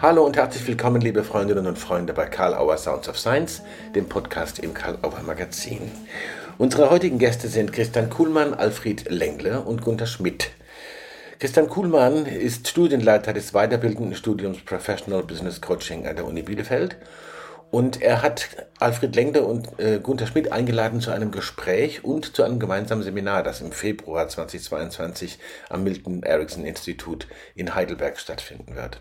Hallo 0.00 0.24
und 0.24 0.36
herzlich 0.36 0.64
willkommen, 0.68 1.00
liebe 1.00 1.24
Freundinnen 1.24 1.66
und 1.66 1.76
Freunde, 1.76 2.12
bei 2.12 2.26
Karl 2.26 2.54
Auer 2.54 2.78
Sounds 2.78 3.08
of 3.08 3.18
Science, 3.18 3.62
dem 3.96 4.08
Podcast 4.08 4.60
im 4.60 4.72
Karl 4.72 4.96
Auer 5.02 5.24
Magazin. 5.26 5.90
Unsere 6.56 6.88
heutigen 6.88 7.18
Gäste 7.18 7.48
sind 7.48 7.72
Christian 7.72 8.08
Kuhlmann, 8.08 8.54
Alfred 8.54 9.10
Lengle 9.10 9.60
und 9.60 9.82
Gunther 9.82 10.06
Schmidt. 10.06 10.50
Christian 11.40 11.68
Kuhlmann 11.68 12.26
ist 12.26 12.68
Studienleiter 12.68 13.32
des 13.32 13.50
weiterbildenden 13.54 14.14
Studiums 14.14 14.64
Professional 14.64 15.24
Business 15.24 15.60
Coaching 15.60 16.06
an 16.06 16.14
der 16.14 16.26
Uni 16.26 16.42
Bielefeld 16.42 16.96
und 17.72 18.00
er 18.00 18.22
hat 18.22 18.50
Alfred 18.78 19.16
Lengle 19.16 19.42
und 19.42 19.80
äh, 19.80 19.98
Gunther 20.00 20.28
Schmidt 20.28 20.52
eingeladen 20.52 21.00
zu 21.00 21.10
einem 21.10 21.32
Gespräch 21.32 22.04
und 22.04 22.36
zu 22.36 22.44
einem 22.44 22.60
gemeinsamen 22.60 23.02
Seminar, 23.02 23.42
das 23.42 23.60
im 23.60 23.72
Februar 23.72 24.28
2022 24.28 25.40
am 25.68 25.82
Milton 25.82 26.22
Erickson 26.22 26.64
Institut 26.64 27.26
in 27.56 27.74
Heidelberg 27.74 28.20
stattfinden 28.20 28.76
wird. 28.76 29.00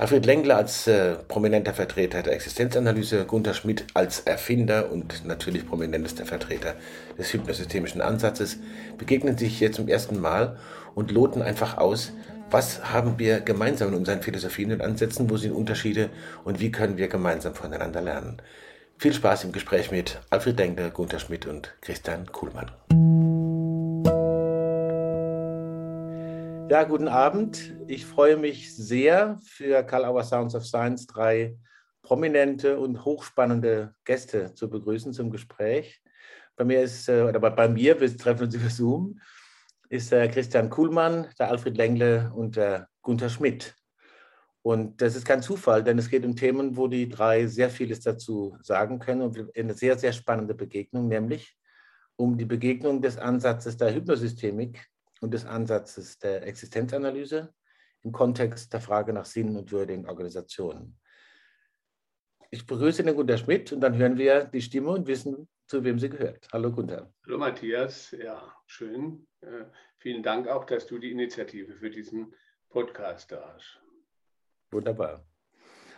Alfred 0.00 0.26
Lengler 0.26 0.56
als 0.56 0.86
äh, 0.86 1.16
prominenter 1.26 1.74
Vertreter 1.74 2.22
der 2.22 2.32
Existenzanalyse, 2.32 3.24
Gunther 3.24 3.52
Schmidt 3.52 3.84
als 3.94 4.20
Erfinder 4.20 4.92
und 4.92 5.24
natürlich 5.26 5.66
prominentester 5.66 6.24
Vertreter 6.24 6.76
des 7.18 7.32
hypnosystemischen 7.32 8.00
Ansatzes 8.00 8.58
begegnen 8.96 9.36
sich 9.36 9.58
hier 9.58 9.72
zum 9.72 9.88
ersten 9.88 10.20
Mal 10.20 10.56
und 10.94 11.10
loten 11.10 11.42
einfach 11.42 11.78
aus, 11.78 12.12
was 12.48 12.92
haben 12.92 13.18
wir 13.18 13.40
gemeinsam 13.40 13.88
in 13.88 13.94
unseren 13.94 14.22
Philosophien 14.22 14.70
und 14.70 14.82
Ansätzen, 14.82 15.28
wo 15.30 15.36
sind 15.36 15.50
Unterschiede 15.50 16.10
und 16.44 16.60
wie 16.60 16.70
können 16.70 16.96
wir 16.96 17.08
gemeinsam 17.08 17.56
voneinander 17.56 18.00
lernen. 18.00 18.40
Viel 18.98 19.12
Spaß 19.12 19.42
im 19.44 19.52
Gespräch 19.52 19.90
mit 19.90 20.20
Alfred 20.30 20.58
Lengler, 20.58 20.90
Gunther 20.90 21.18
Schmidt 21.18 21.44
und 21.44 21.74
Christian 21.80 22.30
Kuhlmann. 22.30 22.70
Ja, 26.70 26.84
guten 26.84 27.08
Abend. 27.08 27.74
Ich 27.86 28.04
freue 28.04 28.36
mich 28.36 28.76
sehr, 28.76 29.38
für 29.42 29.82
Karl 29.84 30.04
Auer 30.04 30.22
Sounds 30.22 30.54
of 30.54 30.66
Science 30.66 31.06
drei 31.06 31.56
prominente 32.02 32.78
und 32.78 33.06
hochspannende 33.06 33.94
Gäste 34.04 34.52
zu 34.52 34.68
begrüßen 34.68 35.14
zum 35.14 35.30
Gespräch. 35.30 36.02
Bei 36.56 36.64
mir 36.64 36.82
ist, 36.82 37.08
äh, 37.08 37.22
oder 37.22 37.40
bei 37.40 37.68
mir, 37.68 37.98
wir 37.98 38.14
treffen 38.14 38.44
uns 38.44 38.54
über 38.54 38.68
Zoom, 38.68 39.18
ist 39.88 40.12
der 40.12 40.28
Christian 40.28 40.68
Kuhlmann, 40.68 41.28
der 41.38 41.48
Alfred 41.48 41.78
Lengle 41.78 42.30
und 42.34 42.56
der 42.56 42.88
Gunther 43.00 43.30
Schmidt. 43.30 43.74
Und 44.60 45.00
das 45.00 45.16
ist 45.16 45.24
kein 45.24 45.40
Zufall, 45.40 45.82
denn 45.82 45.96
es 45.96 46.10
geht 46.10 46.26
um 46.26 46.36
Themen, 46.36 46.76
wo 46.76 46.86
die 46.86 47.08
drei 47.08 47.46
sehr 47.46 47.70
vieles 47.70 48.00
dazu 48.00 48.58
sagen 48.60 48.98
können 48.98 49.22
und 49.22 49.56
eine 49.56 49.72
sehr, 49.72 49.96
sehr 49.96 50.12
spannende 50.12 50.54
Begegnung, 50.54 51.08
nämlich 51.08 51.56
um 52.16 52.36
die 52.36 52.44
Begegnung 52.44 53.00
des 53.00 53.16
Ansatzes 53.16 53.78
der 53.78 53.94
Hypnosystemik 53.94 54.86
und 55.20 55.32
des 55.32 55.44
Ansatzes 55.44 56.18
der 56.18 56.46
Existenzanalyse 56.46 57.52
im 58.02 58.12
Kontext 58.12 58.72
der 58.72 58.80
Frage 58.80 59.12
nach 59.12 59.24
Sinn 59.26 59.56
und 59.56 59.72
Würde 59.72 59.92
in 59.92 60.06
Organisationen. 60.06 60.98
Ich 62.50 62.66
begrüße 62.66 63.02
den 63.02 63.14
Gunter 63.14 63.36
Schmidt 63.36 63.72
und 63.72 63.80
dann 63.80 63.96
hören 63.96 64.16
wir 64.16 64.44
die 64.44 64.62
Stimme 64.62 64.90
und 64.90 65.06
wissen, 65.06 65.48
zu 65.66 65.84
wem 65.84 65.98
sie 65.98 66.08
gehört. 66.08 66.48
Hallo 66.52 66.72
Gunter. 66.72 67.12
Hallo 67.26 67.38
Matthias, 67.38 68.10
ja, 68.12 68.54
schön. 68.66 69.26
Äh, 69.42 69.64
vielen 69.98 70.22
Dank 70.22 70.48
auch, 70.48 70.64
dass 70.64 70.86
du 70.86 70.98
die 70.98 71.10
Initiative 71.10 71.74
für 71.74 71.90
diesen 71.90 72.34
Podcast 72.70 73.30
da 73.32 73.52
hast. 73.54 73.80
Wunderbar. 74.70 75.26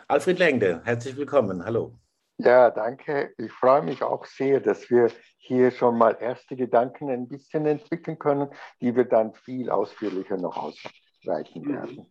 Alfred 0.09 0.41
Lengde, 0.41 0.83
herzlich 0.85 1.17
willkommen. 1.17 1.65
Hallo. 1.65 1.97
Ja, 2.39 2.71
danke. 2.71 3.33
Ich 3.37 3.53
freue 3.53 3.83
mich 3.83 4.03
auch 4.03 4.25
sehr, 4.25 4.61
dass 4.61 4.91
wir 4.91 5.11
hier 5.41 5.71
schon 5.71 5.97
mal 5.97 6.17
erste 6.21 6.55
Gedanken 6.55 7.11
ein 7.11 7.27
bisschen 7.27 7.67
entwickeln 7.67 8.19
können, 8.19 8.49
die 8.81 8.95
wir 8.95 9.05
dann 9.05 9.33
viel 9.33 9.71
ausführlicher 9.71 10.37
noch 10.37 10.57
ausweiten 10.57 11.63
mhm. 11.63 11.73
werden. 11.73 12.07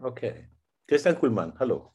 Okay. 0.00 0.48
Christian 0.88 1.18
Kuhlmann, 1.18 1.52
hallo. 1.58 1.92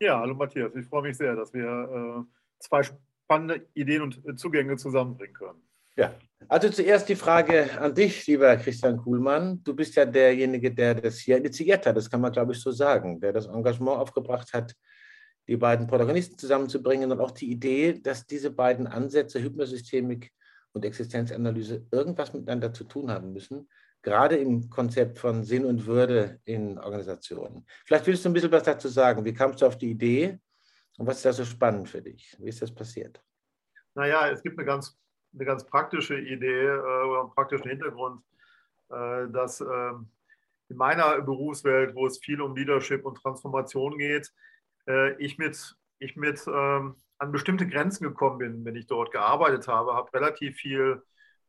Ja, 0.00 0.18
hallo 0.18 0.34
Matthias. 0.34 0.74
Ich 0.74 0.86
freue 0.86 1.02
mich 1.02 1.16
sehr, 1.16 1.36
dass 1.36 1.52
wir 1.52 1.64
äh, 1.64 2.34
zwei 2.58 2.82
spannende 2.82 3.66
Ideen 3.74 4.02
und 4.02 4.24
äh, 4.26 4.34
Zugänge 4.34 4.76
zusammenbringen 4.76 5.34
können. 5.34 5.62
Ja, 5.96 6.14
also 6.48 6.70
zuerst 6.70 7.08
die 7.08 7.16
Frage 7.16 7.78
an 7.78 7.94
dich, 7.94 8.26
lieber 8.26 8.56
Christian 8.56 8.96
Kuhlmann. 8.96 9.62
Du 9.62 9.74
bist 9.74 9.94
ja 9.94 10.06
derjenige, 10.06 10.72
der 10.72 10.94
das 10.94 11.18
hier 11.18 11.36
initiiert 11.36 11.84
hat, 11.86 11.96
das 11.96 12.08
kann 12.08 12.20
man, 12.20 12.32
glaube 12.32 12.52
ich, 12.52 12.60
so 12.60 12.70
sagen, 12.70 13.20
der 13.20 13.32
das 13.32 13.46
Engagement 13.46 13.98
aufgebracht 13.98 14.52
hat, 14.54 14.74
die 15.48 15.56
beiden 15.56 15.86
Protagonisten 15.86 16.38
zusammenzubringen 16.38 17.10
und 17.10 17.20
auch 17.20 17.32
die 17.32 17.50
Idee, 17.50 17.94
dass 18.00 18.26
diese 18.26 18.50
beiden 18.50 18.86
Ansätze, 18.86 19.42
Hypnosystemik 19.42 20.32
und 20.72 20.84
Existenzanalyse, 20.84 21.86
irgendwas 21.90 22.32
miteinander 22.32 22.72
zu 22.72 22.84
tun 22.84 23.10
haben 23.10 23.32
müssen, 23.32 23.68
gerade 24.02 24.36
im 24.36 24.68
Konzept 24.70 25.18
von 25.18 25.44
Sinn 25.44 25.64
und 25.64 25.86
Würde 25.86 26.40
in 26.44 26.78
Organisationen. 26.78 27.66
Vielleicht 27.84 28.06
willst 28.06 28.24
du 28.24 28.30
ein 28.30 28.32
bisschen 28.32 28.52
was 28.52 28.64
dazu 28.64 28.88
sagen. 28.88 29.24
Wie 29.24 29.34
kamst 29.34 29.62
du 29.62 29.66
auf 29.66 29.78
die 29.78 29.90
Idee 29.90 30.38
und 30.98 31.06
was 31.06 31.16
ist 31.18 31.24
da 31.24 31.32
so 31.32 31.44
spannend 31.44 31.88
für 31.88 32.02
dich? 32.02 32.36
Wie 32.38 32.48
ist 32.48 32.62
das 32.62 32.74
passiert? 32.74 33.22
Naja, 33.94 34.28
es 34.30 34.42
gibt 34.42 34.58
eine 34.58 34.66
ganz, 34.66 34.98
eine 35.34 35.44
ganz 35.44 35.64
praktische 35.64 36.18
Idee 36.18 36.66
äh, 36.66 36.78
oder 36.78 37.20
einen 37.20 37.30
praktischen 37.30 37.68
Hintergrund, 37.68 38.22
äh, 38.90 39.28
dass 39.28 39.60
äh, 39.60 39.92
in 40.68 40.76
meiner 40.76 41.20
Berufswelt, 41.20 41.94
wo 41.94 42.06
es 42.06 42.18
viel 42.18 42.40
um 42.40 42.56
Leadership 42.56 43.04
und 43.04 43.16
Transformation 43.16 43.98
geht, 43.98 44.32
äh, 44.88 45.14
ich 45.22 45.38
mit, 45.38 45.76
ich 45.98 46.16
mit 46.16 46.44
ähm, 46.46 46.96
an 47.18 47.32
bestimmte 47.32 47.66
Grenzen 47.68 48.04
gekommen 48.04 48.38
bin, 48.38 48.64
wenn 48.64 48.76
ich 48.76 48.86
dort 48.86 49.12
gearbeitet 49.12 49.68
habe, 49.68 49.94
habe 49.94 50.12
relativ 50.12 50.56
viel 50.56 51.02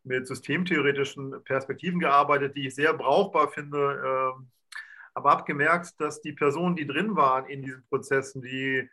mit 0.03 0.27
systemtheoretischen 0.27 1.43
Perspektiven 1.43 1.99
gearbeitet, 1.99 2.55
die 2.55 2.67
ich 2.67 2.75
sehr 2.75 2.93
brauchbar 2.93 3.49
finde, 3.49 4.33
ähm, 4.37 4.51
aber 5.13 5.31
habe 5.31 5.43
gemerkt, 5.45 5.99
dass 5.99 6.21
die 6.21 6.33
Personen, 6.33 6.75
die 6.75 6.87
drin 6.87 7.15
waren 7.15 7.45
in 7.45 7.61
diesen 7.61 7.85
Prozessen, 7.87 8.41
die 8.41 8.89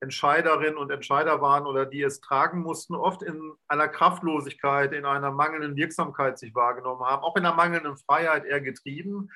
Entscheiderinnen 0.00 0.76
und 0.76 0.90
Entscheider 0.90 1.40
waren 1.40 1.66
oder 1.66 1.86
die 1.86 2.02
es 2.02 2.20
tragen 2.20 2.60
mussten, 2.60 2.94
oft 2.94 3.22
in 3.22 3.52
einer 3.68 3.88
Kraftlosigkeit, 3.88 4.92
in 4.92 5.04
einer 5.04 5.30
mangelnden 5.30 5.76
Wirksamkeit 5.76 6.38
sich 6.38 6.54
wahrgenommen 6.54 7.04
haben, 7.04 7.22
auch 7.22 7.36
in 7.36 7.46
einer 7.46 7.54
mangelnden 7.54 7.96
Freiheit 7.96 8.44
eher 8.44 8.60
getrieben 8.60 9.30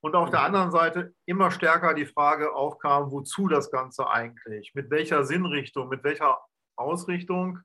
und 0.00 0.14
auf 0.14 0.30
der 0.30 0.42
anderen 0.42 0.70
Seite 0.70 1.14
immer 1.26 1.50
stärker 1.50 1.94
die 1.94 2.06
Frage 2.06 2.54
aufkam, 2.54 3.10
wozu 3.10 3.48
das 3.48 3.70
Ganze 3.70 4.08
eigentlich? 4.08 4.72
Mit 4.74 4.90
welcher 4.90 5.24
Sinnrichtung, 5.24 5.88
mit 5.88 6.04
welcher 6.04 6.38
Ausrichtung? 6.76 7.60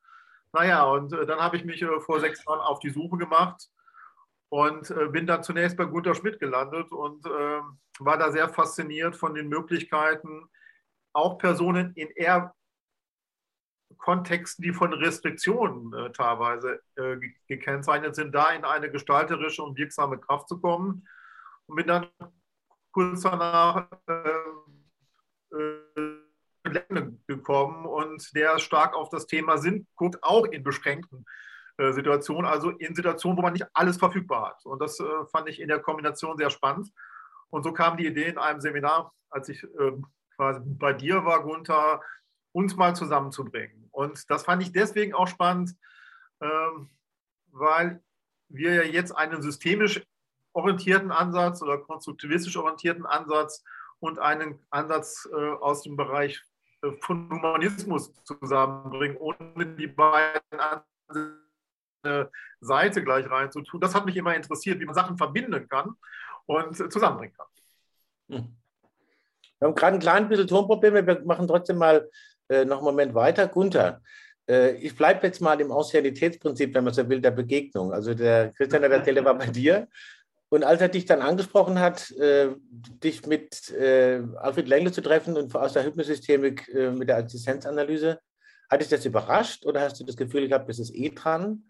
Naja, 0.52 0.84
und 0.84 1.14
äh, 1.14 1.26
dann 1.26 1.40
habe 1.40 1.58
ich 1.58 1.66
mich 1.66 1.82
äh, 1.82 2.00
vor 2.00 2.20
sechs 2.20 2.44
Jahren 2.46 2.60
auf 2.60 2.80
die 2.80 2.90
Suche 2.90 3.18
gemacht 3.18 3.70
und 4.50 4.90
äh, 4.90 5.08
bin 5.08 5.28
dann 5.28 5.44
zunächst 5.44 5.78
bei 5.78 5.86
Gunter 5.86 6.16
Schmidt 6.16 6.40
gelandet 6.40 6.92
und 6.92 7.26
ähm, 7.26 7.80
war 8.00 8.18
da 8.18 8.32
sehr 8.32 8.50
fasziniert 8.50 9.16
von 9.16 9.36
den 9.36 9.48
Möglichkeiten, 9.48 10.50
auch 11.14 11.38
Personen 11.38 11.94
in 11.96 12.10
eher 12.10 12.56
Kontexten, 13.98 14.64
die 14.64 14.74
von 14.74 14.92
Restriktionen 14.92 15.94
äh, 15.94 16.12
teilweise 16.12 16.82
äh, 16.96 17.18
gekennzeichnet 17.48 18.16
sind, 18.16 18.34
da 18.34 18.50
in 18.52 18.66
eine 18.66 18.90
gestalterische 18.90 19.64
und 19.64 19.78
wirksame 19.78 20.20
Kraft 20.20 20.50
zu 20.50 20.60
kommen 20.60 21.08
und 21.68 21.76
bin 21.76 21.88
dann 21.88 22.08
kurz 22.92 23.22
danach 23.22 23.88
äh, 24.08 25.56
äh, 25.56 26.24
gekommen 27.28 27.86
und 27.86 28.36
der 28.36 28.60
stark 28.60 28.96
auf 28.96 29.10
das 29.10 29.28
Thema 29.28 29.58
Sinn 29.58 29.88
guckt, 29.96 30.24
auch 30.24 30.46
in 30.46 30.64
beschränkten 30.64 31.26
äh, 31.78 31.92
Situationen, 31.92 32.46
also 32.46 32.70
in 32.70 32.96
Situationen, 32.96 33.38
wo 33.38 33.42
man 33.42 33.54
nicht 33.54 33.68
alles 33.74 33.98
verfügbar 33.98 34.50
hat. 34.50 34.66
Und 34.66 34.82
das 34.82 35.00
äh, 35.00 35.26
fand 35.32 35.50
ich 35.50 35.60
in 35.60 35.68
der 35.68 35.80
Kombination 35.80 36.38
sehr 36.38 36.50
spannend. 36.50 36.92
Und 37.50 37.64
so 37.64 37.74
kam 37.74 37.98
die 37.98 38.08
Idee 38.08 38.30
in 38.30 38.38
einem 38.38 38.62
Seminar, 38.62 39.14
als 39.30 39.50
ich 39.50 39.64
ähm, 39.80 40.06
quasi 40.36 40.62
bei 40.64 40.94
dir 40.94 41.26
war, 41.26 41.44
Gunther, 41.44 42.02
uns 42.52 42.76
mal 42.76 42.96
zusammenzubringen. 42.96 43.90
Und 43.92 44.30
das 44.30 44.44
fand 44.44 44.62
ich 44.62 44.72
deswegen 44.72 45.14
auch 45.14 45.28
spannend, 45.28 45.76
ähm, 46.42 46.90
weil 47.52 48.02
wir 48.50 48.74
ja 48.74 48.84
jetzt 48.84 49.12
einen 49.12 49.42
systemisch 49.42 50.04
orientierten 50.54 51.12
Ansatz 51.12 51.62
oder 51.62 51.78
konstruktivistisch 51.78 52.56
orientierten 52.58 53.06
Ansatz 53.06 53.64
und 54.00 54.20
einen 54.20 54.60
Ansatz 54.70 55.28
äh, 55.32 55.36
aus 55.36 55.84
dem 55.84 55.96
Bereich 55.96 56.42
äh, 56.82 56.92
von 57.02 57.30
Humanismus 57.30 58.14
zusammenbringen, 58.24 59.18
ohne 59.18 59.66
die 59.78 59.88
beiden 59.88 60.60
Ansätze 60.60 62.32
Seite 62.60 63.04
gleich 63.04 63.30
reinzutun. 63.30 63.80
Das 63.80 63.96
hat 63.96 64.06
mich 64.06 64.16
immer 64.16 64.36
interessiert, 64.36 64.80
wie 64.80 64.86
man 64.86 64.96
Sachen 64.96 65.18
verbinden 65.18 65.68
kann 65.68 65.96
und 66.46 66.80
äh, 66.80 66.90
zusammenbringen 66.90 67.36
kann. 67.36 67.48
Hm. 68.30 68.56
Wir 69.60 69.68
haben 69.68 69.76
gerade 69.76 69.98
ein 69.98 70.00
kleines 70.00 70.30
bisschen 70.30 70.48
Tonprobleme. 70.48 71.06
Wir 71.06 71.22
machen 71.26 71.48
trotzdem 71.48 71.78
mal 71.78 72.10
äh, 72.50 72.66
noch 72.66 72.78
einen 72.78 72.86
Moment 72.86 73.16
weiter. 73.16 73.48
Gunther, 73.48 74.02
äh, 74.50 74.76
ich 74.76 74.96
bleibe 74.96 75.26
jetzt 75.26 75.42
mal 75.42 75.60
im 75.62 75.72
Ausrealitätsprinzip, 75.72 76.74
wenn 76.74 76.84
man 76.84 76.94
so 76.94 77.08
will, 77.08 77.22
der 77.22 77.32
Begegnung. 77.32 77.94
Also 77.94 78.14
der 78.14 78.52
Christian 78.52 78.82
der 78.82 79.02
Stelle 79.02 79.24
war 79.24 79.38
bei 79.38 79.48
dir 79.48 79.88
und 80.54 80.64
als 80.64 80.82
er 80.82 80.88
dich 80.88 81.06
dann 81.06 81.24
angesprochen 81.24 81.80
hat, 81.80 82.12
äh, 82.12 82.50
dich 82.70 83.26
mit 83.26 83.72
äh, 83.72 84.22
Alfred 84.36 84.68
Lengle 84.68 84.92
zu 84.92 85.02
treffen 85.02 85.36
und 85.36 85.56
aus 85.56 85.74
der 85.74 85.84
Hypnosystemik 85.84 86.70
äh, 86.70 86.92
mit 86.92 87.10
der 87.10 87.18
Existenzanalyse, 87.18 88.20
hat 88.70 88.80
dich 88.80 88.88
das 88.88 89.04
überrascht 89.04 89.66
oder 89.66 89.82
hast 89.82 90.00
du 90.00 90.04
das 90.04 90.16
Gefühl 90.16 90.48
gehabt, 90.48 90.70
das 90.70 90.78
ist 90.78 90.94
eh 90.94 91.10
dran? 91.10 91.68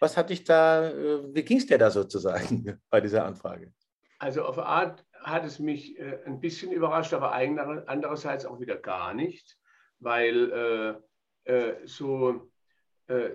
Was 0.00 0.18
hat 0.18 0.28
dich 0.28 0.44
da, 0.44 0.86
äh, 0.90 1.34
wie 1.34 1.44
ging 1.44 1.56
es 1.56 1.66
dir 1.66 1.78
da 1.78 1.90
sozusagen 1.90 2.78
bei 2.90 3.00
dieser 3.00 3.24
Anfrage? 3.24 3.72
Also 4.18 4.44
auf 4.44 4.58
Art 4.58 5.02
hat 5.22 5.46
es 5.46 5.58
mich 5.58 5.98
äh, 5.98 6.18
ein 6.26 6.38
bisschen 6.38 6.72
überrascht, 6.72 7.14
aber 7.14 7.32
andererseits 7.32 8.44
auch 8.44 8.60
wieder 8.60 8.76
gar 8.76 9.14
nicht, 9.14 9.56
weil 9.98 11.00
äh, 11.46 11.86
so 11.86 12.50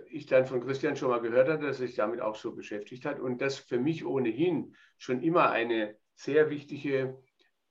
ich 0.10 0.26
dann 0.26 0.46
von 0.46 0.60
Christian 0.60 0.98
schon 0.98 1.10
mal 1.10 1.22
gehört 1.22 1.48
hatte, 1.48 1.66
dass 1.66 1.80
er 1.80 1.88
sich 1.88 1.96
damit 1.96 2.20
auch 2.20 2.36
so 2.36 2.54
beschäftigt 2.54 3.06
hat 3.06 3.20
und 3.20 3.40
das 3.42 3.58
für 3.58 3.80
mich 3.80 4.06
ohnehin 4.06 4.76
schon 4.98 5.22
immer 5.22 5.50
eine 5.52 5.96
sehr 6.14 6.50
wichtige 6.50 7.18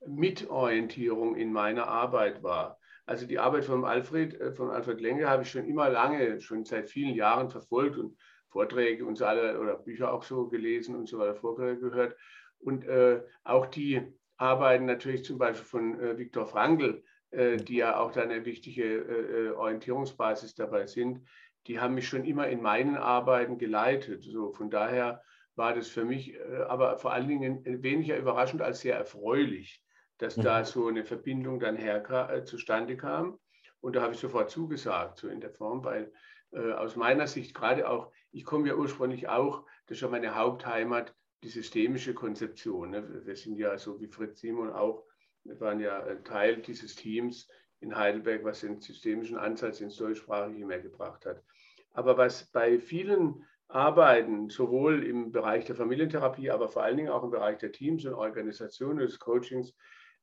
Mitorientierung 0.06 1.37
in 1.37 1.52
meiner 1.52 1.88
Arbeit 1.88 2.43
war. 2.43 2.79
Also 3.06 3.26
die 3.26 3.38
Arbeit 3.38 3.64
von 3.64 3.85
Alfred, 3.85 4.41
äh, 4.41 4.52
von 4.52 4.70
Alfred 4.70 5.00
Lenge 5.00 5.29
habe 5.29 5.43
ich 5.43 5.50
schon 5.50 5.64
immer 5.64 5.91
lange, 5.91 6.41
schon 6.41 6.64
seit 6.64 6.88
vielen 6.88 7.14
Jahren 7.14 7.50
verfolgt 7.50 7.97
und 7.97 8.17
Vorträge 8.49 9.05
und 9.05 9.17
so 9.17 9.25
alle 9.25 9.58
oder 9.61 9.76
Bücher 9.76 10.12
auch 10.12 10.23
so 10.23 10.49
gelesen 10.49 10.97
und 10.97 11.08
so 11.08 11.19
weiter, 11.19 11.35
Vorträge 11.35 11.81
gehört. 11.81 12.17
Und 12.58 12.85
äh, 12.85 13.23
auch 13.44 13.67
die 13.67 14.00
Arbeiten 14.37 14.87
natürlich 14.87 15.25
zum 15.25 15.38
Beispiel 15.38 15.67
von 15.67 16.00
äh, 16.00 16.19
Viktor 16.19 16.47
Frankl, 16.47 17.02
äh, 17.31 17.56
die 17.56 17.76
ja 17.76 17.99
auch 17.99 18.12
da 18.12 18.23
eine 18.23 18.44
wichtige 18.44 18.85
äh, 18.85 19.47
äh, 19.47 19.50
Orientierungsbasis 19.50 20.55
dabei 20.55 20.87
sind, 20.87 21.20
die 21.67 21.81
haben 21.81 21.95
mich 21.95 22.09
schon 22.09 22.25
immer 22.25 22.49
in 22.49 22.62
meinen 22.62 22.97
Arbeiten 22.97 23.59
geleitet. 23.59 24.23
So, 24.25 24.53
von 24.53 24.71
daher 24.71 25.23
war 25.57 25.75
das 25.75 25.89
für 25.89 26.05
mich 26.05 26.39
aber 26.69 26.99
vor 26.99 27.12
allen 27.12 27.29
Dingen 27.29 27.83
weniger 27.83 28.17
überraschend 28.17 28.62
als 28.62 28.81
sehr 28.81 28.97
erfreulich, 28.97 29.83
dass 30.19 30.37
mhm. 30.37 30.43
da 30.43 30.65
so 30.65 30.89
eine 30.89 31.05
Verbindung 31.05 31.61
dann 31.61 31.77
her, 31.77 32.45
zustande 32.45 32.97
kam. 32.97 33.39
Und 33.81 33.97
da 33.97 34.03
habe 34.03 34.15
ich 34.15 34.21
sofort 34.21 34.51
zugesagt, 34.51 35.19
so 35.19 35.29
in 35.29 35.41
der 35.41 35.51
Form, 35.51 35.85
weil 35.85 36.12
äh, 36.53 36.73
aus 36.73 36.97
meiner 36.97 37.27
Sicht 37.27 37.55
gerade 37.55 37.89
auch, 37.89 38.12
ich 38.33 38.45
komme 38.45 38.69
ja 38.69 38.75
ursprünglich 38.75 39.29
auch, 39.29 39.67
das 39.87 39.97
ist 39.97 40.03
ja 40.03 40.09
meine 40.09 40.35
Hauptheimat, 40.35 41.15
die 41.43 41.49
systemische 41.49 42.12
Konzeption. 42.12 42.91
Ne? 42.91 43.25
Wir 43.25 43.37
sind 43.37 43.57
ja 43.57 43.79
so 43.79 44.01
wie 44.01 44.09
Fritz 44.09 44.41
Simon 44.41 44.71
auch, 44.71 45.07
wir 45.45 45.59
waren 45.61 45.81
ja 45.81 46.15
Teil 46.17 46.61
dieses 46.61 46.95
Teams 46.95 47.49
in 47.81 47.97
Heidelberg, 47.97 48.44
was 48.44 48.61
den 48.61 48.81
systemischen 48.81 49.37
Ansatz 49.37 49.81
ins 49.81 49.97
Deutschsprachige 49.97 50.67
mehr 50.67 50.81
gebracht 50.81 51.27
hat. 51.27 51.43
Aber 51.93 52.17
was 52.17 52.44
bei 52.44 52.79
vielen 52.79 53.44
Arbeiten, 53.69 54.50
sowohl 54.50 55.05
im 55.05 55.32
Bereich 55.32 55.65
der 55.65 55.77
Familientherapie, 55.77 56.50
aber 56.50 56.69
vor 56.69 56.82
allen 56.82 56.97
Dingen 56.97 57.09
auch 57.09 57.23
im 57.23 57.31
Bereich 57.31 57.59
der 57.59 57.73
Teams 57.73 58.05
und 58.05 58.15
Organisationen 58.15 58.99
des 58.99 59.19
Coachings, 59.19 59.75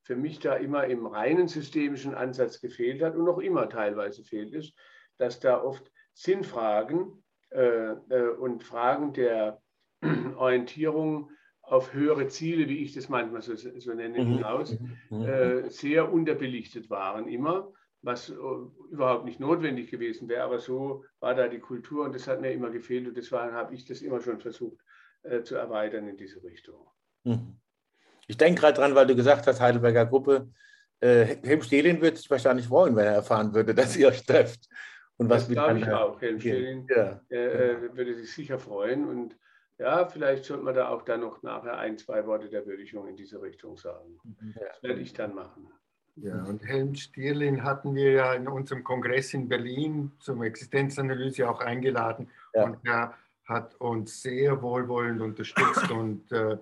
für 0.03 0.15
mich 0.15 0.39
da 0.39 0.55
immer 0.55 0.85
im 0.85 1.05
reinen 1.05 1.47
systemischen 1.47 2.15
Ansatz 2.15 2.61
gefehlt 2.61 3.01
hat 3.01 3.15
und 3.15 3.25
noch 3.25 3.39
immer 3.39 3.67
teilweise 3.69 4.23
fehlt, 4.23 4.53
ist, 4.53 4.73
dass 5.17 5.39
da 5.39 5.61
oft 5.61 5.91
Sinnfragen 6.13 7.23
äh, 7.49 7.91
äh, 7.91 8.29
und 8.37 8.63
Fragen 8.63 9.13
der 9.13 9.61
Orientierung 10.37 11.31
auf 11.67 11.93
höhere 11.93 12.27
Ziele, 12.27 12.67
wie 12.69 12.83
ich 12.83 12.93
das 12.93 13.09
manchmal 13.09 13.41
so, 13.41 13.55
so 13.55 13.93
nenne, 13.93 14.23
mhm. 14.23 14.35
hinaus, 14.35 14.77
mhm. 15.09 15.21
äh, 15.23 15.69
sehr 15.69 16.11
unterbelichtet 16.11 16.89
waren 16.89 17.27
immer, 17.27 17.71
was 18.01 18.29
äh, 18.29 18.33
überhaupt 18.89 19.25
nicht 19.25 19.39
notwendig 19.39 19.91
gewesen 19.91 20.29
wäre, 20.29 20.43
aber 20.43 20.59
so 20.59 21.03
war 21.19 21.35
da 21.35 21.47
die 21.47 21.59
Kultur 21.59 22.05
und 22.05 22.15
das 22.15 22.27
hat 22.27 22.39
mir 22.39 22.51
immer 22.53 22.69
gefehlt 22.69 23.07
und 23.07 23.17
deswegen 23.17 23.51
habe 23.51 23.75
ich 23.75 23.85
das 23.85 24.01
immer 24.01 24.21
schon 24.21 24.39
versucht 24.39 24.77
äh, 25.23 25.43
zu 25.43 25.55
erweitern 25.55 26.07
in 26.07 26.15
diese 26.15 26.41
Richtung. 26.41 26.87
Mhm. 27.25 27.57
Ich 28.27 28.37
denke 28.37 28.61
gerade 28.61 28.77
dran, 28.77 28.95
weil 28.95 29.07
du 29.07 29.15
gesagt 29.15 29.45
hast, 29.45 29.59
Heidelberger 29.59 30.05
Gruppe, 30.05 30.49
äh, 31.01 31.37
Helm 31.43 31.61
Stehlin 31.61 32.01
würde 32.01 32.17
sich 32.17 32.29
wahrscheinlich 32.29 32.67
freuen, 32.67 32.95
wenn 32.95 33.05
er 33.05 33.13
erfahren 33.13 33.53
würde, 33.53 33.75
dass 33.75 33.95
ihr 33.97 34.07
euch 34.07 34.25
trefft. 34.25 34.69
Und 35.17 35.29
was 35.29 35.47
das 35.47 35.53
glaube 35.53 35.79
ich 35.79 35.89
auch. 35.89 36.21
Helm 36.21 36.39
Stehlin 36.39 36.87
ja. 36.89 37.21
äh, 37.29 37.93
würde 37.93 38.15
sich 38.15 38.31
sicher 38.31 38.57
freuen 38.57 39.07
und 39.07 39.35
ja, 39.79 40.07
vielleicht 40.07 40.45
sollte 40.45 40.63
man 40.63 40.75
da 40.75 40.89
auch 40.89 41.03
dann 41.03 41.21
noch 41.21 41.43
nachher 41.43 41.77
ein, 41.77 41.97
zwei 41.97 42.25
Worte 42.25 42.49
der 42.49 42.65
Würdigung 42.65 43.07
in 43.07 43.15
diese 43.15 43.41
Richtung 43.41 43.77
sagen. 43.77 44.19
Mhm. 44.23 44.55
Das 44.59 44.81
werde 44.81 45.01
ich 45.01 45.13
dann 45.13 45.35
machen. 45.35 45.67
Ja, 46.15 46.43
und 46.45 46.65
Helmut 46.65 46.97
Stierlin 46.97 47.63
hatten 47.63 47.93
wir 47.93 48.11
ja 48.11 48.33
in 48.33 48.47
unserem 48.47 48.83
Kongress 48.83 49.35
in 49.35 49.47
Berlin 49.47 50.11
zum 50.19 50.41
Existenzanalyse 50.41 51.47
auch 51.47 51.59
eingeladen. 51.59 52.27
Ja. 52.55 52.63
Und 52.63 52.77
er 52.83 53.13
hat 53.45 53.75
uns 53.75 54.23
sehr 54.23 54.59
wohlwollend 54.61 55.21
unterstützt 55.21 55.91
und, 55.91 56.31
äh, 56.31 56.57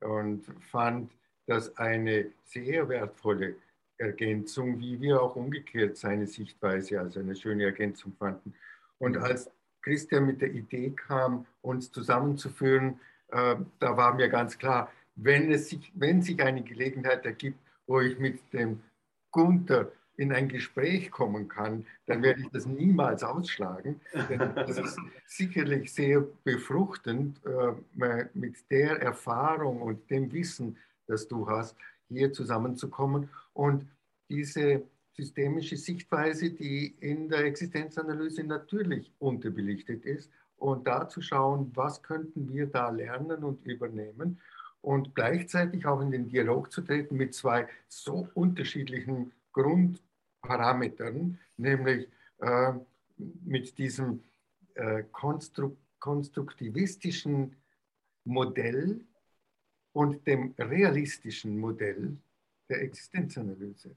und 0.00 0.44
fand 0.60 1.12
das 1.46 1.76
eine 1.78 2.32
sehr 2.44 2.88
wertvolle 2.88 3.54
Ergänzung, 3.98 4.78
wie 4.80 5.00
wir 5.00 5.22
auch 5.22 5.36
umgekehrt 5.36 5.96
seine 5.96 6.26
Sichtweise 6.26 7.00
als 7.00 7.16
eine 7.16 7.36
schöne 7.36 7.64
Ergänzung 7.64 8.12
fanden. 8.18 8.54
Und 8.98 9.16
mhm. 9.16 9.22
als 9.22 9.50
Christian 9.86 10.26
mit 10.26 10.40
der 10.40 10.52
Idee 10.52 10.90
kam, 10.90 11.46
uns 11.62 11.92
zusammenzuführen, 11.92 12.98
äh, 13.28 13.54
da 13.78 13.96
war 13.96 14.14
mir 14.14 14.28
ganz 14.28 14.58
klar, 14.58 14.90
wenn, 15.14 15.52
es 15.52 15.68
sich, 15.68 15.92
wenn 15.94 16.22
sich 16.22 16.42
eine 16.42 16.62
Gelegenheit 16.62 17.24
ergibt, 17.24 17.60
wo 17.86 18.00
ich 18.00 18.18
mit 18.18 18.52
dem 18.52 18.82
Gunther 19.30 19.92
in 20.16 20.32
ein 20.32 20.48
Gespräch 20.48 21.12
kommen 21.12 21.46
kann, 21.46 21.86
dann 22.06 22.20
werde 22.22 22.40
ich 22.40 22.48
das 22.48 22.66
niemals 22.66 23.22
ausschlagen. 23.22 24.00
Denn 24.28 24.54
das 24.56 24.76
ist 24.76 24.98
sicherlich 25.26 25.92
sehr 25.92 26.26
befruchtend, 26.42 27.40
äh, 27.44 28.24
mit 28.34 28.56
der 28.70 29.00
Erfahrung 29.00 29.82
und 29.82 30.10
dem 30.10 30.32
Wissen, 30.32 30.78
das 31.06 31.28
du 31.28 31.48
hast, 31.48 31.76
hier 32.08 32.32
zusammenzukommen. 32.32 33.28
Und 33.52 33.86
diese 34.28 34.82
systemische 35.16 35.76
Sichtweise, 35.76 36.50
die 36.50 36.94
in 37.00 37.28
der 37.28 37.44
Existenzanalyse 37.44 38.44
natürlich 38.44 39.12
unterbelichtet 39.18 40.04
ist. 40.04 40.30
Und 40.58 40.86
da 40.86 41.08
zu 41.08 41.20
schauen, 41.20 41.70
was 41.74 42.02
könnten 42.02 42.52
wir 42.52 42.66
da 42.66 42.90
lernen 42.90 43.44
und 43.44 43.64
übernehmen 43.64 44.40
und 44.80 45.14
gleichzeitig 45.14 45.86
auch 45.86 46.00
in 46.00 46.10
den 46.10 46.28
Dialog 46.28 46.70
zu 46.70 46.80
treten 46.82 47.16
mit 47.16 47.34
zwei 47.34 47.68
so 47.88 48.28
unterschiedlichen 48.34 49.32
Grundparametern, 49.52 51.38
nämlich 51.56 52.08
äh, 52.38 52.72
mit 53.16 53.78
diesem 53.78 54.22
äh, 54.74 55.02
konstru 55.12 55.76
konstruktivistischen 55.98 57.56
Modell 58.24 59.00
und 59.92 60.26
dem 60.26 60.54
realistischen 60.58 61.58
Modell 61.58 62.16
der 62.68 62.82
Existenzanalyse. 62.82 63.96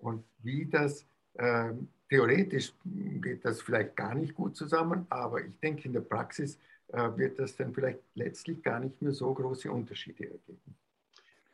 Und 0.00 0.24
wie 0.42 0.66
das 0.66 1.06
äh, 1.34 1.72
theoretisch 2.08 2.72
geht 2.84 3.44
das 3.44 3.62
vielleicht 3.62 3.96
gar 3.96 4.14
nicht 4.14 4.34
gut 4.34 4.56
zusammen, 4.56 5.06
aber 5.08 5.40
ich 5.40 5.58
denke, 5.62 5.84
in 5.86 5.92
der 5.92 6.00
Praxis 6.00 6.58
äh, 6.88 7.08
wird 7.16 7.38
das 7.38 7.56
dann 7.56 7.72
vielleicht 7.72 8.00
letztlich 8.14 8.62
gar 8.62 8.80
nicht 8.80 9.00
mehr 9.00 9.12
so 9.12 9.32
große 9.32 9.70
Unterschiede 9.70 10.24
ergeben. 10.24 10.76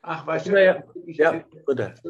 Ach, 0.02 0.26
weißt 0.26 0.46
du, 0.46 0.64
ja, 0.64 0.82
ich, 1.04 1.16
ja, 1.16 1.44
oder? 1.66 1.93
ich 1.93 2.00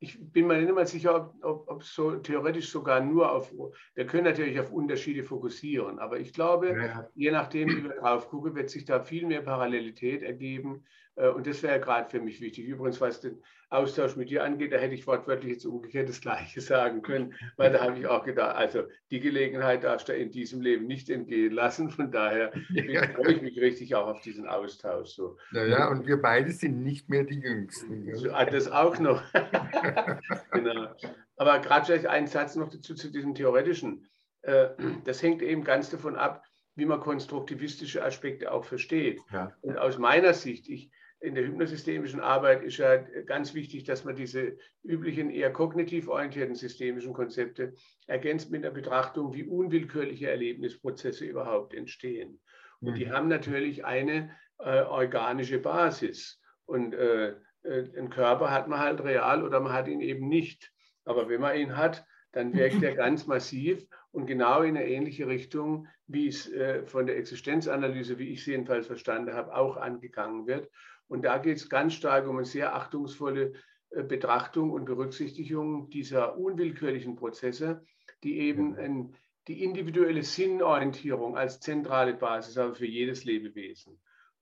bin 0.00 0.46
mir 0.46 0.60
nicht 0.60 0.74
mehr 0.74 0.86
sicher, 0.86 1.34
ob, 1.42 1.68
ob, 1.68 1.82
so 1.82 2.16
theoretisch 2.16 2.70
sogar 2.70 3.00
nur 3.00 3.32
auf, 3.32 3.52
wir 3.94 4.06
können 4.06 4.24
natürlich 4.24 4.58
auf 4.60 4.72
Unterschiede 4.72 5.24
fokussieren, 5.24 5.98
aber 5.98 6.20
ich 6.20 6.32
glaube, 6.32 6.76
ja. 6.76 7.08
je 7.14 7.30
nachdem, 7.30 7.68
wie 7.68 7.84
wir 7.84 7.96
drauf 7.96 8.28
gucken, 8.28 8.54
wird 8.54 8.70
sich 8.70 8.84
da 8.84 9.00
viel 9.00 9.26
mehr 9.26 9.42
Parallelität 9.42 10.22
ergeben 10.22 10.84
äh, 11.18 11.28
und 11.28 11.46
das 11.46 11.62
wäre 11.62 11.80
gerade 11.80 12.08
für 12.08 12.20
mich 12.20 12.40
wichtig. 12.40 12.66
Übrigens, 12.66 13.00
was 13.00 13.20
den 13.20 13.42
Austausch 13.70 14.16
mit 14.16 14.30
dir 14.30 14.44
angeht, 14.44 14.72
da 14.72 14.78
hätte 14.78 14.94
ich 14.94 15.06
wortwörtlich 15.06 15.52
jetzt 15.52 15.66
umgekehrt 15.66 16.08
das 16.08 16.22
Gleiche 16.22 16.60
sagen 16.62 17.02
können, 17.02 17.34
weil 17.56 17.70
da 17.70 17.80
habe 17.80 17.98
ich 17.98 18.06
auch 18.06 18.24
gedacht, 18.24 18.56
also 18.56 18.84
die 19.10 19.20
Gelegenheit 19.20 19.84
darfst 19.84 20.08
du 20.08 20.14
in 20.14 20.30
diesem 20.30 20.62
Leben 20.62 20.86
nicht 20.86 21.10
entgehen 21.10 21.52
lassen. 21.52 21.90
Von 21.90 22.10
daher 22.10 22.52
ja. 22.70 23.02
freue 23.08 23.34
ich 23.34 23.42
mich 23.42 23.60
richtig 23.60 23.94
auch 23.94 24.06
auf 24.06 24.22
diesen 24.22 24.46
Austausch. 24.46 25.10
So. 25.10 25.36
Naja, 25.52 25.90
und 25.90 26.06
wir 26.06 26.16
beide 26.16 26.50
sind 26.52 26.82
nicht 26.82 27.10
mehr 27.10 27.24
die 27.24 27.40
Jüngsten. 27.40 28.14
So, 28.14 28.30
ah, 28.30 28.46
das 28.46 28.70
auch 28.70 28.98
noch. 28.98 29.22
genau. 30.52 30.94
Aber 31.36 31.58
gerade 31.60 31.86
vielleicht 31.86 32.06
einen 32.06 32.26
Satz 32.26 32.56
noch 32.56 32.68
dazu 32.68 32.94
zu 32.94 33.10
diesem 33.10 33.34
theoretischen. 33.34 34.06
Äh, 34.42 34.68
das 35.04 35.22
hängt 35.22 35.42
eben 35.42 35.64
ganz 35.64 35.90
davon 35.90 36.16
ab, 36.16 36.44
wie 36.74 36.86
man 36.86 37.00
konstruktivistische 37.00 38.04
Aspekte 38.04 38.52
auch 38.52 38.64
versteht. 38.64 39.20
Ja. 39.32 39.52
Und 39.62 39.78
aus 39.78 39.98
meiner 39.98 40.32
Sicht, 40.32 40.68
ich, 40.68 40.90
in 41.20 41.34
der 41.34 41.44
hypnosystemischen 41.44 42.20
Arbeit 42.20 42.62
ist 42.62 42.76
ja 42.76 42.96
ganz 42.96 43.52
wichtig, 43.52 43.82
dass 43.84 44.04
man 44.04 44.14
diese 44.14 44.56
üblichen 44.84 45.30
eher 45.30 45.52
kognitiv 45.52 46.08
orientierten 46.08 46.54
systemischen 46.54 47.12
Konzepte 47.12 47.74
ergänzt 48.06 48.52
mit 48.52 48.64
einer 48.64 48.72
Betrachtung, 48.72 49.34
wie 49.34 49.42
unwillkürliche 49.42 50.30
Erlebnisprozesse 50.30 51.24
überhaupt 51.24 51.74
entstehen. 51.74 52.40
Und 52.80 52.96
die 52.96 53.06
mhm. 53.06 53.10
haben 53.10 53.28
natürlich 53.28 53.84
eine 53.84 54.30
äh, 54.58 54.82
organische 54.82 55.58
Basis. 55.58 56.40
Und 56.66 56.94
äh, 56.94 57.30
äh, 57.30 57.36
einen 57.64 58.10
Körper 58.10 58.50
hat 58.50 58.68
man 58.68 58.78
halt 58.78 59.02
real 59.02 59.44
oder 59.44 59.60
man 59.60 59.72
hat 59.72 59.88
ihn 59.88 60.00
eben 60.00 60.28
nicht. 60.28 60.72
Aber 61.04 61.28
wenn 61.28 61.40
man 61.40 61.56
ihn 61.56 61.76
hat, 61.76 62.04
dann 62.32 62.54
wirkt 62.54 62.82
er 62.82 62.94
ganz 62.94 63.26
massiv 63.26 63.86
und 64.10 64.26
genau 64.26 64.62
in 64.62 64.76
eine 64.76 64.86
ähnliche 64.86 65.26
Richtung, 65.26 65.86
wie 66.06 66.28
es 66.28 66.50
äh, 66.52 66.84
von 66.86 67.06
der 67.06 67.16
Existenzanalyse, 67.16 68.18
wie 68.18 68.28
ich 68.28 68.44
sie 68.44 68.52
jedenfalls 68.52 68.86
verstanden 68.86 69.34
habe, 69.34 69.54
auch 69.54 69.76
angegangen 69.76 70.46
wird. 70.46 70.70
Und 71.08 71.24
da 71.24 71.38
geht 71.38 71.56
es 71.56 71.68
ganz 71.68 71.94
stark 71.94 72.28
um 72.28 72.36
eine 72.36 72.44
sehr 72.44 72.74
achtungsvolle 72.74 73.54
äh, 73.90 74.02
Betrachtung 74.02 74.70
und 74.70 74.84
Berücksichtigung 74.84 75.88
dieser 75.90 76.36
unwillkürlichen 76.36 77.16
Prozesse, 77.16 77.82
die 78.22 78.38
eben 78.38 78.76
ein, 78.76 79.14
die 79.46 79.64
individuelle 79.64 80.22
Sinnorientierung 80.22 81.36
als 81.36 81.60
zentrale 81.60 82.14
Basis 82.14 82.56
haben 82.56 82.74
für 82.74 82.86
jedes 82.86 83.24
Lebewesen. 83.24 83.98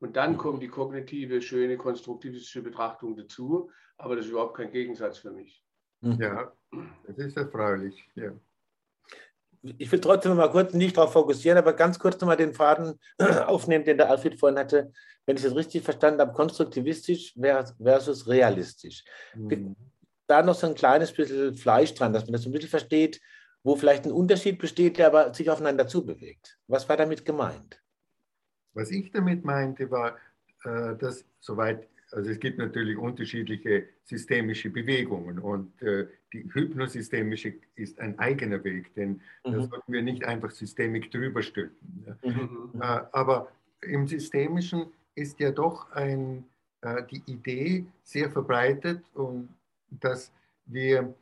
Und 0.06 0.16
dann 0.16 0.38
kommt 0.38 0.62
die 0.62 0.68
kognitive, 0.68 1.42
schöne, 1.42 1.76
konstruktivistische 1.76 2.62
Betrachtung 2.62 3.16
dazu. 3.16 3.70
Aber 3.98 4.14
das 4.14 4.26
ist 4.26 4.30
überhaupt 4.30 4.56
kein 4.56 4.70
Gegensatz 4.70 5.18
für 5.18 5.32
mich. 5.32 5.64
Mhm. 6.00 6.20
Ja, 6.20 6.52
das 7.08 7.18
ist 7.18 7.36
erfreulich. 7.36 8.08
Ja. 8.14 8.30
Ich 9.78 9.90
will 9.90 10.00
trotzdem 10.00 10.36
mal 10.36 10.50
kurz 10.50 10.74
nicht 10.74 10.96
darauf 10.96 11.12
fokussieren, 11.12 11.58
aber 11.58 11.72
ganz 11.72 11.98
kurz 11.98 12.20
nochmal 12.20 12.36
den 12.36 12.54
Faden 12.54 13.00
aufnehmen, 13.46 13.84
den 13.84 13.96
der 13.96 14.08
Alfred 14.08 14.38
vorhin 14.38 14.60
hatte. 14.60 14.92
Wenn 15.24 15.36
ich 15.36 15.42
das 15.42 15.56
richtig 15.56 15.82
verstanden 15.82 16.20
habe, 16.20 16.32
konstruktivistisch 16.32 17.34
versus 17.82 18.28
realistisch. 18.28 19.02
Mhm. 19.34 19.74
Da 20.28 20.40
noch 20.40 20.54
so 20.54 20.68
ein 20.68 20.76
kleines 20.76 21.12
bisschen 21.12 21.56
Fleisch 21.56 21.94
dran, 21.94 22.12
dass 22.12 22.26
man 22.26 22.34
das 22.34 22.46
ein 22.46 22.52
bisschen 22.52 22.68
versteht, 22.70 23.20
wo 23.64 23.74
vielleicht 23.74 24.04
ein 24.04 24.12
Unterschied 24.12 24.60
besteht, 24.60 24.98
der 24.98 25.08
aber 25.08 25.34
sich 25.34 25.50
aufeinander 25.50 25.88
zubewegt. 25.88 26.58
Was 26.68 26.88
war 26.88 26.96
damit 26.96 27.24
gemeint? 27.24 27.82
Was 28.76 28.90
ich 28.90 29.10
damit 29.10 29.42
meinte, 29.42 29.90
war, 29.90 30.18
äh, 30.64 30.94
dass 30.96 31.24
soweit, 31.40 31.88
also 32.12 32.30
es 32.30 32.38
gibt 32.38 32.58
natürlich 32.58 32.98
unterschiedliche 32.98 33.86
systemische 34.04 34.68
Bewegungen 34.68 35.38
und 35.38 35.80
äh, 35.82 36.06
die 36.32 36.44
hypnosystemische 36.52 37.54
ist 37.74 37.98
ein 37.98 38.18
eigener 38.18 38.62
Weg, 38.64 38.94
denn 38.94 39.22
mhm. 39.46 39.52
da 39.52 39.60
sollten 39.62 39.92
wir 39.92 40.02
nicht 40.02 40.24
einfach 40.24 40.50
Systemik 40.50 41.10
drüber 41.10 41.42
stülpen. 41.42 42.16
Mhm. 42.22 42.70
Äh, 42.74 43.00
aber 43.12 43.50
im 43.80 44.06
Systemischen 44.06 44.88
ist 45.14 45.40
ja 45.40 45.50
doch 45.50 45.90
ein, 45.92 46.44
die 47.10 47.22
Idee 47.26 47.86
sehr 48.02 48.30
verbreitet 48.30 49.02
und 49.14 49.48
dass 49.90 50.30
wir 50.66 51.14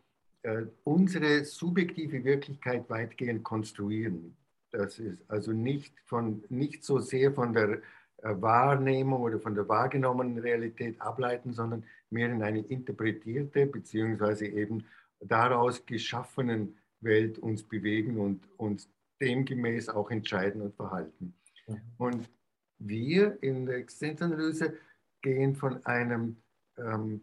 unsere 0.83 1.45
subjektive 1.45 2.25
Wirklichkeit 2.25 2.91
weitgehend 2.91 3.45
konstruieren. 3.45 4.37
Das 4.77 4.99
ist 4.99 5.31
also 5.31 5.53
nicht, 5.53 5.95
von, 6.05 6.43
nicht 6.49 6.83
so 6.83 6.99
sehr 6.99 7.33
von 7.33 7.53
der 7.53 7.81
äh, 8.23 8.41
Wahrnehmung 8.41 9.23
oder 9.23 9.39
von 9.39 9.55
der 9.55 9.69
wahrgenommenen 9.69 10.39
Realität 10.39 11.01
ableiten, 11.01 11.53
sondern 11.53 11.85
mehr 12.11 12.31
in 12.31 12.43
eine 12.43 12.61
interpretierte 12.61 13.67
beziehungsweise 13.67 14.47
eben 14.47 14.85
daraus 15.21 15.87
geschaffenen 15.87 16.77
Welt 17.01 17.39
uns 17.39 17.63
bewegen 17.63 18.19
und 18.19 18.49
uns 18.57 18.89
demgemäß 19.21 19.89
auch 19.91 20.11
entscheiden 20.11 20.61
und 20.61 20.75
verhalten. 20.75 21.35
Mhm. 21.69 21.81
Und 21.99 22.31
wir 22.79 23.41
in 23.43 23.67
der 23.67 23.77
Existenzanalyse 23.77 24.75
gehen 25.23 25.55
von 25.55 25.87
einem 25.87 26.37
ähm, 26.79 27.21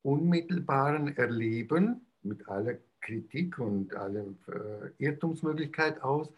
unmittelbaren 0.00 1.16
Erleben 1.18 2.06
mit 2.22 2.48
aller 2.48 2.78
Kritik 3.02 3.58
und 3.58 3.94
aller 3.94 4.24
äh, 4.48 4.90
Irrtumsmöglichkeit 4.98 6.00
aus, 6.02 6.32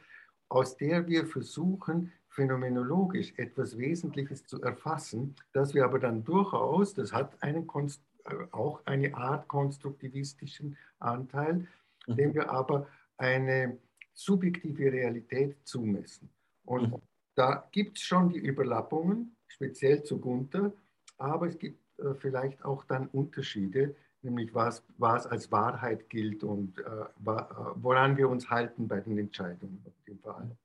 aus 0.54 0.76
der 0.76 1.08
wir 1.08 1.26
versuchen, 1.26 2.12
phänomenologisch 2.28 3.34
etwas 3.37 3.76
Wesentliches 3.76 4.46
zu 4.46 4.62
erfassen, 4.62 5.34
das 5.52 5.75
wir 5.75 5.84
aber 5.84 5.99
dann 5.99 6.23
durchaus, 6.23 6.94
das 6.94 7.12
hat 7.12 7.42
einen, 7.42 7.66
äh, 7.66 8.34
auch 8.52 8.80
eine 8.87 9.16
Art 9.16 9.49
konstruktivistischen 9.49 10.76
Anteil, 11.00 11.66
mhm. 12.06 12.16
dem 12.16 12.34
wir 12.34 12.50
aber 12.50 12.87
eine 13.16 13.78
subjektive 14.12 14.92
Realität 14.92 15.56
zumessen. 15.64 16.30
Und 16.64 16.92
mhm. 16.92 17.02
da 17.34 17.68
gibt 17.73 17.99
es 17.99 18.04
schon 18.04 18.28
die 18.28 18.38
Überlappungen, 18.38 19.34
speziell 19.49 20.04
zu 20.04 20.20
Gunther, 20.20 20.73
aber 21.18 21.49
es 21.49 21.58
gibt 21.58 21.80
äh, 21.99 22.14
vielleicht 22.14 22.64
auch 22.64 22.84
dann 22.84 23.08
Unterschiede, 23.08 23.96
nämlich 24.24 24.54
was, 24.54 24.82
was 24.98 25.26
als 25.26 25.50
Wahrheit 25.52 26.08
gilt 26.08 26.42
und 26.44 26.78
äh, 26.78 26.82
äh, 26.82 27.44
woran 27.76 28.16
wir 28.16 28.28
uns 28.28 28.48
halten 28.50 28.88
bei 28.88 29.00
den 29.00 29.18
Entscheidungen 29.18 29.80
und 29.84 29.94
dem 30.06 30.18
Verhalten. 30.18 30.58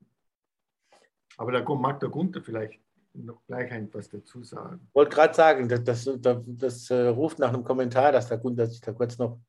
Aber 1.37 1.51
da 1.51 1.63
mag 1.75 1.99
der 1.99 2.09
Gunther 2.09 2.41
vielleicht 2.41 2.79
noch 3.13 3.41
gleich 3.47 3.71
etwas 3.71 4.09
dazu 4.09 4.43
sagen. 4.43 4.81
Ich 4.89 4.95
wollte 4.95 5.15
gerade 5.15 5.33
sagen, 5.33 5.67
das, 5.67 5.83
das, 5.83 6.09
das, 6.19 6.37
das 6.45 6.89
äh, 6.89 7.07
ruft 7.07 7.39
nach 7.39 7.49
einem 7.49 7.63
Kommentar, 7.63 8.11
dass 8.11 8.27
der 8.27 8.37
Gunther 8.37 8.67
sich 8.67 8.81
da 8.81 8.91
kurz 8.91 9.17
noch 9.17 9.39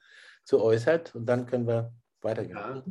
zu 0.45 0.63
äußert 0.63 1.15
und 1.15 1.27
dann 1.27 1.47
können 1.47 1.67
wir 1.67 1.93
weitergehen. 2.23 2.57
Ja. 2.57 2.83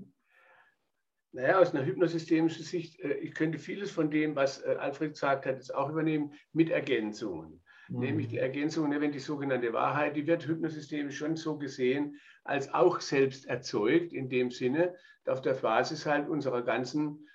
Naja, 1.32 1.60
aus 1.60 1.76
einer 1.76 1.86
hypnosystemischen 1.86 2.64
Sicht, 2.64 3.00
äh, 3.00 3.14
ich 3.16 3.34
könnte 3.34 3.60
vieles 3.60 3.92
von 3.92 4.10
dem, 4.10 4.36
was 4.36 4.62
äh, 4.64 4.76
Alfred 4.80 5.14
gesagt 5.14 5.46
hat, 5.46 5.56
jetzt 5.56 5.74
auch 5.74 5.90
übernehmen 5.90 6.34
mit 6.54 6.70
Ergänzungen. 6.70 7.62
Mhm. 7.90 8.00
Nämlich 8.00 8.28
die 8.28 8.38
Ergänzung, 8.38 8.90
ne, 8.90 9.02
wenn 9.02 9.12
die 9.12 9.20
sogenannte 9.20 9.74
Wahrheit, 9.74 10.16
die 10.16 10.28
wird 10.28 10.48
hypnosystemisch 10.48 11.18
schon 11.18 11.36
so 11.36 11.58
gesehen, 11.58 12.20
als 12.44 12.74
auch 12.74 13.02
selbst 13.02 13.48
erzeugt, 13.48 14.14
in 14.14 14.30
dem 14.30 14.52
Sinne, 14.52 14.96
auf 15.26 15.42
der 15.42 15.54
Basis 15.54 16.06
halt 16.06 16.28
unserer 16.28 16.64
ganzen, 16.64 17.28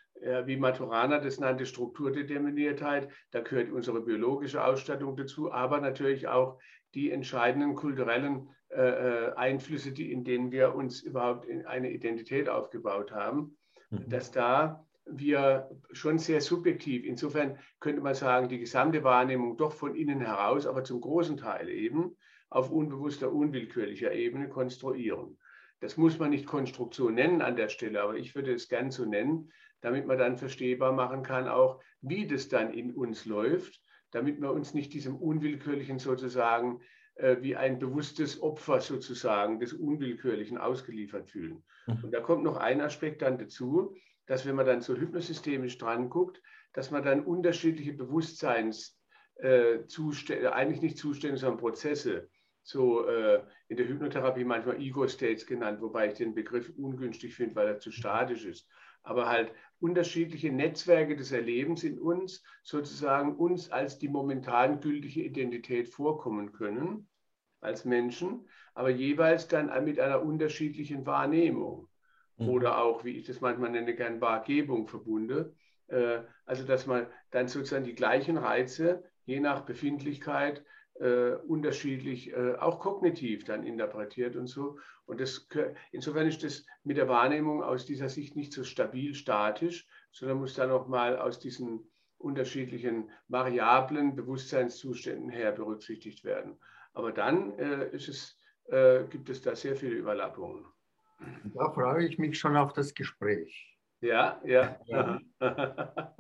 wie 0.47 0.57
Maturana 0.57 1.19
das 1.19 1.39
nannte, 1.39 1.67
Strukturdeterminiertheit, 1.67 3.09
da 3.31 3.41
gehört 3.41 3.71
unsere 3.71 4.01
biologische 4.01 4.65
Ausstattung 4.65 5.17
dazu, 5.17 5.53
aber 5.53 5.81
natürlich 5.81 6.27
auch 6.29 6.59
die 6.95 7.11
entscheidenden 7.11 7.75
kulturellen 7.75 8.49
äh, 8.71 8.81
äh 8.81 9.33
Einflüsse, 9.35 9.93
die, 9.93 10.13
in 10.13 10.25
denen 10.25 10.51
wir 10.51 10.75
uns 10.75 11.03
überhaupt 11.03 11.47
eine 11.67 11.91
Identität 11.91 12.49
aufgebaut 12.49 13.13
haben, 13.13 13.57
mhm. 13.91 14.09
dass 14.09 14.31
da 14.31 14.87
wir 15.07 15.71
schon 15.93 16.19
sehr 16.19 16.41
subjektiv. 16.41 17.05
Insofern 17.05 17.59
könnte 17.81 18.01
man 18.01 18.15
sagen, 18.15 18.49
die 18.49 18.59
gesamte 18.59 19.05
Wahrnehmung 19.05 19.57
doch 19.57 19.73
von 19.73 19.95
innen 19.95 20.21
heraus, 20.21 20.67
aber 20.67 20.85
zum 20.85 21.01
großen 21.01 21.37
Teil 21.37 21.69
eben 21.69 22.17
auf 22.49 22.71
unbewusster, 22.71 23.33
unwillkürlicher 23.33 24.13
Ebene 24.13 24.49
konstruieren. 24.49 25.39
Das 25.81 25.97
muss 25.97 26.19
man 26.19 26.31
nicht 26.31 26.47
Konstruktion 26.47 27.15
nennen 27.15 27.43
an 27.43 27.57
der 27.57 27.69
Stelle, 27.69 28.01
aber 28.01 28.17
ich 28.17 28.35
würde 28.35 28.53
es 28.53 28.69
gern 28.69 28.91
so 28.91 29.05
nennen, 29.05 29.53
damit 29.81 30.07
man 30.07 30.17
dann 30.17 30.39
verstehbar 30.39 30.93
machen 30.93 31.23
kann, 31.23 31.49
auch 31.49 31.81
wie 32.01 32.27
das 32.27 32.49
dann 32.49 32.73
in 32.73 32.95
uns 32.95 33.27
läuft, 33.27 33.83
damit 34.11 34.41
wir 34.41 34.53
uns 34.53 34.73
nicht 34.73 34.95
diesem 34.95 35.17
Unwillkürlichen 35.17 35.99
sozusagen 35.99 36.81
äh, 37.17 37.37
wie 37.43 37.55
ein 37.55 37.79
bewusstes 37.79 38.41
Opfer 38.41 38.81
sozusagen 38.81 39.61
des 39.61 39.73
Unwillkürlichen 39.73 40.57
ausgeliefert 40.57 41.29
fühlen. 41.29 41.63
Mhm. 41.87 42.05
Und 42.05 42.13
da 42.13 42.21
kommt 42.21 42.45
noch 42.45 42.57
ein 42.57 42.81
Aspekt 42.81 43.23
dann 43.23 43.39
dazu, 43.39 43.95
dass 44.27 44.47
wenn 44.47 44.57
man 44.57 44.67
dann 44.67 44.81
so 44.81 44.97
hypnosystemisch 44.97 45.79
dran 45.79 46.11
guckt, 46.11 46.41
dass 46.73 46.91
man 46.91 47.03
dann 47.03 47.25
unterschiedliche 47.25 47.93
Bewusstseinszustände, 47.93 50.47
äh, 50.47 50.53
eigentlich 50.53 50.83
nicht 50.83 50.99
Zustände, 50.99 51.37
sondern 51.37 51.61
Prozesse, 51.61 52.29
so 52.63 53.07
äh, 53.07 53.43
in 53.69 53.77
der 53.77 53.87
Hypnotherapie 53.87 54.45
manchmal 54.45 54.81
Ego-States 54.81 55.47
genannt, 55.47 55.81
wobei 55.81 56.09
ich 56.09 56.15
den 56.15 56.35
Begriff 56.35 56.73
ungünstig 56.77 57.35
finde, 57.35 57.55
weil 57.57 57.69
er 57.69 57.79
zu 57.79 57.93
statisch 57.93 58.45
ist. 58.45 58.69
Aber 59.03 59.29
halt 59.29 59.53
unterschiedliche 59.81 60.51
Netzwerke 60.51 61.15
des 61.15 61.31
Erlebens 61.31 61.85
in 61.85 61.99
uns 61.99 62.43
sozusagen 62.63 63.37
uns 63.37 63.71
als 63.71 63.99
die 63.99 64.09
momentan 64.09 64.81
gültige 64.81 65.23
Identität 65.23 65.91
vorkommen 65.91 66.53
können, 66.53 67.07
als 67.61 67.85
Menschen, 67.85 68.49
aber 68.73 68.89
jeweils 68.89 69.47
dann 69.47 69.71
mit 69.85 70.01
einer 70.01 70.23
unterschiedlichen 70.23 71.05
Wahrnehmung. 71.05 71.89
Mhm. 72.39 72.49
oder 72.49 72.83
auch, 72.83 73.05
wie 73.05 73.17
ich 73.17 73.27
das 73.27 73.41
manchmal 73.41 73.71
nenne, 73.71 73.95
gern 73.95 74.21
Wahrgebung 74.21 74.87
verbunden. 74.87 75.57
Äh, 75.89 76.21
also, 76.47 76.65
dass 76.65 76.87
man 76.87 77.07
dann 77.31 77.49
sozusagen 77.49 77.85
die 77.85 77.95
gleichen 77.95 78.37
Reize 78.37 79.05
je 79.25 79.41
nach 79.41 79.63
Befindlichkeit 79.63 80.65
äh, 81.01 81.33
unterschiedlich, 81.33 82.33
äh, 82.33 82.55
auch 82.55 82.79
kognitiv 82.79 83.45
dann 83.45 83.65
interpretiert 83.65 84.37
und 84.37 84.47
so. 84.47 84.79
Und 85.07 85.21
das, 85.21 85.49
insofern 85.93 86.27
ist 86.27 86.45
das 86.45 86.65
mit 86.83 86.97
der 86.97 87.09
Wahrnehmung 87.09 87.63
aus 87.63 87.85
dieser 87.85 88.09
Sicht 88.09 88.37
nicht 88.37 88.53
so 88.53 88.65
stabil 88.65 89.15
statisch, 89.15 89.87
sondern 90.13 90.39
muss 90.39 90.55
dann 90.55 90.71
auch 90.71 90.87
mal 90.87 91.19
aus 91.19 91.39
diesen 91.39 91.91
unterschiedlichen 92.19 93.11
variablen 93.29 94.15
Bewusstseinszuständen 94.15 95.31
her 95.31 95.53
berücksichtigt 95.53 96.25
werden. 96.25 96.59
Aber 96.93 97.13
dann 97.13 97.59
äh, 97.59 97.91
es, 97.93 98.39
äh, 98.67 99.05
gibt 99.05 99.29
es 99.29 99.43
da 99.43 99.55
sehr 99.57 99.77
viele 99.77 99.97
Überlappungen. 99.97 100.65
Da 101.19 101.71
freue 101.73 102.07
ich 102.07 102.19
mich 102.19 102.39
schon 102.39 102.57
auf 102.57 102.73
das 102.73 102.95
Gespräch. 102.95 103.79
Ja, 104.01 104.41
ja. 104.45 104.79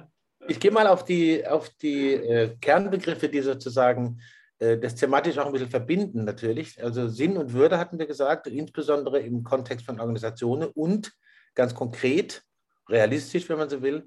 Ich 0.46 0.60
gehe 0.60 0.70
mal 0.70 0.86
auf 0.86 1.06
die, 1.06 1.46
auf 1.46 1.70
die 1.70 2.12
äh, 2.12 2.54
Kernbegriffe, 2.60 3.30
die 3.30 3.40
sozusagen 3.40 4.20
äh, 4.58 4.78
das 4.78 4.94
thematisch 4.94 5.38
auch 5.38 5.46
ein 5.46 5.52
bisschen 5.52 5.70
verbinden 5.70 6.24
natürlich. 6.24 6.82
Also 6.82 7.08
Sinn 7.08 7.36
und 7.36 7.52
Würde 7.54 7.78
hatten 7.78 7.98
wir 7.98 8.06
gesagt, 8.06 8.46
insbesondere 8.46 9.20
im 9.20 9.42
Kontext 9.42 9.86
von 9.86 10.00
Organisationen 10.00 10.68
und 10.68 11.12
ganz 11.54 11.74
konkret, 11.74 12.42
realistisch, 12.88 13.48
wenn 13.48 13.58
man 13.58 13.70
so 13.70 13.80
will, 13.80 14.06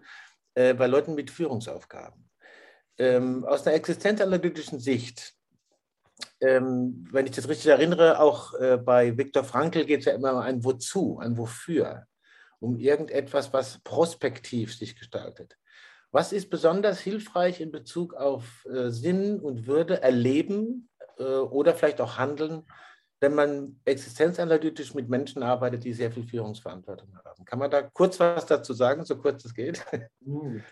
äh, 0.54 0.74
bei 0.74 0.86
Leuten 0.86 1.16
mit 1.16 1.32
Führungsaufgaben. 1.32 2.30
Ähm, 3.00 3.44
aus 3.46 3.66
einer 3.66 3.76
existenzanalytischen 3.76 4.80
Sicht 4.80 5.34
ähm, 6.40 7.08
wenn 7.12 7.26
ich 7.26 7.32
das 7.32 7.48
richtig 7.48 7.68
erinnere, 7.68 8.20
auch 8.20 8.54
äh, 8.56 8.78
bei 8.78 9.18
Viktor 9.18 9.44
Frankl 9.44 9.86
geht 9.86 10.02
es 10.02 10.06
ja 10.06 10.14
immer 10.14 10.34
um 10.34 10.40
ein 10.40 10.64
Wozu, 10.64 11.20
ein 11.20 11.38
Wofür, 11.38 12.06
um 12.60 12.78
irgendetwas, 12.78 13.54
was 13.54 13.80
prospektiv 13.80 14.76
sich 14.76 14.96
gestaltet. 14.96 15.58
Was 16.12 16.32
ist 16.32 16.50
besonders 16.50 17.00
hilfreich 17.00 17.60
in 17.60 17.72
Bezug 17.72 18.14
auf 18.14 18.66
äh, 18.66 18.90
Sinn 18.90 19.40
und 19.40 19.68
Würde, 19.68 20.02
Erleben 20.02 20.90
äh, 21.18 21.24
oder 21.24 21.76
vielleicht 21.76 22.02
auch 22.02 22.18
Handeln, 22.18 22.64
wenn 23.20 23.34
man 23.34 23.80
existenzanalytisch 23.86 24.94
mit 24.94 25.10
Menschen 25.10 25.44
arbeitet, 25.44 25.84
die 25.84 25.94
sehr 25.94 26.12
viel 26.12 26.28
Führungsverantwortung 26.28 27.18
haben? 27.26 27.46
Kann 27.46 27.60
man 27.60 27.72
da 27.72 27.82
kurz 27.82 28.20
was 28.20 28.46
dazu 28.46 28.74
sagen, 28.74 29.06
so 29.06 29.18
kurz 29.18 29.44
es 29.46 29.54
geht? 29.54 29.84
Hm. 30.24 30.64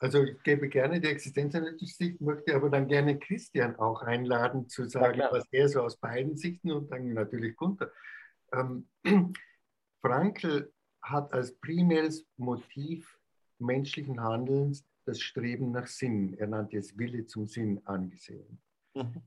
Also 0.00 0.22
ich 0.24 0.42
gebe 0.42 0.68
gerne 0.70 0.98
die 0.98 1.08
existenzanalytische 1.08 1.94
Sicht, 1.94 2.20
möchte 2.22 2.54
aber 2.54 2.70
dann 2.70 2.88
gerne 2.88 3.18
Christian 3.18 3.76
auch 3.76 4.00
einladen 4.00 4.66
zu 4.66 4.88
sagen, 4.88 5.20
was 5.30 5.46
er 5.52 5.68
so 5.68 5.82
aus 5.82 5.98
beiden 5.98 6.38
Sichten 6.38 6.72
und 6.72 6.90
dann 6.90 7.12
natürlich 7.12 7.54
Gunther. 7.54 7.92
Ähm, 8.52 8.88
Frankl 10.02 10.72
hat 11.02 11.32
als 11.34 11.54
primäres 11.60 12.26
Motiv 12.38 13.18
menschlichen 13.58 14.22
Handelns 14.22 14.86
das 15.04 15.20
Streben 15.20 15.70
nach 15.70 15.86
Sinn, 15.86 16.34
er 16.38 16.46
nannte 16.46 16.78
es 16.78 16.96
Wille 16.96 17.26
zum 17.26 17.46
Sinn, 17.46 17.80
angesehen. 17.84 18.60
Mhm. 18.94 19.22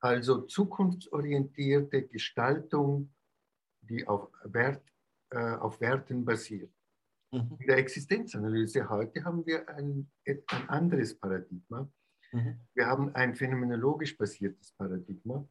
Also 0.00 0.42
zukunftsorientierte 0.42 2.06
Gestaltung, 2.06 3.12
die 3.80 4.06
auf, 4.06 4.28
Wert, 4.44 4.84
äh, 5.30 5.54
auf 5.56 5.80
Werten 5.80 6.24
basiert. 6.24 6.72
Mhm. 7.32 7.56
In 7.58 7.66
der 7.66 7.78
Existenzanalyse 7.78 8.88
heute 8.88 9.24
haben 9.24 9.44
wir 9.46 9.68
ein, 9.68 10.08
ein 10.26 10.68
anderes 10.68 11.18
Paradigma. 11.18 11.90
Mhm. 12.32 12.60
Wir 12.74 12.86
haben 12.86 13.14
ein 13.14 13.34
phänomenologisch 13.34 14.16
basiertes 14.16 14.72
Paradigma. 14.72 15.38
Mhm. 15.38 15.48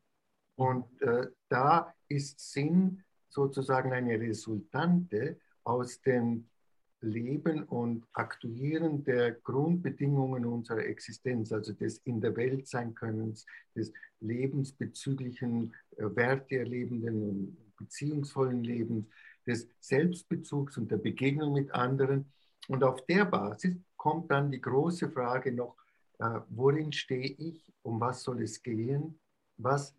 Und 0.56 1.02
äh, 1.02 1.28
da 1.50 1.94
ist 2.08 2.40
Sinn 2.40 3.04
sozusagen 3.30 3.94
eine 3.94 4.20
Resultante 4.20 5.40
aus 5.64 6.02
dem 6.02 6.48
Leben 7.04 7.64
und 7.64 8.06
Aktuieren 8.14 9.04
der 9.04 9.32
Grundbedingungen 9.32 10.46
unserer 10.46 10.86
Existenz, 10.86 11.52
also 11.52 11.74
des 11.74 11.98
in 12.00 12.22
der 12.22 12.36
Welt 12.36 12.68
sein 12.68 12.94
Könnens, 12.94 13.48
des 13.76 13.92
lebensbezüglichen, 14.20 15.74
äh, 15.98 16.04
werteerlebenden 16.16 17.24
und 17.24 17.76
beziehungsvollen 17.76 18.64
Lebens, 18.64 19.08
des 19.52 19.68
Selbstbezugs 19.80 20.78
und 20.78 20.90
der 20.90 20.98
Begegnung 20.98 21.54
mit 21.54 21.72
anderen. 21.72 22.32
Und 22.68 22.84
auf 22.84 23.06
der 23.06 23.26
Basis 23.26 23.76
kommt 23.98 24.32
dann 24.32 24.52
die 24.52 24.62
große 24.62 25.10
Frage 25.10 25.52
noch, 25.52 25.76
äh, 26.20 26.40
worin 26.50 26.92
stehe 26.92 27.36
ich, 27.38 27.74
um 27.82 28.00
was 28.00 28.24
soll 28.24 28.42
es 28.42 28.62
gehen, 28.62 29.20
was 29.58 29.96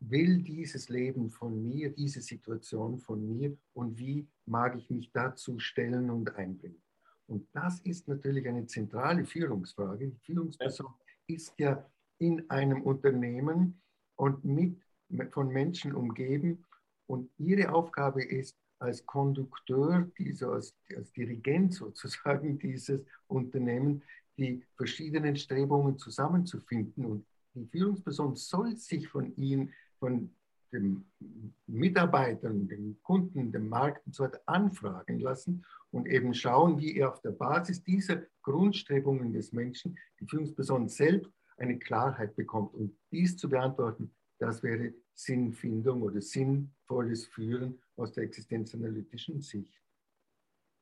will 0.00 0.42
dieses 0.42 0.88
Leben 0.88 1.30
von 1.30 1.62
mir, 1.62 1.90
diese 1.90 2.20
Situation 2.20 2.98
von 2.98 3.24
mir 3.28 3.56
und 3.74 3.98
wie 3.98 4.26
mag 4.46 4.76
ich 4.76 4.90
mich 4.90 5.12
dazu 5.12 5.58
stellen 5.58 6.10
und 6.10 6.34
einbringen. 6.34 6.82
Und 7.26 7.48
das 7.52 7.80
ist 7.80 8.08
natürlich 8.08 8.48
eine 8.48 8.66
zentrale 8.66 9.24
Führungsfrage. 9.24 10.08
Die 10.08 10.18
Führungsperson 10.18 10.92
ist 11.26 11.54
ja 11.58 11.88
in 12.18 12.48
einem 12.50 12.82
Unternehmen 12.82 13.80
und 14.16 14.44
mit, 14.44 14.80
von 15.30 15.48
Menschen 15.48 15.94
umgeben 15.94 16.64
und 17.12 17.28
ihre 17.36 17.74
Aufgabe 17.74 18.24
ist, 18.24 18.56
als 18.78 19.04
Kondukteur, 19.04 20.10
dieser, 20.18 20.52
als, 20.52 20.74
als 20.96 21.12
Dirigent 21.12 21.74
sozusagen 21.74 22.58
dieses 22.66 23.02
Unternehmen, 23.26 24.02
die 24.38 24.64
verschiedenen 24.78 25.36
Strebungen 25.36 25.98
zusammenzufinden. 25.98 27.04
Und 27.04 27.26
die 27.52 27.66
Führungsperson 27.66 28.34
soll 28.34 28.78
sich 28.78 29.08
von 29.08 29.36
ihnen 29.36 29.74
von 29.98 30.34
den 30.72 31.04
Mitarbeitern, 31.66 32.66
den 32.66 32.98
Kunden, 33.02 33.52
dem 33.52 33.68
Markt 33.68 34.06
und 34.06 34.14
so 34.14 34.24
weiter 34.24 34.40
anfragen 34.46 35.20
lassen 35.20 35.66
und 35.90 36.08
eben 36.08 36.32
schauen, 36.32 36.78
wie 36.78 36.96
er 36.96 37.10
auf 37.10 37.20
der 37.20 37.32
Basis 37.32 37.84
dieser 37.84 38.22
Grundstrebungen 38.40 39.34
des 39.34 39.52
Menschen, 39.52 39.98
die 40.18 40.26
Führungsperson 40.26 40.88
selbst, 40.88 41.30
eine 41.58 41.78
Klarheit 41.78 42.34
bekommt. 42.36 42.72
Und 42.72 42.96
dies 43.10 43.36
zu 43.36 43.50
beantworten, 43.50 44.14
das 44.42 44.62
wäre 44.62 44.92
Sinnfindung 45.14 46.02
oder 46.02 46.20
sinnvolles 46.20 47.26
Führen 47.26 47.80
aus 47.96 48.12
der 48.12 48.24
existenzanalytischen 48.24 49.40
Sicht. 49.40 49.80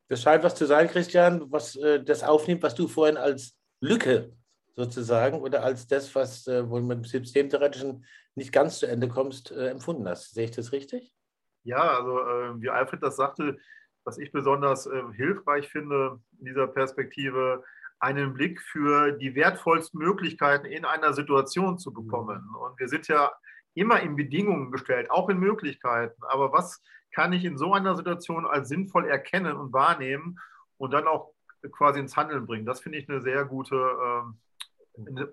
Das 0.09 0.23
scheint 0.23 0.43
was 0.43 0.55
zu 0.55 0.67
sein, 0.67 0.89
Christian, 0.89 1.53
was 1.53 1.77
äh, 1.77 2.03
das 2.03 2.23
aufnimmt, 2.23 2.63
was 2.63 2.75
du 2.75 2.89
vorhin 2.89 3.19
als 3.19 3.57
Lücke 3.81 4.35
sozusagen 4.75 5.41
oder 5.41 5.63
als 5.63 5.87
das, 5.87 6.15
was 6.15 6.47
äh, 6.47 6.69
wohl 6.69 6.83
mit 6.83 6.99
dem 6.99 7.05
Systemtheoretischen 7.05 8.05
nicht 8.35 8.51
ganz 8.51 8.79
zu 8.79 8.87
Ende 8.87 9.09
kommst, 9.09 9.51
äh, 9.53 9.69
empfunden 9.69 10.09
hast. 10.09 10.33
Sehe 10.33 10.47
ich 10.47 10.51
das 10.53 10.73
richtig? 10.73 11.15
Ja, 11.63 11.99
also 11.99 12.19
äh, 12.19 12.63
wie 12.63 12.71
Alfred 12.71 13.03
das 13.03 13.17
sagte, 13.17 13.59
was 14.05 14.17
ich 14.17 14.33
besonders 14.33 14.87
äh, 14.87 15.03
hilfreich 15.13 15.69
finde 15.69 16.21
in 16.39 16.47
dieser 16.47 16.67
Perspektive, 16.67 17.63
einen 18.01 18.33
Blick 18.33 18.61
für 18.61 19.13
die 19.13 19.35
wertvollsten 19.35 20.01
Möglichkeiten 20.01 20.67
in 20.67 20.85
einer 20.85 21.13
Situation 21.13 21.79
zu 21.79 21.93
bekommen. 21.93 22.47
Mhm. 22.49 22.57
Und 22.57 22.81
wir 22.81 22.89
sind 22.89 23.07
ja 23.09 23.31
immer 23.75 24.01
in 24.01 24.17
Bedingungen 24.17 24.73
gestellt, 24.73 25.11
auch 25.11 25.29
in 25.29 25.39
Möglichkeiten. 25.39 26.21
Aber 26.25 26.53
was 26.53 26.83
kann 27.13 27.33
ich 27.33 27.45
in 27.45 27.59
so 27.59 27.75
einer 27.75 27.97
Situation 27.97 28.47
als 28.47 28.69
sinnvoll 28.69 29.07
erkennen 29.07 29.57
und 29.57 29.73
wahrnehmen 29.73 30.39
und 30.79 30.93
dann 30.93 31.07
auch 31.07 31.33
quasi 31.71 32.01
ins 32.01 32.17
Handeln 32.17 32.47
bringen? 32.47 32.67
Das 32.67 32.81
finde 32.81 32.99
ich 32.99 33.09
eine 33.09 33.21
sehr 33.21 33.45
gute 33.45 33.77
ähm, 33.77 34.41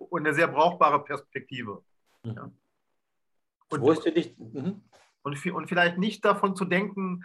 und 0.09 0.25
eine 0.25 0.33
sehr 0.33 0.47
brauchbare 0.47 1.03
Perspektive. 1.03 1.83
Mhm. 2.23 2.33
Ja. 2.33 2.51
Und, 3.69 3.81
Wusste 3.81 4.11
dich, 4.11 4.37
mhm. 4.37 4.83
und, 5.23 5.45
und 5.45 5.67
vielleicht 5.67 5.97
nicht 5.97 6.23
davon 6.23 6.55
zu 6.55 6.65
denken, 6.65 7.23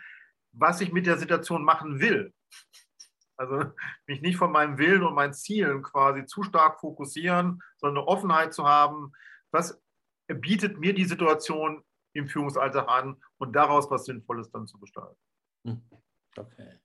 was 0.52 0.80
ich 0.80 0.92
mit 0.92 1.06
der 1.06 1.18
Situation 1.18 1.64
machen 1.64 2.00
will. 2.00 2.32
Also 3.42 3.72
mich 4.06 4.22
nicht 4.22 4.36
von 4.36 4.52
meinem 4.52 4.78
Willen 4.78 5.02
und 5.02 5.14
meinen 5.14 5.34
Zielen 5.34 5.82
quasi 5.82 6.24
zu 6.26 6.42
stark 6.44 6.80
fokussieren, 6.80 7.60
sondern 7.76 8.04
eine 8.04 8.08
Offenheit 8.08 8.54
zu 8.54 8.64
haben, 8.64 9.12
was 9.50 9.82
bietet 10.28 10.78
mir 10.78 10.94
die 10.94 11.04
Situation 11.04 11.84
im 12.14 12.28
Führungsalltag 12.28 12.88
an 12.88 13.20
und 13.38 13.54
daraus 13.54 13.90
was 13.90 14.04
Sinnvolles 14.04 14.50
dann 14.50 14.66
zu 14.66 14.78
gestalten. 14.78 15.18
Mhm. 15.64 15.82
Okay. 16.36 16.78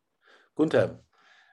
Gunther, 0.56 1.04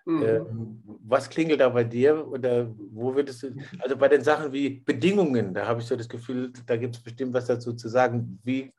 Mhm. 0.07 0.23
Ähm, 0.23 0.83
was 1.07 1.31
klingelt 1.31 1.61
da 1.61 1.71
bei 1.71 1.85
dir 1.85 2.27
oder 2.29 2.71
wo 2.77 3.15
würdest 3.15 3.43
du, 3.43 3.55
also 3.79 3.97
bei 3.97 4.09
den 4.09 4.23
Sachen 4.23 4.53
wie 4.53 4.81
Bedingungen, 4.81 5.55
da 5.55 5.67
habe 5.67 5.81
ich 5.81 5.87
so 5.87 5.97
das 5.97 6.09
Gefühl, 6.09 6.53
da 6.67 6.77
gibt 6.77 6.97
es 6.97 7.03
bestimmt 7.03 7.33
was 7.33 7.47
dazu 7.47 7.73
zu 7.73 7.89
sagen. 7.89 8.39
Wie, 8.45 8.71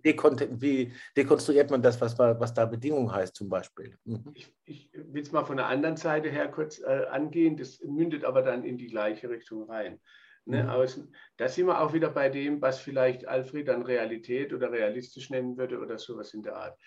wie 0.00 0.92
dekonstruiert 1.16 1.70
man 1.70 1.82
das, 1.82 2.00
was, 2.00 2.18
was 2.18 2.54
da 2.54 2.64
Bedingung 2.64 3.12
heißt 3.12 3.36
zum 3.36 3.50
Beispiel? 3.50 3.94
Mhm. 4.04 4.30
Ich, 4.34 4.54
ich 4.64 4.90
will 4.94 5.22
es 5.22 5.32
mal 5.32 5.44
von 5.44 5.58
der 5.58 5.66
anderen 5.66 5.98
Seite 5.98 6.30
her 6.30 6.48
kurz 6.48 6.78
äh, 6.78 7.06
angehen, 7.10 7.58
das 7.58 7.80
mündet 7.82 8.24
aber 8.24 8.40
dann 8.40 8.64
in 8.64 8.78
die 8.78 8.88
gleiche 8.88 9.28
Richtung 9.28 9.68
rein. 9.68 10.00
Ne, 10.46 10.62
mhm. 10.62 10.70
aus, 10.70 11.00
da 11.36 11.48
sind 11.48 11.66
wir 11.66 11.82
auch 11.82 11.92
wieder 11.92 12.08
bei 12.08 12.30
dem, 12.30 12.62
was 12.62 12.80
vielleicht 12.80 13.28
Alfred 13.28 13.68
dann 13.68 13.82
Realität 13.82 14.54
oder 14.54 14.72
realistisch 14.72 15.28
nennen 15.28 15.58
würde 15.58 15.78
oder 15.78 15.98
sowas 15.98 16.32
in 16.32 16.42
der 16.42 16.56
Art 16.56 16.78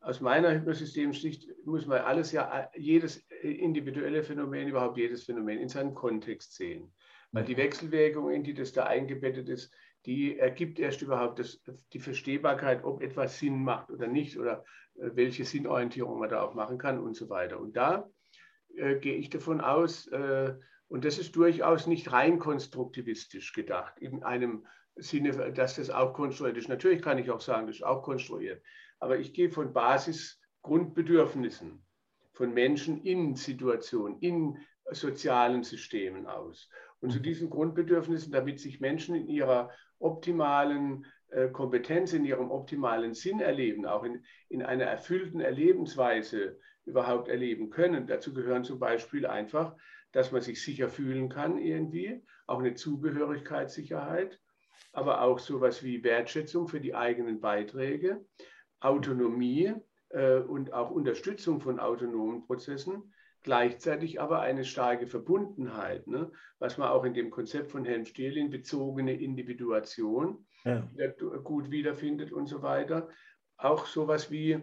aus 0.00 0.20
meiner 0.20 0.54
Hypnosystemsicht 0.54 1.48
muss 1.64 1.86
man 1.86 2.00
alles 2.02 2.32
ja, 2.32 2.70
jedes 2.76 3.18
individuelle 3.42 4.22
Phänomen, 4.22 4.68
überhaupt 4.68 4.96
jedes 4.96 5.24
Phänomen 5.24 5.58
in 5.58 5.68
seinem 5.68 5.94
Kontext 5.94 6.54
sehen. 6.54 6.92
Weil 7.32 7.44
die 7.44 7.54
mhm. 7.54 7.58
Wechselwirkung, 7.58 8.30
in 8.30 8.44
die 8.44 8.54
das 8.54 8.72
da 8.72 8.84
eingebettet 8.84 9.48
ist, 9.48 9.72
die 10.06 10.38
ergibt 10.38 10.78
erst 10.78 11.02
überhaupt 11.02 11.38
das, 11.38 11.60
die 11.92 11.98
Verstehbarkeit, 11.98 12.84
ob 12.84 13.02
etwas 13.02 13.38
Sinn 13.38 13.62
macht 13.62 13.90
oder 13.90 14.06
nicht 14.06 14.38
oder 14.38 14.64
äh, 14.94 15.10
welche 15.14 15.44
Sinnorientierung 15.44 16.18
man 16.18 16.30
da 16.30 16.42
auch 16.42 16.54
machen 16.54 16.78
kann 16.78 16.98
und 16.98 17.14
so 17.14 17.28
weiter. 17.28 17.60
Und 17.60 17.76
da 17.76 18.08
äh, 18.76 18.96
gehe 18.96 19.16
ich 19.16 19.30
davon 19.30 19.60
aus, 19.60 20.06
äh, 20.08 20.54
und 20.86 21.04
das 21.04 21.18
ist 21.18 21.36
durchaus 21.36 21.86
nicht 21.86 22.12
rein 22.12 22.38
konstruktivistisch 22.38 23.52
gedacht, 23.52 23.98
in 23.98 24.22
einem 24.22 24.66
Sinne, 24.96 25.52
dass 25.52 25.76
das 25.76 25.90
auch 25.90 26.14
konstruiert 26.14 26.56
ist. 26.56 26.68
Natürlich 26.68 27.02
kann 27.02 27.18
ich 27.18 27.30
auch 27.30 27.42
sagen, 27.42 27.66
das 27.66 27.76
ist 27.76 27.82
auch 27.82 28.02
konstruiert. 28.02 28.62
Aber 28.98 29.18
ich 29.18 29.34
gehe 29.34 29.50
von 29.50 29.72
Basisgrundbedürfnissen 29.72 31.84
von 32.38 32.54
Menschen 32.54 33.02
in 33.02 33.34
Situationen, 33.34 34.20
in 34.20 34.58
sozialen 34.90 35.64
Systemen 35.64 36.26
aus. 36.26 36.70
Und 37.00 37.10
zu 37.10 37.18
mhm. 37.18 37.24
diesen 37.24 37.50
Grundbedürfnissen, 37.50 38.32
damit 38.32 38.60
sich 38.60 38.80
Menschen 38.80 39.16
in 39.16 39.26
ihrer 39.26 39.70
optimalen 39.98 41.04
äh, 41.30 41.48
Kompetenz, 41.48 42.12
in 42.12 42.24
ihrem 42.24 42.52
optimalen 42.52 43.12
Sinn 43.12 43.40
erleben, 43.40 43.86
auch 43.86 44.04
in, 44.04 44.24
in 44.48 44.62
einer 44.62 44.84
erfüllten 44.84 45.40
Erlebensweise 45.40 46.60
überhaupt 46.84 47.28
erleben 47.28 47.70
können. 47.70 48.06
Dazu 48.06 48.32
gehören 48.32 48.62
zum 48.62 48.78
Beispiel 48.78 49.26
einfach, 49.26 49.74
dass 50.12 50.30
man 50.30 50.40
sich 50.40 50.62
sicher 50.62 50.88
fühlen 50.88 51.28
kann 51.28 51.58
irgendwie, 51.58 52.22
auch 52.46 52.60
eine 52.60 52.74
Zugehörigkeitssicherheit, 52.74 54.40
aber 54.92 55.22
auch 55.22 55.40
sowas 55.40 55.82
wie 55.82 56.04
Wertschätzung 56.04 56.68
für 56.68 56.80
die 56.80 56.94
eigenen 56.94 57.40
Beiträge, 57.40 58.24
Autonomie 58.80 59.74
äh, 60.10 60.38
und 60.38 60.72
auch 60.72 60.90
Unterstützung 60.90 61.60
von 61.60 61.80
autonomen 61.80 62.46
Prozessen, 62.46 63.12
gleichzeitig 63.42 64.20
aber 64.20 64.40
eine 64.40 64.64
starke 64.64 65.06
Verbundenheit, 65.06 66.06
ne? 66.06 66.30
was 66.58 66.78
man 66.78 66.88
auch 66.88 67.04
in 67.04 67.14
dem 67.14 67.30
Konzept 67.30 67.70
von 67.70 67.84
Helm 67.84 68.04
Stierlin 68.04 68.50
bezogene 68.50 69.14
Individuation 69.14 70.46
ja. 70.64 70.86
gut 71.44 71.70
wiederfindet 71.70 72.32
und 72.32 72.46
so 72.46 72.62
weiter. 72.62 73.08
Auch 73.56 73.86
sowas 73.86 74.30
wie, 74.30 74.60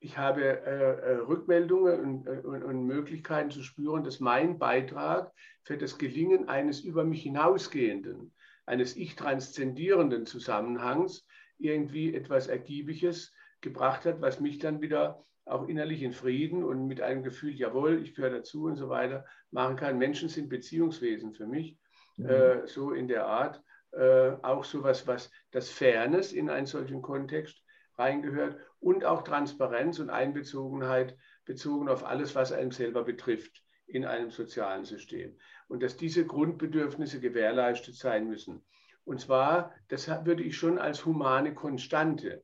ich 0.00 0.18
habe 0.18 0.42
äh, 0.42 1.12
äh 1.12 1.16
Rückmeldungen 1.16 2.00
und, 2.00 2.26
äh, 2.26 2.40
und, 2.40 2.62
und, 2.62 2.84
Möglichkeiten 2.84 3.50
zu 3.50 3.62
spüren, 3.62 4.04
dass 4.04 4.20
mein 4.20 4.58
Beitrag 4.58 5.32
für 5.62 5.78
das 5.78 5.98
Gelingen 5.98 6.48
eines 6.48 6.80
über 6.80 7.04
mich 7.04 7.22
hinausgehenden, 7.22 8.32
eines 8.66 8.96
ich 8.96 9.16
transzendierenden 9.16 10.26
Zusammenhangs 10.26 11.26
irgendwie 11.58 12.14
etwas 12.14 12.48
Ergiebiges 12.48 13.32
gebracht 13.64 14.04
hat, 14.04 14.20
was 14.20 14.38
mich 14.38 14.60
dann 14.60 14.80
wieder 14.80 15.24
auch 15.46 15.66
innerlich 15.66 16.02
in 16.02 16.12
Frieden 16.12 16.62
und 16.62 16.86
mit 16.86 17.00
einem 17.00 17.22
Gefühl, 17.22 17.52
jawohl, 17.54 18.00
ich 18.02 18.14
gehöre 18.14 18.30
dazu 18.30 18.64
und 18.64 18.76
so 18.76 18.88
weiter, 18.88 19.26
machen 19.50 19.76
kann. 19.76 19.98
Menschen 19.98 20.28
sind 20.28 20.48
Beziehungswesen 20.48 21.34
für 21.34 21.46
mich, 21.46 21.76
mhm. 22.16 22.28
äh, 22.28 22.66
so 22.66 22.92
in 22.92 23.08
der 23.08 23.26
Art. 23.26 23.62
Äh, 23.92 24.36
auch 24.42 24.64
sowas, 24.64 25.06
was 25.06 25.30
das 25.50 25.70
Fairness 25.70 26.32
in 26.32 26.50
einen 26.50 26.66
solchen 26.66 27.02
Kontext 27.02 27.62
reingehört 27.96 28.56
und 28.80 29.04
auch 29.04 29.22
Transparenz 29.22 29.98
und 30.00 30.10
Einbezogenheit 30.10 31.16
bezogen 31.44 31.88
auf 31.88 32.04
alles, 32.04 32.34
was 32.34 32.50
einem 32.50 32.72
selber 32.72 33.04
betrifft 33.04 33.62
in 33.86 34.04
einem 34.04 34.30
sozialen 34.30 34.84
System. 34.84 35.38
Und 35.68 35.82
dass 35.82 35.96
diese 35.96 36.26
Grundbedürfnisse 36.26 37.20
gewährleistet 37.20 37.94
sein 37.94 38.28
müssen. 38.28 38.64
Und 39.04 39.20
zwar, 39.20 39.72
das 39.88 40.08
würde 40.24 40.42
ich 40.42 40.56
schon 40.56 40.78
als 40.78 41.04
humane 41.04 41.54
Konstante 41.54 42.42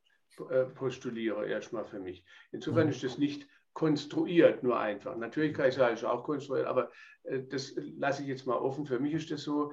äh, 0.49 0.65
postuliere 0.65 1.47
erstmal 1.47 1.85
für 1.85 1.99
mich. 1.99 2.23
Insofern 2.51 2.85
mhm. 2.85 2.91
ist 2.91 3.03
das 3.03 3.17
nicht 3.17 3.47
konstruiert, 3.73 4.63
nur 4.63 4.79
einfach. 4.79 5.15
Natürlich 5.15 5.53
kann 5.53 5.69
ich 5.69 5.75
sagen, 5.75 5.93
es 5.93 6.01
ist 6.01 6.07
auch 6.07 6.23
konstruiert, 6.23 6.67
aber 6.67 6.91
äh, 7.23 7.41
das 7.49 7.73
lasse 7.97 8.23
ich 8.23 8.27
jetzt 8.27 8.45
mal 8.45 8.57
offen. 8.57 8.85
Für 8.85 8.99
mich 8.99 9.13
ist 9.13 9.31
das 9.31 9.43
so, 9.43 9.71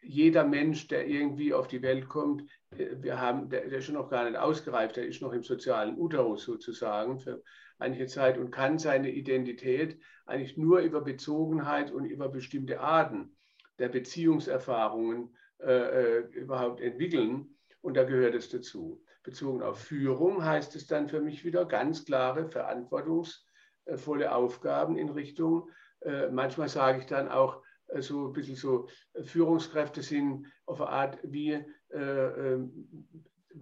jeder 0.00 0.44
Mensch, 0.44 0.88
der 0.88 1.06
irgendwie 1.06 1.54
auf 1.54 1.68
die 1.68 1.82
Welt 1.82 2.08
kommt, 2.08 2.42
äh, 2.70 2.96
wir 3.00 3.20
haben, 3.20 3.48
der, 3.48 3.68
der 3.68 3.78
ist 3.78 3.86
schon 3.86 3.94
noch 3.94 4.10
gar 4.10 4.28
nicht 4.28 4.38
ausgereift, 4.38 4.96
der 4.96 5.06
ist 5.06 5.22
noch 5.22 5.32
im 5.32 5.42
sozialen 5.42 5.98
Uterus 5.98 6.44
sozusagen 6.44 7.18
für 7.18 7.42
einige 7.78 8.06
Zeit 8.06 8.38
und 8.38 8.50
kann 8.50 8.78
seine 8.78 9.10
Identität 9.10 9.98
eigentlich 10.26 10.56
nur 10.56 10.80
über 10.80 11.00
Bezogenheit 11.00 11.90
und 11.90 12.04
über 12.04 12.28
bestimmte 12.28 12.80
Arten 12.80 13.36
der 13.78 13.88
Beziehungserfahrungen 13.88 15.36
äh, 15.58 16.20
überhaupt 16.30 16.80
entwickeln. 16.80 17.56
Und 17.80 17.96
da 17.96 18.04
gehört 18.04 18.34
es 18.34 18.48
dazu 18.48 19.03
bezogen 19.24 19.62
auf 19.62 19.80
Führung 19.80 20.44
heißt 20.44 20.76
es 20.76 20.86
dann 20.86 21.08
für 21.08 21.20
mich 21.20 21.44
wieder 21.44 21.64
ganz 21.64 22.04
klare, 22.04 22.48
verantwortungsvolle 22.48 24.32
Aufgaben 24.32 24.96
in 24.96 25.08
Richtung, 25.08 25.68
äh, 26.04 26.28
manchmal 26.28 26.68
sage 26.68 27.00
ich 27.00 27.06
dann 27.06 27.28
auch 27.28 27.62
äh, 27.88 28.02
so 28.02 28.28
ein 28.28 28.32
bisschen 28.32 28.56
so, 28.56 28.88
äh, 29.14 29.24
Führungskräfte 29.24 30.02
sind 30.02 30.46
auf 30.66 30.80
eine 30.80 30.90
Art 30.90 31.18
wie 31.22 31.64
ähm, 31.92 32.88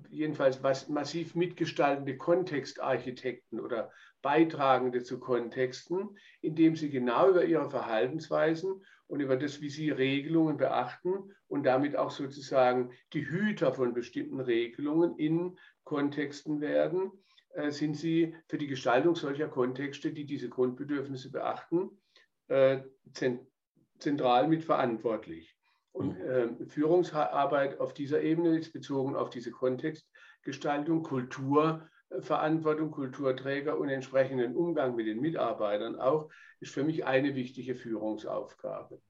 jedenfalls 0.09 0.89
massiv 0.89 1.35
mitgestaltende 1.35 2.17
Kontextarchitekten 2.17 3.61
oder 3.61 3.91
Beitragende 4.23 5.03
zu 5.03 5.21
Kontexten, 5.21 6.17
indem 6.41 6.77
sie 6.77 6.91
genau 6.91 7.29
über 7.29 7.45
ihre 7.45 7.69
Verhaltensweisen 7.69 8.83
und 9.13 9.21
über 9.21 9.37
das, 9.37 9.61
wie 9.61 9.69
sie 9.69 9.91
Regelungen 9.91 10.57
beachten 10.57 11.35
und 11.47 11.65
damit 11.65 11.97
auch 11.97 12.11
sozusagen 12.11 12.93
die 13.13 13.29
Hüter 13.29 13.75
von 13.75 13.93
bestimmten 13.93 14.41
Regelungen 14.41 15.19
in 15.19 15.59
Kontexten 15.85 16.63
werden, 16.63 17.13
äh, 17.51 17.71
sind 17.71 17.95
sie 17.95 18.35
für 18.49 18.57
die 18.57 18.69
Gestaltung 18.69 19.15
solcher 19.15 19.49
Kontexte, 19.49 20.15
die 20.15 20.25
diese 20.25 20.49
Grundbedürfnisse 20.49 21.31
beachten, 21.31 21.91
äh, 22.49 22.81
zentral 23.99 24.49
mitverantwortlich. 24.49 25.59
Und 25.93 26.17
äh, 26.17 26.49
Führungsarbeit 26.65 27.81
auf 27.81 27.93
dieser 27.93 28.23
Ebene 28.23 28.57
ist 28.57 28.73
bezogen 28.73 29.15
auf 29.15 29.29
diese 29.29 29.51
Kontextgestaltung, 29.51 31.03
Kultur, 31.03 31.87
Verantwortung, 32.21 32.91
Kulturträger 32.91 33.79
und 33.79 33.89
entsprechenden 33.89 34.55
Umgang 34.55 34.95
mit 34.95 35.07
den 35.07 35.21
Mitarbeitern 35.21 35.97
auch, 35.97 36.31
ist 36.61 36.73
für 36.73 36.85
mich 36.85 37.05
eine 37.05 37.35
wichtige 37.35 37.75
Führungsaufgabe. 37.75 39.01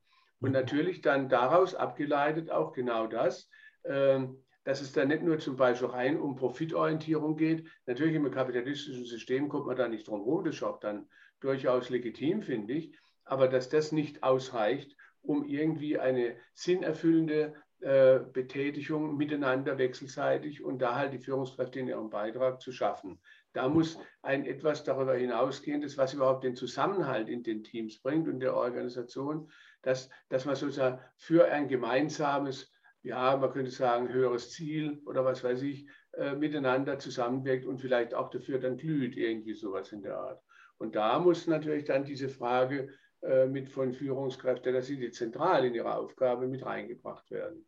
Und 0.40 0.50
mhm. 0.50 0.54
natürlich 0.54 1.00
dann 1.00 1.28
daraus 1.28 1.74
abgeleitet 1.74 2.50
auch 2.50 2.72
genau 2.72 3.06
das, 3.06 3.48
ähm, 3.84 4.42
dass 4.64 4.80
es 4.80 4.92
dann 4.92 5.08
nicht 5.08 5.22
nur 5.22 5.38
zum 5.38 5.56
Beispiel 5.56 5.88
rein 5.88 6.20
um 6.20 6.36
Profitorientierung 6.36 7.36
geht. 7.36 7.66
Natürlich 7.86 8.14
im 8.14 8.30
kapitalistischen 8.30 9.04
System 9.04 9.48
kommt 9.48 9.66
man 9.66 9.76
da 9.76 9.88
nicht 9.88 10.06
drum 10.06 10.20
herum, 10.20 10.44
das 10.44 10.56
ist 10.56 10.62
auch 10.62 10.78
dann 10.78 11.08
durchaus 11.40 11.90
legitim, 11.90 12.42
finde 12.42 12.74
ich. 12.74 12.96
Aber 13.24 13.48
dass 13.48 13.68
das 13.68 13.92
nicht 13.92 14.22
ausreicht, 14.22 14.96
um 15.22 15.44
irgendwie 15.44 15.98
eine 15.98 16.36
sinnerfüllende 16.54 17.54
äh, 17.82 18.20
Betätigung 18.32 19.16
miteinander 19.16 19.76
wechselseitig 19.76 20.62
und 20.62 20.78
da 20.78 20.94
halt 20.94 21.12
die 21.12 21.18
Führungskräfte 21.18 21.80
in 21.80 21.88
ihrem 21.88 22.10
Beitrag 22.10 22.60
zu 22.60 22.70
schaffen. 22.70 23.20
Da 23.54 23.68
muss 23.68 23.98
ein 24.22 24.46
etwas 24.46 24.84
darüber 24.84 25.14
hinausgehendes, 25.14 25.98
was 25.98 26.14
überhaupt 26.14 26.44
den 26.44 26.54
Zusammenhalt 26.54 27.28
in 27.28 27.42
den 27.42 27.64
Teams 27.64 28.00
bringt 28.00 28.28
und 28.28 28.38
der 28.38 28.54
Organisation, 28.54 29.50
dass, 29.82 30.08
dass 30.28 30.44
man 30.44 30.54
sozusagen 30.54 31.00
für 31.16 31.50
ein 31.50 31.66
gemeinsames, 31.66 32.70
ja, 33.02 33.36
man 33.36 33.50
könnte 33.50 33.72
sagen, 33.72 34.12
höheres 34.12 34.52
Ziel 34.52 35.02
oder 35.04 35.24
was 35.24 35.42
weiß 35.42 35.62
ich, 35.62 35.88
äh, 36.12 36.36
miteinander 36.36 37.00
zusammenwirkt 37.00 37.66
und 37.66 37.80
vielleicht 37.80 38.14
auch 38.14 38.30
dafür 38.30 38.60
dann 38.60 38.76
glüht, 38.76 39.16
irgendwie 39.16 39.54
sowas 39.54 39.90
in 39.90 40.02
der 40.02 40.18
Art. 40.18 40.40
Und 40.78 40.94
da 40.94 41.18
muss 41.18 41.48
natürlich 41.48 41.86
dann 41.86 42.04
diese 42.04 42.28
Frage 42.28 42.94
äh, 43.22 43.46
mit 43.46 43.68
von 43.68 43.92
Führungskräften, 43.92 44.72
dass 44.72 44.86
sie 44.86 45.00
die 45.00 45.10
zentral 45.10 45.64
in 45.64 45.74
ihre 45.74 45.96
Aufgabe 45.96 46.46
mit 46.46 46.64
reingebracht 46.64 47.28
werden. 47.32 47.66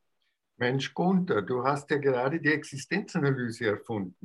Mensch, 0.56 0.94
Gunther, 0.94 1.42
du 1.42 1.64
hast 1.64 1.90
ja 1.90 1.98
gerade 1.98 2.40
die 2.40 2.52
Existenzanalyse 2.52 3.66
erfunden. 3.66 4.14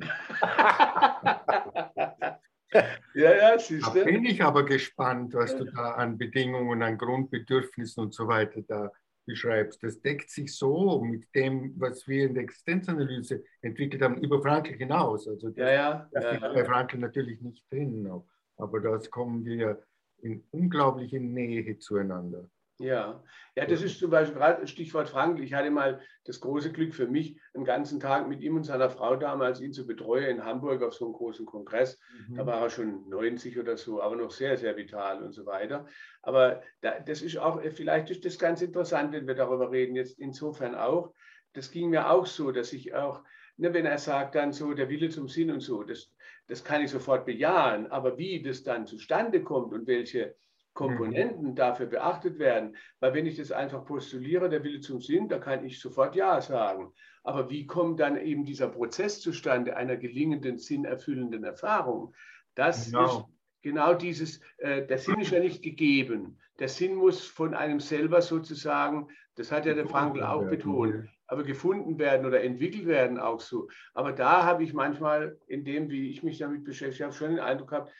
ja, 3.14 3.34
ja, 3.34 3.58
siehst 3.58 3.86
du. 3.86 3.98
Da 3.98 4.04
bin 4.04 4.24
ich 4.24 4.42
aber 4.42 4.64
gespannt, 4.64 5.34
was 5.34 5.56
du 5.56 5.64
da 5.64 5.92
an 5.92 6.16
Bedingungen, 6.18 6.82
an 6.82 6.96
Grundbedürfnissen 6.96 8.04
und 8.04 8.14
so 8.14 8.28
weiter 8.28 8.62
da 8.62 8.92
beschreibst. 9.26 9.82
Das 9.82 10.00
deckt 10.00 10.30
sich 10.30 10.56
so 10.56 11.00
mit 11.02 11.26
dem, 11.34 11.74
was 11.78 12.06
wir 12.06 12.26
in 12.26 12.34
der 12.34 12.44
Existenzanalyse 12.44 13.42
entwickelt 13.60 14.02
haben, 14.02 14.22
über 14.22 14.40
Frankl 14.40 14.74
hinaus. 14.74 15.26
Also 15.28 15.48
das, 15.48 15.56
ja, 15.56 15.72
ja, 15.72 16.08
das 16.12 16.24
ja, 16.24 16.34
ja. 16.34 16.52
bei 16.52 16.64
Frankl 16.64 16.98
natürlich 16.98 17.40
nicht 17.40 17.64
drin, 17.70 18.08
aber 18.56 18.80
das 18.80 19.10
kommen 19.10 19.44
wir 19.44 19.82
in 20.18 20.44
unglaubliche 20.50 21.18
Nähe 21.18 21.78
zueinander. 21.78 22.48
Ja, 22.80 23.22
ja, 23.56 23.66
das 23.66 23.82
ist 23.82 23.98
zum 23.98 24.10
Beispiel 24.10 24.38
gerade 24.38 24.66
Stichwort 24.66 25.10
Frankl. 25.10 25.42
Ich 25.42 25.52
hatte 25.52 25.70
mal 25.70 26.00
das 26.24 26.40
große 26.40 26.72
Glück 26.72 26.94
für 26.94 27.06
mich, 27.06 27.38
einen 27.52 27.66
ganzen 27.66 28.00
Tag 28.00 28.26
mit 28.26 28.40
ihm 28.40 28.56
und 28.56 28.64
seiner 28.64 28.88
Frau 28.88 29.16
damals 29.16 29.60
ihn 29.60 29.74
zu 29.74 29.86
betreuen 29.86 30.38
in 30.38 30.44
Hamburg 30.46 30.82
auf 30.82 30.94
so 30.94 31.04
einem 31.04 31.12
großen 31.12 31.44
Kongress. 31.44 32.00
Mhm. 32.28 32.36
Da 32.36 32.46
war 32.46 32.62
er 32.62 32.70
schon 32.70 33.06
90 33.10 33.58
oder 33.58 33.76
so, 33.76 34.00
aber 34.00 34.16
noch 34.16 34.30
sehr, 34.30 34.56
sehr 34.56 34.78
vital 34.78 35.22
und 35.22 35.32
so 35.32 35.44
weiter. 35.44 35.84
Aber 36.22 36.62
da, 36.80 37.00
das 37.00 37.20
ist 37.20 37.36
auch, 37.36 37.60
vielleicht 37.70 38.08
ist 38.08 38.24
das 38.24 38.38
ganz 38.38 38.62
interessant, 38.62 39.12
wenn 39.12 39.26
wir 39.26 39.34
darüber 39.34 39.70
reden, 39.70 39.94
jetzt 39.94 40.18
insofern 40.18 40.74
auch. 40.74 41.12
Das 41.52 41.70
ging 41.70 41.90
mir 41.90 42.10
auch 42.10 42.24
so, 42.24 42.50
dass 42.50 42.72
ich 42.72 42.94
auch, 42.94 43.22
ne, 43.58 43.74
wenn 43.74 43.84
er 43.84 43.98
sagt 43.98 44.36
dann 44.36 44.54
so, 44.54 44.72
der 44.72 44.88
Wille 44.88 45.10
zum 45.10 45.28
Sinn 45.28 45.50
und 45.50 45.60
so, 45.60 45.82
das, 45.82 46.14
das 46.46 46.64
kann 46.64 46.82
ich 46.82 46.90
sofort 46.90 47.26
bejahen. 47.26 47.90
Aber 47.90 48.16
wie 48.16 48.42
das 48.42 48.62
dann 48.62 48.86
zustande 48.86 49.42
kommt 49.42 49.74
und 49.74 49.86
welche 49.86 50.34
Komponenten 50.72 51.50
mhm. 51.50 51.54
dafür 51.54 51.86
beachtet 51.86 52.38
werden. 52.38 52.76
Weil 53.00 53.14
wenn 53.14 53.26
ich 53.26 53.36
das 53.36 53.52
einfach 53.52 53.84
postuliere, 53.84 54.48
der 54.48 54.62
Wille 54.64 54.80
zum 54.80 55.00
Sinn, 55.00 55.28
da 55.28 55.38
kann 55.38 55.64
ich 55.64 55.80
sofort 55.80 56.14
Ja 56.14 56.40
sagen. 56.40 56.92
Aber 57.22 57.50
wie 57.50 57.66
kommt 57.66 58.00
dann 58.00 58.16
eben 58.16 58.44
dieser 58.44 58.68
Prozess 58.68 59.20
zustande 59.20 59.76
einer 59.76 59.96
gelingenden, 59.96 60.58
sinnerfüllenden 60.58 61.44
Erfahrung? 61.44 62.14
Das 62.54 62.86
genau. 62.86 63.04
ist 63.04 63.24
genau 63.62 63.94
dieses, 63.94 64.40
äh, 64.58 64.86
der 64.86 64.98
Sinn 64.98 65.20
ist 65.20 65.32
ja 65.32 65.40
nicht 65.40 65.62
gegeben. 65.62 66.38
Der 66.58 66.68
Sinn 66.68 66.94
muss 66.94 67.24
von 67.24 67.54
einem 67.54 67.80
selber 67.80 68.22
sozusagen, 68.22 69.08
das 69.36 69.50
hat 69.50 69.66
ja 69.66 69.74
der 69.74 69.86
Frankl 69.86 70.22
auch 70.22 70.46
betont, 70.46 71.08
aber 71.26 71.42
gefunden 71.42 71.98
werden 71.98 72.26
oder 72.26 72.42
entwickelt 72.42 72.86
werden 72.86 73.18
auch 73.18 73.40
so. 73.40 73.68
Aber 73.94 74.12
da 74.12 74.44
habe 74.44 74.62
ich 74.64 74.74
manchmal, 74.74 75.38
in 75.46 75.64
dem, 75.64 75.88
wie 75.88 76.10
ich 76.10 76.22
mich 76.22 76.38
damit 76.38 76.64
beschäftige, 76.64 77.04
habe 77.04 77.14
schon 77.14 77.30
den 77.30 77.40
Eindruck 77.40 77.70
gehabt, 77.70 77.92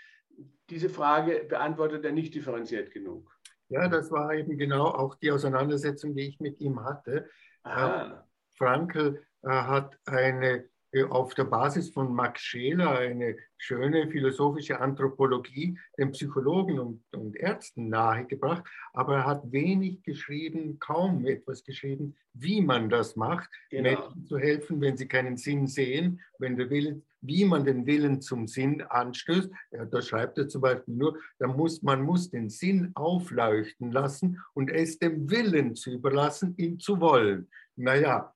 diese 0.69 0.89
Frage 0.89 1.45
beantwortet 1.49 2.05
er 2.05 2.13
nicht 2.13 2.35
differenziert 2.35 2.93
genug. 2.93 3.31
Ja, 3.69 3.89
das 3.89 4.11
war 4.11 4.35
eben 4.35 4.59
genau 4.59 4.87
auch 4.87 5.15
die 5.17 5.31
Auseinandersetzung, 5.31 6.15
die 6.15 6.29
ich 6.29 6.41
mit 6.41 6.61
ihm 6.61 6.85
hatte. 6.85 7.29
Aha. 7.63 8.27
Frankl 8.57 9.23
äh, 9.43 9.49
hat 9.49 9.97
eine 10.07 10.69
auf 11.09 11.35
der 11.35 11.45
Basis 11.45 11.91
von 11.91 12.13
Max 12.13 12.41
Scheler 12.41 12.99
eine 12.99 13.37
schöne 13.57 14.09
philosophische 14.11 14.81
Anthropologie 14.81 15.79
den 15.99 16.11
Psychologen 16.13 16.79
und, 16.79 17.05
und, 17.15 17.37
Ärzten 17.37 17.89
nahegebracht, 17.89 18.65
aber 18.93 19.17
er 19.17 19.27
hat 19.27 19.53
wenig 19.53 20.03
geschrieben, 20.03 20.79
kaum 20.81 21.27
etwas 21.27 21.63
geschrieben, 21.63 22.17
wie 22.33 22.61
man 22.61 22.89
das 22.89 23.17
macht, 23.17 23.49
genau. 23.71 23.91
Menschen 23.91 24.27
zu 24.27 24.39
helfen, 24.39 24.81
wenn 24.81 24.97
sie 24.97 25.07
keinen 25.07 25.37
Sinn 25.37 25.67
sehen, 25.67 26.21
wenn 26.39 26.57
der 26.57 26.71
Wille, 26.71 27.03
wie 27.21 27.45
man 27.45 27.65
den 27.65 27.87
Willen 27.87 28.21
zum 28.21 28.47
Sinn 28.47 28.83
anstößt. 28.83 29.51
Ja, 29.73 29.85
da 29.85 30.01
schreibt 30.01 30.39
er 30.39 30.49
zum 30.49 30.63
Beispiel 30.63 30.95
nur, 30.95 31.19
da 31.39 31.47
muss, 31.47 31.83
man 31.83 32.03
muss 32.03 32.31
den 32.31 32.49
Sinn 32.49 32.93
aufleuchten 32.95 33.93
lassen 33.93 34.41
und 34.55 34.71
es 34.71 34.99
dem 34.99 35.31
Willen 35.31 35.75
zu 35.75 35.91
überlassen, 35.91 36.55
ihn 36.57 36.81
zu 36.81 37.01
wollen. 37.01 37.49
Naja, 37.77 38.35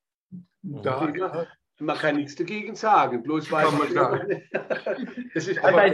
da, 0.63 1.47
man 1.81 1.97
kann 1.97 2.17
nichts 2.17 2.37
dagegen 2.37 2.75
sagen, 2.75 3.23
bloß 3.23 3.51
weil 3.51 3.71
man 3.73 3.93
sagen. 3.93 4.43
das 5.35 5.49
ist 5.49 5.63
aber, 5.63 5.93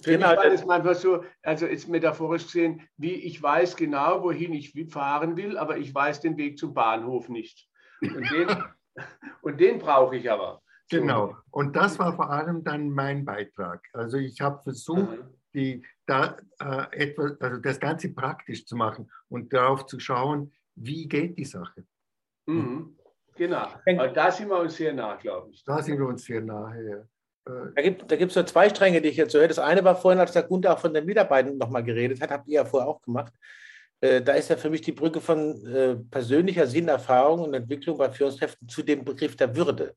für 0.00 0.12
genau, 0.12 0.30
mich 0.30 0.38
war 0.38 0.50
das 0.50 0.64
manchmal 0.64 0.94
so, 0.94 1.24
also 1.42 1.66
jetzt 1.66 1.88
metaphorisch 1.88 2.44
gesehen, 2.44 2.88
wie 2.96 3.14
ich 3.14 3.42
weiß 3.42 3.76
genau, 3.76 4.22
wohin 4.22 4.54
ich 4.54 4.72
fahren 4.90 5.36
will, 5.36 5.58
aber 5.58 5.76
ich 5.76 5.94
weiß 5.94 6.20
den 6.20 6.36
Weg 6.38 6.58
zum 6.58 6.72
Bahnhof 6.72 7.28
nicht. 7.28 7.68
Und 8.00 8.30
den, 8.30 8.48
und 9.42 9.60
den 9.60 9.78
brauche 9.78 10.16
ich 10.16 10.30
aber. 10.30 10.62
Genau. 10.88 11.36
Und 11.50 11.76
das 11.76 11.98
war 11.98 12.14
vor 12.14 12.30
allem 12.30 12.64
dann 12.64 12.90
mein 12.90 13.24
Beitrag. 13.24 13.86
Also 13.92 14.16
ich 14.16 14.40
habe 14.40 14.62
versucht, 14.62 15.18
mhm. 15.18 15.34
die, 15.54 15.86
da, 16.06 16.36
äh, 16.58 17.08
etwas, 17.08 17.40
also 17.40 17.60
das 17.60 17.78
Ganze 17.78 18.12
praktisch 18.12 18.66
zu 18.66 18.76
machen 18.76 19.10
und 19.28 19.52
darauf 19.52 19.86
zu 19.86 20.00
schauen, 20.00 20.52
wie 20.74 21.06
geht 21.06 21.38
die 21.38 21.44
Sache. 21.44 21.84
Mhm. 22.46 22.96
Genau. 23.36 23.66
Aber 23.86 24.08
da 24.08 24.30
sind 24.30 24.48
wir 24.48 24.58
uns 24.58 24.76
sehr 24.76 24.92
nah, 24.92 25.16
glaube 25.16 25.50
ich. 25.50 25.64
Da 25.64 25.82
sind 25.82 25.98
wir 25.98 26.06
uns 26.06 26.24
sehr 26.24 26.40
nahe, 26.40 26.84
ja. 26.84 26.96
Äh, 27.52 27.72
da 27.74 27.82
gibt 27.82 28.12
es 28.12 28.34
da 28.34 28.40
so 28.40 28.42
zwei 28.44 28.68
Stränge, 28.68 29.00
die 29.00 29.08
ich 29.08 29.16
jetzt 29.16 29.34
höre. 29.34 29.48
Das 29.48 29.58
eine 29.58 29.82
war 29.84 29.96
vorhin, 29.96 30.20
als 30.20 30.32
der 30.32 30.42
Gunther 30.42 30.74
auch 30.74 30.78
von 30.78 30.94
den 30.94 31.04
Mitarbeitern 31.04 31.58
nochmal 31.58 31.82
geredet 31.82 32.20
hat, 32.20 32.30
habt 32.30 32.48
ihr 32.48 32.54
ja 32.54 32.64
vorher 32.64 32.88
auch 32.88 33.00
gemacht. 33.02 33.32
Äh, 34.00 34.22
da 34.22 34.32
ist 34.32 34.50
ja 34.50 34.56
für 34.56 34.70
mich 34.70 34.82
die 34.82 34.92
Brücke 34.92 35.20
von 35.20 35.64
äh, 35.66 35.96
persönlicher 35.96 36.66
Sinnerfahrung 36.66 37.40
und 37.40 37.54
Entwicklung 37.54 37.98
bei 37.98 38.10
Führungskräften 38.10 38.68
zu 38.68 38.82
dem 38.82 39.04
Begriff 39.04 39.36
der 39.36 39.54
Würde, 39.56 39.94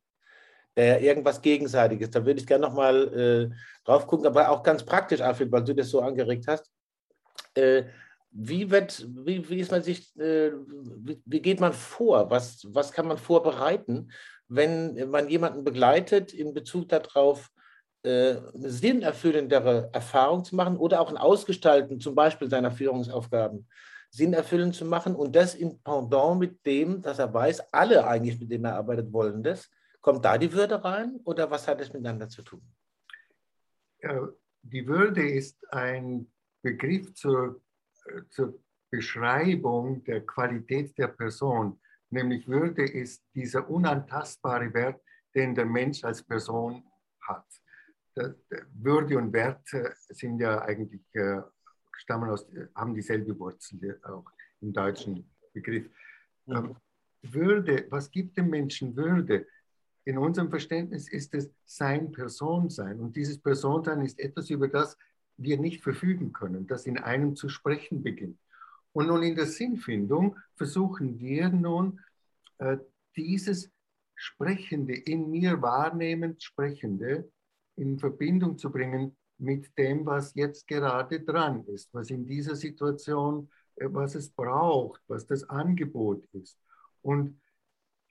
der 0.76 1.02
irgendwas 1.02 1.42
Gegenseitiges. 1.42 2.10
Da 2.12 2.26
würde 2.26 2.40
ich 2.40 2.48
gerne 2.48 2.66
nochmal 2.66 3.52
äh, 3.52 3.56
drauf 3.84 4.08
gucken, 4.08 4.28
aber 4.28 4.50
auch 4.50 4.64
ganz 4.64 4.84
praktisch, 4.84 5.22
Alfred, 5.22 5.52
weil 5.52 5.64
du 5.64 5.74
das 5.74 5.90
so 5.90 6.02
angeregt 6.02 6.46
hast. 6.48 6.72
Äh, 7.56 7.84
wie, 8.38 8.70
wird, 8.70 9.08
wie, 9.26 9.50
wie, 9.50 9.60
ist 9.60 9.72
man 9.72 9.82
sich, 9.82 10.16
äh, 10.18 10.52
wie, 10.98 11.22
wie, 11.26 11.42
geht 11.42 11.62
man 11.62 11.72
vor? 11.72 12.30
Was, 12.30 12.68
was 12.70 12.92
kann 12.92 13.08
man 13.08 13.18
vorbereiten, 13.18 14.12
wenn 14.50 15.10
man 15.10 15.30
jemanden 15.30 15.64
begleitet 15.64 16.34
in 16.34 16.54
Bezug 16.54 16.90
darauf, 16.90 17.50
äh, 18.04 18.36
eine 18.54 18.70
sinnerfüllendere 18.70 19.90
Erfahrung 19.94 20.44
zu 20.44 20.56
machen 20.56 20.76
oder 20.78 21.00
auch 21.00 21.10
ein 21.10 21.18
Ausgestalten 21.18 22.00
zum 22.00 22.14
Beispiel 22.14 22.50
seiner 22.50 22.72
Führungsaufgaben 22.72 23.68
sinnerfüllend 24.12 24.76
zu 24.76 24.86
machen 24.86 25.16
und 25.16 25.36
das 25.36 25.56
in 25.56 25.82
Pendant 25.82 26.40
mit 26.40 26.66
dem, 26.66 27.02
dass 27.02 27.20
er 27.20 27.34
weiß, 27.34 27.74
alle 27.74 28.06
eigentlich, 28.06 28.40
mit 28.40 28.52
denen 28.52 28.66
er 28.66 28.76
arbeitet, 28.76 29.12
wollen 29.12 29.44
das. 29.44 29.70
Kommt 30.02 30.24
da 30.24 30.38
die 30.38 30.54
Würde 30.54 30.84
rein 30.84 31.20
oder 31.24 31.50
was 31.50 31.68
hat 31.68 31.82
es 31.82 31.92
miteinander 31.92 32.30
zu 32.30 32.42
tun? 32.42 32.62
Ja, 34.02 34.28
die 34.62 34.88
Würde 34.88 35.28
ist 35.28 35.58
ein 35.74 36.32
Begriff 36.62 37.14
zur, 37.14 37.62
zur 38.30 38.60
Beschreibung 38.90 40.04
der 40.04 40.26
Qualität 40.26 40.98
der 40.98 41.08
Person. 41.08 41.80
Nämlich 42.10 42.48
Würde 42.48 42.84
ist 42.84 43.24
dieser 43.34 43.70
unantastbare 43.70 44.74
Wert, 44.74 45.02
den 45.34 45.56
der 45.56 45.66
Mensch 45.66 46.04
als 46.04 46.24
Person 46.24 46.84
hat. 47.22 47.46
Würde 48.74 49.18
und 49.18 49.34
Wert 49.34 49.68
sind 50.10 50.40
ja 50.40 50.62
eigentlich, 50.62 51.04
äh, 51.14 51.42
stammen 51.98 52.30
aus, 52.30 52.48
haben 52.76 52.96
dieselbe 52.96 53.38
Wurzel 53.38 54.00
auch 54.04 54.26
im 54.62 54.72
deutschen 54.72 55.30
Begriff. 55.54 55.90
Mhm. 56.46 56.76
Würde, 57.24 57.88
was 57.90 58.10
gibt 58.10 58.38
dem 58.38 58.50
Menschen 58.50 58.96
Würde? 58.96 59.48
In 60.06 60.18
unserem 60.18 60.50
Verständnis 60.50 61.10
ist 61.10 61.34
es 61.34 61.52
sein 61.66 62.12
Personsein. 62.12 63.00
Und 63.00 63.16
dieses 63.16 63.42
Personsein 63.42 64.02
ist 64.02 64.20
etwas, 64.20 64.50
über 64.50 64.68
das 64.68 64.96
wir 65.38 65.58
nicht 65.60 65.84
verfügen 65.84 66.34
können, 66.34 66.68
das 66.68 66.86
in 66.86 66.98
einem 66.98 67.36
zu 67.36 67.50
sprechen 67.50 68.04
beginnt. 68.04 68.40
Und 68.94 69.08
nun 69.08 69.24
in 69.24 69.36
der 69.36 69.48
Sinnfindung 69.48 70.38
versuchen 70.56 71.20
wir 71.20 71.50
nun, 71.50 72.00
äh, 72.60 72.78
dieses 73.16 73.70
Sprechende, 74.16 74.94
in 74.94 75.30
mir 75.30 75.62
wahrnehmend 75.62 76.42
Sprechende, 76.42 77.30
in 77.76 78.00
Verbindung 78.00 78.58
zu 78.58 78.72
bringen 78.72 79.18
mit 79.38 79.78
dem, 79.78 80.06
was 80.06 80.34
jetzt 80.36 80.68
gerade 80.68 81.20
dran 81.20 81.66
ist, 81.66 81.94
was 81.94 82.10
in 82.10 82.26
dieser 82.26 82.56
Situation, 82.56 83.50
äh, 83.76 83.88
was 83.90 84.16
es 84.16 84.30
braucht, 84.30 85.02
was 85.08 85.26
das 85.28 85.44
Angebot 85.50 86.26
ist. 86.32 86.58
Und 87.02 87.40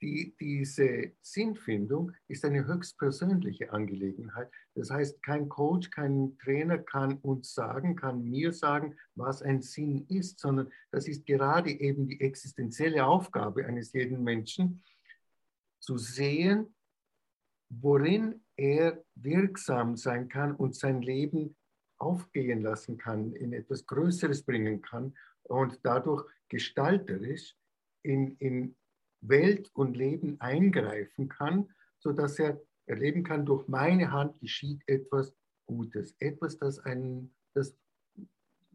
die, 0.01 0.35
diese 0.39 1.13
Sinnfindung 1.21 2.11
ist 2.27 2.45
eine 2.45 2.65
höchstpersönliche 2.65 3.71
Angelegenheit. 3.71 4.49
Das 4.73 4.89
heißt, 4.89 5.23
kein 5.23 5.49
Coach, 5.49 5.89
kein 5.89 6.37
Trainer 6.37 6.77
kann 6.77 7.17
uns 7.19 7.53
sagen, 7.53 7.95
kann 7.95 8.23
mir 8.23 8.51
sagen, 8.51 8.95
was 9.15 9.41
ein 9.41 9.61
Sinn 9.61 10.05
ist, 10.09 10.39
sondern 10.39 10.71
das 10.91 11.07
ist 11.07 11.25
gerade 11.25 11.71
eben 11.71 12.07
die 12.07 12.19
existenzielle 12.21 13.05
Aufgabe 13.05 13.65
eines 13.65 13.93
jeden 13.93 14.23
Menschen, 14.23 14.83
zu 15.79 15.97
sehen, 15.97 16.73
worin 17.69 18.43
er 18.57 19.03
wirksam 19.15 19.95
sein 19.95 20.29
kann 20.29 20.55
und 20.55 20.75
sein 20.75 21.01
Leben 21.01 21.55
aufgehen 21.97 22.61
lassen 22.61 22.97
kann, 22.97 23.33
in 23.33 23.53
etwas 23.53 23.85
Größeres 23.85 24.43
bringen 24.43 24.81
kann 24.81 25.15
und 25.43 25.79
dadurch 25.83 26.25
gestalterisch 26.49 27.55
in, 28.03 28.35
in 28.37 28.75
Welt 29.27 29.69
und 29.73 29.95
Leben 29.97 30.39
eingreifen 30.39 31.29
kann, 31.29 31.69
sodass 31.99 32.39
er 32.39 32.61
erleben 32.85 33.23
kann, 33.23 33.45
durch 33.45 33.67
meine 33.67 34.11
Hand 34.11 34.39
geschieht 34.39 34.81
etwas 34.87 35.33
Gutes, 35.65 36.15
etwas, 36.19 36.57
das 36.57 36.79
einen, 36.79 37.33
das, 37.53 37.75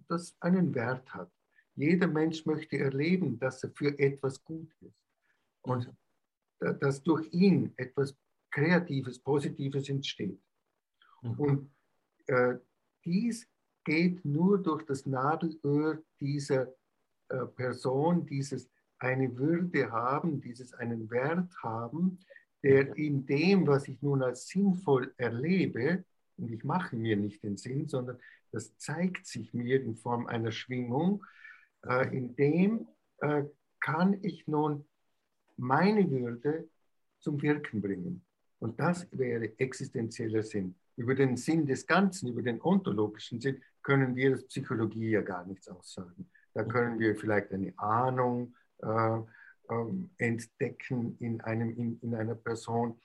das 0.09 0.37
einen 0.41 0.75
Wert 0.75 1.15
hat. 1.15 1.31
Jeder 1.77 2.09
Mensch 2.09 2.45
möchte 2.45 2.79
erleben, 2.79 3.39
dass 3.39 3.63
er 3.63 3.71
für 3.71 3.97
etwas 3.99 4.43
gut 4.45 4.71
ist 4.81 5.01
und 5.63 5.93
dass 6.59 7.03
durch 7.03 7.33
ihn 7.33 7.73
etwas 7.77 8.17
Kreatives, 8.51 9.19
Positives 9.19 9.89
entsteht. 9.89 10.43
Mhm. 11.23 11.31
Und 11.39 11.71
äh, 12.27 12.57
dies 13.05 13.49
geht 13.85 14.25
nur 14.25 14.59
durch 14.59 14.85
das 14.85 15.07
Nadelöhr 15.07 16.03
dieser 16.21 16.73
äh, 17.29 17.47
Person, 17.47 18.27
dieses 18.27 18.69
eine 19.01 19.37
Würde 19.37 19.91
haben, 19.91 20.41
dieses 20.41 20.73
einen 20.75 21.11
Wert 21.11 21.53
haben, 21.63 22.21
der 22.63 22.97
in 22.97 23.27
dem, 23.27 23.67
was 23.67 23.89
ich 23.89 24.01
nun 24.03 24.23
als 24.23 24.47
sinnvoll 24.47 25.13
erlebe, 25.17 26.05
und 26.37 26.53
ich 26.53 26.65
mache 26.65 26.97
mir 26.97 27.17
nicht 27.17 27.43
den 27.43 27.57
Sinn, 27.57 27.89
sondern 27.89 28.19
das 28.53 28.77
zeigt 28.77 29.27
sich 29.27 29.53
mir 29.53 29.83
in 29.83 29.97
Form 29.97 30.27
einer 30.27 30.53
Schwingung, 30.53 31.25
äh, 31.87 32.17
in 32.17 32.35
dem 32.37 32.89
äh, 33.19 33.45
kann 33.81 34.19
ich 34.23 34.47
nun 34.47 34.87
meine 35.57 36.11
Würde 36.11 36.69
zum 37.19 37.41
Wirken 37.43 37.81
bringen. 37.81 38.25
Und 38.59 38.81
das 38.81 39.07
wäre 39.13 39.59
existenzieller 39.59 40.43
Sinn. 40.43 40.75
Über 40.97 41.15
den 41.15 41.37
Sinn 41.37 41.67
des 41.67 41.87
Ganzen, 41.87 42.29
über 42.29 42.43
den 42.43 42.61
ontologischen 42.61 43.41
Sinn, 43.41 43.63
können 43.83 44.15
wir 44.17 44.33
als 44.33 44.47
Psychologie 44.47 45.11
ja 45.11 45.23
gar 45.23 45.47
nichts 45.47 45.69
aussagen. 45.69 46.31
Da 46.53 46.65
können 46.65 46.99
wir 46.99 47.17
vielleicht 47.17 47.53
eine 47.53 47.73
Ahnung 47.79 48.55
entdecken 50.19 51.17
in, 51.21 51.41
einem, 51.43 51.71
in, 51.77 51.99
in 52.01 52.15
einer 52.15 52.35
Person. 52.35 53.01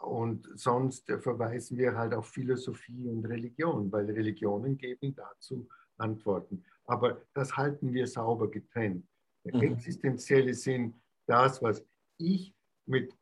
Und 0.00 0.48
sonst 0.54 1.10
verweisen 1.20 1.78
wir 1.78 1.96
halt 1.96 2.14
auf 2.14 2.28
Philosophie 2.28 3.08
und 3.08 3.24
Religion, 3.24 3.90
weil 3.90 4.10
Religionen 4.10 4.76
geben 4.76 5.14
dazu 5.14 5.68
Antworten. 5.96 6.64
Aber 6.86 7.22
das 7.32 7.56
halten 7.56 7.92
wir 7.92 8.06
sauber 8.06 8.50
getrennt. 8.50 9.06
Der 9.44 9.56
mhm. 9.56 9.62
existenzielle 9.62 10.54
Sinn, 10.54 10.94
das, 11.26 11.62
was 11.62 11.84
ich 12.18 12.54
mit 12.86 13.14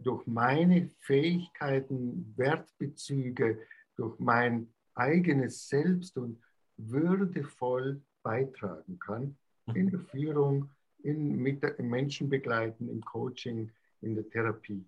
durch 0.00 0.26
meine 0.26 0.88
Fähigkeiten, 1.00 2.32
Wertbezüge, 2.36 3.58
durch 3.96 4.18
mein 4.18 4.72
eigenes 4.94 5.68
Selbst 5.68 6.16
und 6.16 6.40
würdevoll 6.76 8.02
beitragen 8.22 8.98
kann 8.98 9.36
in 9.74 9.90
der 9.90 10.00
Führung, 10.00 10.70
in, 11.02 11.36
mit 11.36 11.62
Menschen 11.78 12.28
begleiten, 12.28 12.88
im 12.88 13.04
Coaching, 13.04 13.70
in 14.00 14.14
der 14.14 14.28
Therapie. 14.28 14.84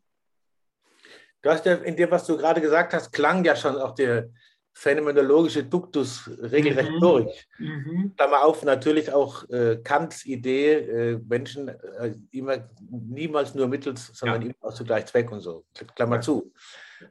Du 1.43 1.51
hast 1.51 1.67
ja 1.67 1.75
in 1.75 1.97
dem, 1.97 2.11
was 2.11 2.27
du 2.27 2.37
gerade 2.37 2.61
gesagt 2.61 2.95
hast, 2.95 3.13
klang 3.13 3.45
ja 3.45 3.57
schon 3.57 3.77
auch 3.77 3.95
der, 3.95 4.31
phänomenologische 4.75 5.65
Duktus 5.65 6.29
regelrecht 6.41 6.91
mhm. 6.93 7.01
durch. 7.01 7.49
Mhm. 7.59 8.15
Klammer 8.17 8.45
auf, 8.45 8.65
natürlich 8.65 9.13
auch 9.13 9.49
äh, 9.51 9.77
Kants 9.83 10.25
Idee, 10.25 10.73
äh, 10.73 11.21
Menschen 11.29 11.69
äh, 11.69 12.15
immer, 12.31 12.69
niemals 12.91 13.55
nur 13.55 13.69
mittels, 13.69 14.11
sondern 14.15 14.43
ja. 14.43 14.49
immer 14.49 14.71
auch 14.71 14.75
zugleich 14.75 15.07
Zweck 15.07 15.31
und 15.31 15.41
so. 15.41 15.65
Klammer 15.95 16.17
ja. 16.17 16.21
zu. 16.23 16.53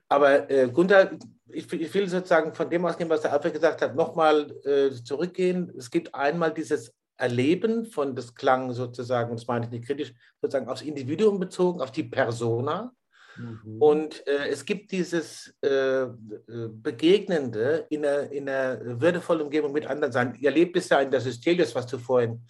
Aber 0.07 0.49
äh, 0.49 0.69
Gunther, 0.69 1.11
ich, 1.49 1.71
ich, 1.71 1.93
will 1.93 2.07
sozusagen 2.07 2.53
von 2.53 2.69
dem 2.69 2.85
ausgehen, 2.85 3.09
was 3.09 3.21
der 3.21 3.33
Alfred 3.33 3.53
gesagt 3.53 3.81
hat, 3.81 3.95
nochmal 3.95 4.49
äh, 4.65 4.91
zurückgehen. 4.91 5.71
Es 5.77 5.91
gibt 5.91 6.15
einmal 6.15 6.53
dieses 6.53 6.93
Erleben 7.21 7.85
von 7.85 8.15
das 8.15 8.33
Klang 8.35 8.73
sozusagen, 8.73 9.35
das 9.35 9.47
meine 9.47 9.65
ich 9.65 9.71
nicht 9.71 9.85
kritisch, 9.85 10.13
sozusagen 10.41 10.67
aufs 10.67 10.81
Individuum 10.81 11.39
bezogen, 11.39 11.81
auf 11.81 11.91
die 11.91 12.03
Persona. 12.03 12.93
Mhm. 13.37 13.81
Und 13.81 14.27
äh, 14.27 14.47
es 14.49 14.65
gibt 14.65 14.91
dieses 14.91 15.53
äh, 15.63 16.03
äh, 16.03 16.09
Begegnende 16.47 17.85
in 17.89 18.05
einer, 18.05 18.31
in 18.31 18.49
einer 18.49 18.99
würdevollen 18.99 19.43
Umgebung 19.43 19.71
mit 19.71 19.85
anderen 19.85 20.11
sein. 20.11 20.35
Ihr 20.39 20.51
lebt 20.51 20.75
es 20.77 20.89
ja 20.89 20.99
in 20.99 21.11
der 21.11 21.21
Systelius, 21.21 21.75
was 21.75 21.87
du 21.87 21.97
vorhin 21.97 22.41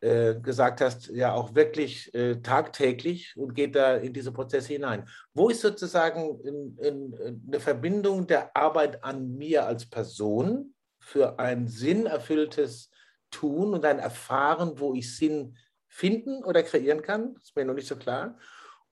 äh, 0.00 0.34
gesagt 0.40 0.80
hast, 0.80 1.08
ja 1.08 1.32
auch 1.32 1.54
wirklich 1.54 2.12
äh, 2.14 2.36
tagtäglich 2.36 3.34
und 3.36 3.54
geht 3.54 3.74
da 3.74 3.96
in 3.96 4.12
diese 4.12 4.32
Prozesse 4.32 4.72
hinein. 4.72 5.08
Wo 5.32 5.48
ist 5.48 5.60
sozusagen 5.60 6.40
in, 6.40 6.78
in, 6.78 7.40
eine 7.46 7.60
Verbindung 7.60 8.26
der 8.26 8.56
Arbeit 8.56 9.04
an 9.04 9.34
mir 9.36 9.66
als 9.66 9.88
Person 9.88 10.74
für 10.98 11.38
ein 11.38 11.68
sinnerfülltes 11.68 12.90
Tun 13.34 13.74
und 13.74 13.84
ein 13.84 13.98
Erfahren, 13.98 14.80
wo 14.80 14.94
ich 14.94 15.16
Sinn 15.16 15.56
finden 15.86 16.42
oder 16.44 16.62
kreieren 16.62 17.02
kann? 17.02 17.34
Das 17.34 17.44
ist 17.44 17.56
mir 17.56 17.64
noch 17.64 17.74
nicht 17.74 17.88
so 17.88 17.96
klar 17.96 18.38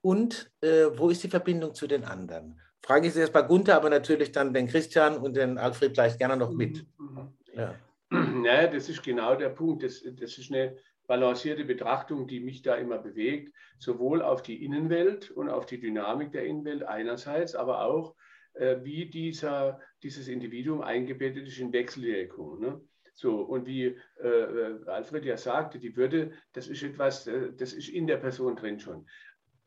und 0.02 0.50
äh, 0.60 0.86
wo 0.96 1.08
ist 1.08 1.22
die 1.22 1.28
Verbindung 1.28 1.74
zu 1.74 1.86
den 1.86 2.04
anderen? 2.04 2.60
Frage 2.82 3.06
ich 3.06 3.14
jetzt 3.14 3.32
bei 3.32 3.42
Gunther, 3.42 3.76
aber 3.76 3.88
natürlich 3.88 4.32
dann 4.32 4.52
den 4.52 4.66
Christian 4.66 5.16
und 5.16 5.36
den 5.36 5.56
Alfred 5.56 5.94
gleich 5.94 6.18
gerne 6.18 6.36
noch 6.36 6.50
mit. 6.50 6.84
Mhm. 6.98 7.32
Ja. 7.54 7.74
Naja, 8.10 8.66
das 8.66 8.90
ist 8.90 9.02
genau 9.02 9.36
der 9.36 9.48
Punkt. 9.48 9.82
Das, 9.82 10.02
das 10.02 10.36
ist 10.36 10.52
eine 10.52 10.76
balancierte 11.06 11.64
Betrachtung, 11.64 12.26
die 12.26 12.40
mich 12.40 12.60
da 12.60 12.74
immer 12.74 12.98
bewegt, 12.98 13.54
sowohl 13.78 14.20
auf 14.20 14.42
die 14.42 14.62
Innenwelt 14.62 15.30
und 15.30 15.48
auf 15.48 15.64
die 15.64 15.80
Dynamik 15.80 16.32
der 16.32 16.44
Innenwelt 16.44 16.82
einerseits, 16.82 17.54
aber 17.54 17.86
auch, 17.86 18.14
äh, 18.52 18.76
wie 18.82 19.06
dieser, 19.06 19.80
dieses 20.02 20.28
Individuum 20.28 20.82
eingebettet 20.82 21.48
ist 21.48 21.58
in 21.58 21.72
Wechselwirkungen. 21.72 22.60
Ne? 22.60 22.80
So, 23.14 23.42
und 23.42 23.66
wie 23.66 23.98
äh, 24.20 24.26
äh, 24.26 24.84
Alfred 24.86 25.24
ja 25.24 25.36
sagte, 25.36 25.78
die 25.78 25.96
Würde, 25.96 26.32
das 26.52 26.68
ist 26.68 26.82
etwas, 26.82 27.26
äh, 27.26 27.52
das 27.52 27.72
ist 27.72 27.88
in 27.88 28.06
der 28.06 28.16
Person 28.16 28.56
drin 28.56 28.80
schon. 28.80 29.06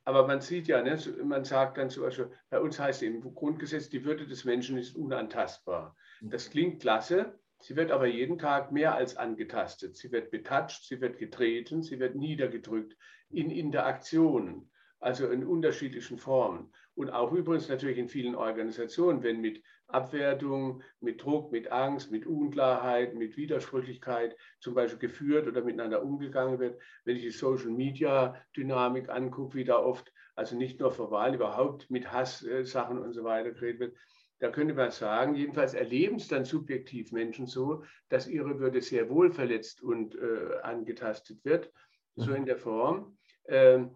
Aber 0.04 0.28
man 0.28 0.42
sieht 0.42 0.68
ja, 0.68 0.82
ne, 0.82 0.98
man 1.24 1.44
sagt 1.44 1.78
dann 1.78 1.90
zum 1.90 2.04
Beispiel, 2.04 2.32
bei 2.50 2.60
uns 2.60 2.80
heißt 2.80 3.02
im 3.04 3.22
Grundgesetz, 3.22 3.90
die 3.90 4.04
Würde 4.06 4.28
des 4.28 4.46
Menschen 4.46 4.78
ist 4.78 4.96
unantastbar. 4.96 5.96
Das 6.22 6.50
klingt 6.50 6.82
klasse, 6.82 7.40
Sie 7.62 7.76
wird 7.76 7.92
aber 7.92 8.06
jeden 8.06 8.38
Tag 8.38 8.72
mehr 8.72 8.94
als 8.96 9.18
angetastet. 9.18 9.96
Sie 9.96 10.12
wird 10.12 10.30
betatscht, 10.30 10.84
sie 10.84 11.02
wird 11.02 11.18
getreten, 11.18 11.82
sie 11.82 12.00
wird 12.00 12.16
niedergedrückt 12.16 12.96
in 13.30 13.50
Interaktionen, 13.50 14.70
also 15.06 15.30
in 15.30 15.46
unterschiedlichen 15.46 16.18
Formen. 16.18 16.74
Und 16.96 17.12
auch 17.12 17.32
übrigens 17.32 17.70
natürlich 17.70 18.00
in 18.00 18.10
vielen 18.10 18.34
Organisationen, 18.34 19.22
wenn 19.22 19.40
mit 19.40 19.62
Abwertung, 19.86 20.82
mit 21.00 21.24
Druck, 21.24 21.52
mit 21.52 21.72
Angst, 21.72 22.12
mit 22.12 22.26
Unklarheit, 22.26 23.14
mit 23.14 23.38
Widersprüchlichkeit 23.38 24.36
zum 24.60 24.74
Beispiel 24.74 24.98
geführt 24.98 25.48
oder 25.48 25.62
miteinander 25.62 26.02
umgegangen 26.02 26.58
wird. 26.58 26.82
Wenn 27.04 27.18
ich 27.18 27.22
die 27.22 27.30
Social-Media-Dynamik 27.30 29.10
angucke, 29.10 29.54
wie 29.54 29.64
da 29.64 29.78
oft, 29.78 30.12
also 30.34 30.58
nicht 30.58 30.80
nur 30.80 30.98
verbal, 30.98 31.36
überhaupt 31.36 31.92
mit 31.92 32.12
Hasssachen 32.12 32.98
und 32.98 33.14
so 33.14 33.24
weiter 33.24 33.52
geredet 33.52 33.80
wird, 33.80 33.96
da 34.40 34.50
könnte 34.50 34.74
man 34.74 34.90
sagen, 34.90 35.36
jedenfalls 35.36 35.76
erleben 35.76 36.16
es 36.16 36.30
dann 36.30 36.46
subjektiv 36.46 37.12
Menschen 37.12 37.46
so, 37.46 37.84
dass 38.10 38.28
ihre 38.28 38.60
Würde 38.60 38.82
sehr 38.82 39.08
wohl 39.12 39.32
verletzt 39.32 39.84
und 39.84 40.16
äh, 40.16 40.58
angetastet 40.64 41.46
wird, 41.46 41.72
so 42.16 42.32
mhm. 42.32 42.38
in 42.38 42.46
der 42.48 42.58
Form. 42.58 43.18
Ähm, 43.48 43.96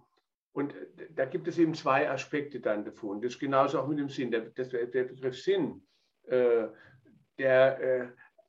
und 0.60 0.76
da 1.16 1.24
gibt 1.24 1.48
es 1.48 1.58
eben 1.58 1.74
zwei 1.74 2.10
Aspekte 2.10 2.60
dann 2.60 2.84
davon. 2.84 3.22
Das 3.22 3.34
ist 3.34 3.40
genauso 3.40 3.80
auch 3.80 3.88
mit 3.88 3.98
dem 3.98 4.10
Sinn. 4.10 4.30
Der, 4.30 4.42
das, 4.42 4.68
der 4.68 4.86
Begriff 5.06 5.42
Sinn, 5.42 5.82
äh, 6.24 6.68
der 7.38 7.80
äh, 7.80 8.08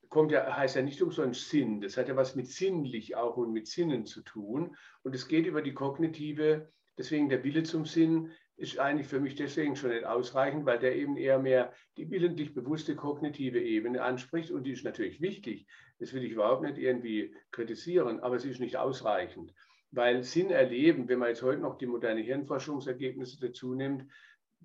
kommt 0.08 0.32
ja, 0.32 0.56
heißt 0.56 0.74
ja 0.74 0.82
nicht 0.82 1.00
umsonst 1.02 1.48
Sinn. 1.48 1.80
Das 1.80 1.96
hat 1.96 2.08
ja 2.08 2.16
was 2.16 2.34
mit 2.34 2.48
sinnlich 2.48 3.14
auch 3.14 3.36
und 3.36 3.52
mit 3.52 3.68
Sinnen 3.68 4.06
zu 4.06 4.22
tun. 4.22 4.76
Und 5.04 5.14
es 5.14 5.28
geht 5.28 5.46
über 5.46 5.62
die 5.62 5.72
kognitive, 5.72 6.72
deswegen 6.98 7.28
der 7.28 7.44
Wille 7.44 7.62
zum 7.62 7.86
Sinn, 7.86 8.32
ist 8.56 8.80
eigentlich 8.80 9.06
für 9.06 9.20
mich 9.20 9.36
deswegen 9.36 9.76
schon 9.76 9.90
nicht 9.90 10.04
ausreichend, 10.04 10.66
weil 10.66 10.80
der 10.80 10.96
eben 10.96 11.16
eher 11.16 11.38
mehr 11.38 11.72
die 11.96 12.10
willentlich 12.10 12.54
bewusste 12.54 12.96
kognitive 12.96 13.60
Ebene 13.60 14.02
anspricht 14.02 14.50
und 14.50 14.64
die 14.64 14.72
ist 14.72 14.84
natürlich 14.84 15.20
wichtig. 15.20 15.68
Das 16.00 16.12
will 16.12 16.24
ich 16.24 16.32
überhaupt 16.32 16.62
nicht 16.62 16.76
irgendwie 16.76 17.32
kritisieren, 17.52 18.18
aber 18.18 18.40
sie 18.40 18.50
ist 18.50 18.60
nicht 18.60 18.76
ausreichend, 18.76 19.54
weil 19.90 20.22
Sinn 20.22 20.50
erleben, 20.50 21.08
wenn 21.08 21.18
man 21.18 21.28
jetzt 21.28 21.42
heute 21.42 21.60
noch 21.60 21.76
die 21.76 21.86
moderne 21.86 22.20
Hirnforschungsergebnisse 22.20 23.40
dazu 23.40 23.74
nimmt, 23.74 24.06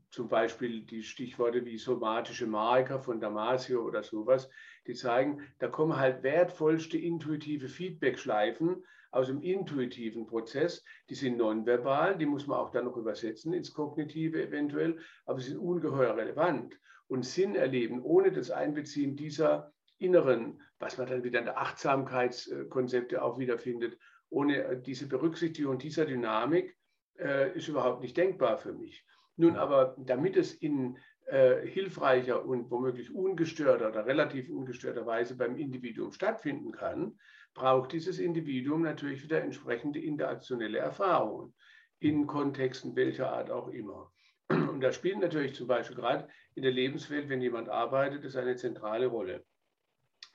zum 0.09 0.29
Beispiel 0.29 0.81
die 0.85 1.03
Stichworte 1.03 1.65
wie 1.65 1.77
somatische 1.77 2.47
Marker 2.47 2.99
von 2.99 3.19
Damasio 3.19 3.83
oder 3.83 4.03
sowas, 4.03 4.49
die 4.88 4.93
zeigen, 4.93 5.41
da 5.59 5.67
kommen 5.67 5.97
halt 5.97 6.23
wertvollste 6.23 6.97
intuitive 6.97 7.67
Feedback-Schleifen 7.67 8.83
aus 9.11 9.27
dem 9.27 9.41
intuitiven 9.41 10.27
Prozess, 10.27 10.83
die 11.09 11.15
sind 11.15 11.38
nonverbal, 11.38 12.17
die 12.17 12.25
muss 12.25 12.47
man 12.47 12.59
auch 12.59 12.71
dann 12.71 12.85
noch 12.85 12.97
übersetzen 12.97 13.53
ins 13.53 13.73
Kognitive 13.73 14.41
eventuell, 14.41 14.99
aber 15.25 15.39
sie 15.39 15.51
sind 15.51 15.59
ungeheuer 15.59 16.15
relevant. 16.17 16.77
Und 17.07 17.25
Sinn 17.25 17.55
erleben 17.55 18.01
ohne 18.01 18.31
das 18.31 18.51
Einbeziehen 18.51 19.15
dieser 19.15 19.71
inneren, 19.97 20.61
was 20.79 20.97
man 20.97 21.07
dann 21.07 21.23
wieder 21.23 21.39
in 21.39 21.45
der 21.45 21.57
Achtsamkeitskonzepte 21.57 23.23
auch 23.23 23.38
wiederfindet, 23.38 23.97
ohne 24.29 24.77
diese 24.77 25.07
Berücksichtigung 25.07 25.77
dieser 25.77 26.05
Dynamik, 26.05 26.75
äh, 27.17 27.55
ist 27.55 27.67
überhaupt 27.67 28.01
nicht 28.01 28.17
denkbar 28.17 28.57
für 28.57 28.73
mich. 28.73 29.05
Nun 29.38 29.55
aber, 29.55 29.95
damit 29.99 30.38
es 30.38 30.53
in 30.53 30.97
äh, 31.25 31.65
hilfreicher 31.67 32.45
und 32.45 32.69
womöglich 32.69 33.13
ungestörter 33.13 33.89
oder 33.89 34.05
relativ 34.05 34.49
ungestörter 34.49 35.05
Weise 35.05 35.35
beim 35.35 35.55
Individuum 35.55 36.11
stattfinden 36.11 36.71
kann, 36.71 37.17
braucht 37.53 37.93
dieses 37.93 38.19
Individuum 38.19 38.83
natürlich 38.83 39.23
wieder 39.23 39.41
entsprechende 39.41 39.99
interaktionelle 39.99 40.77
Erfahrungen 40.77 41.53
in 41.99 42.27
Kontexten 42.27 42.95
welcher 42.95 43.31
Art 43.31 43.49
auch 43.49 43.69
immer. 43.69 44.11
Und 44.49 44.81
da 44.81 44.91
spielt 44.91 45.19
natürlich 45.19 45.55
zum 45.55 45.67
Beispiel 45.67 45.95
gerade 45.95 46.27
in 46.53 46.61
der 46.61 46.71
Lebenswelt, 46.71 47.29
wenn 47.29 47.41
jemand 47.41 47.69
arbeitet, 47.69 48.23
das 48.23 48.35
eine 48.35 48.55
zentrale 48.55 49.07
Rolle. 49.07 49.43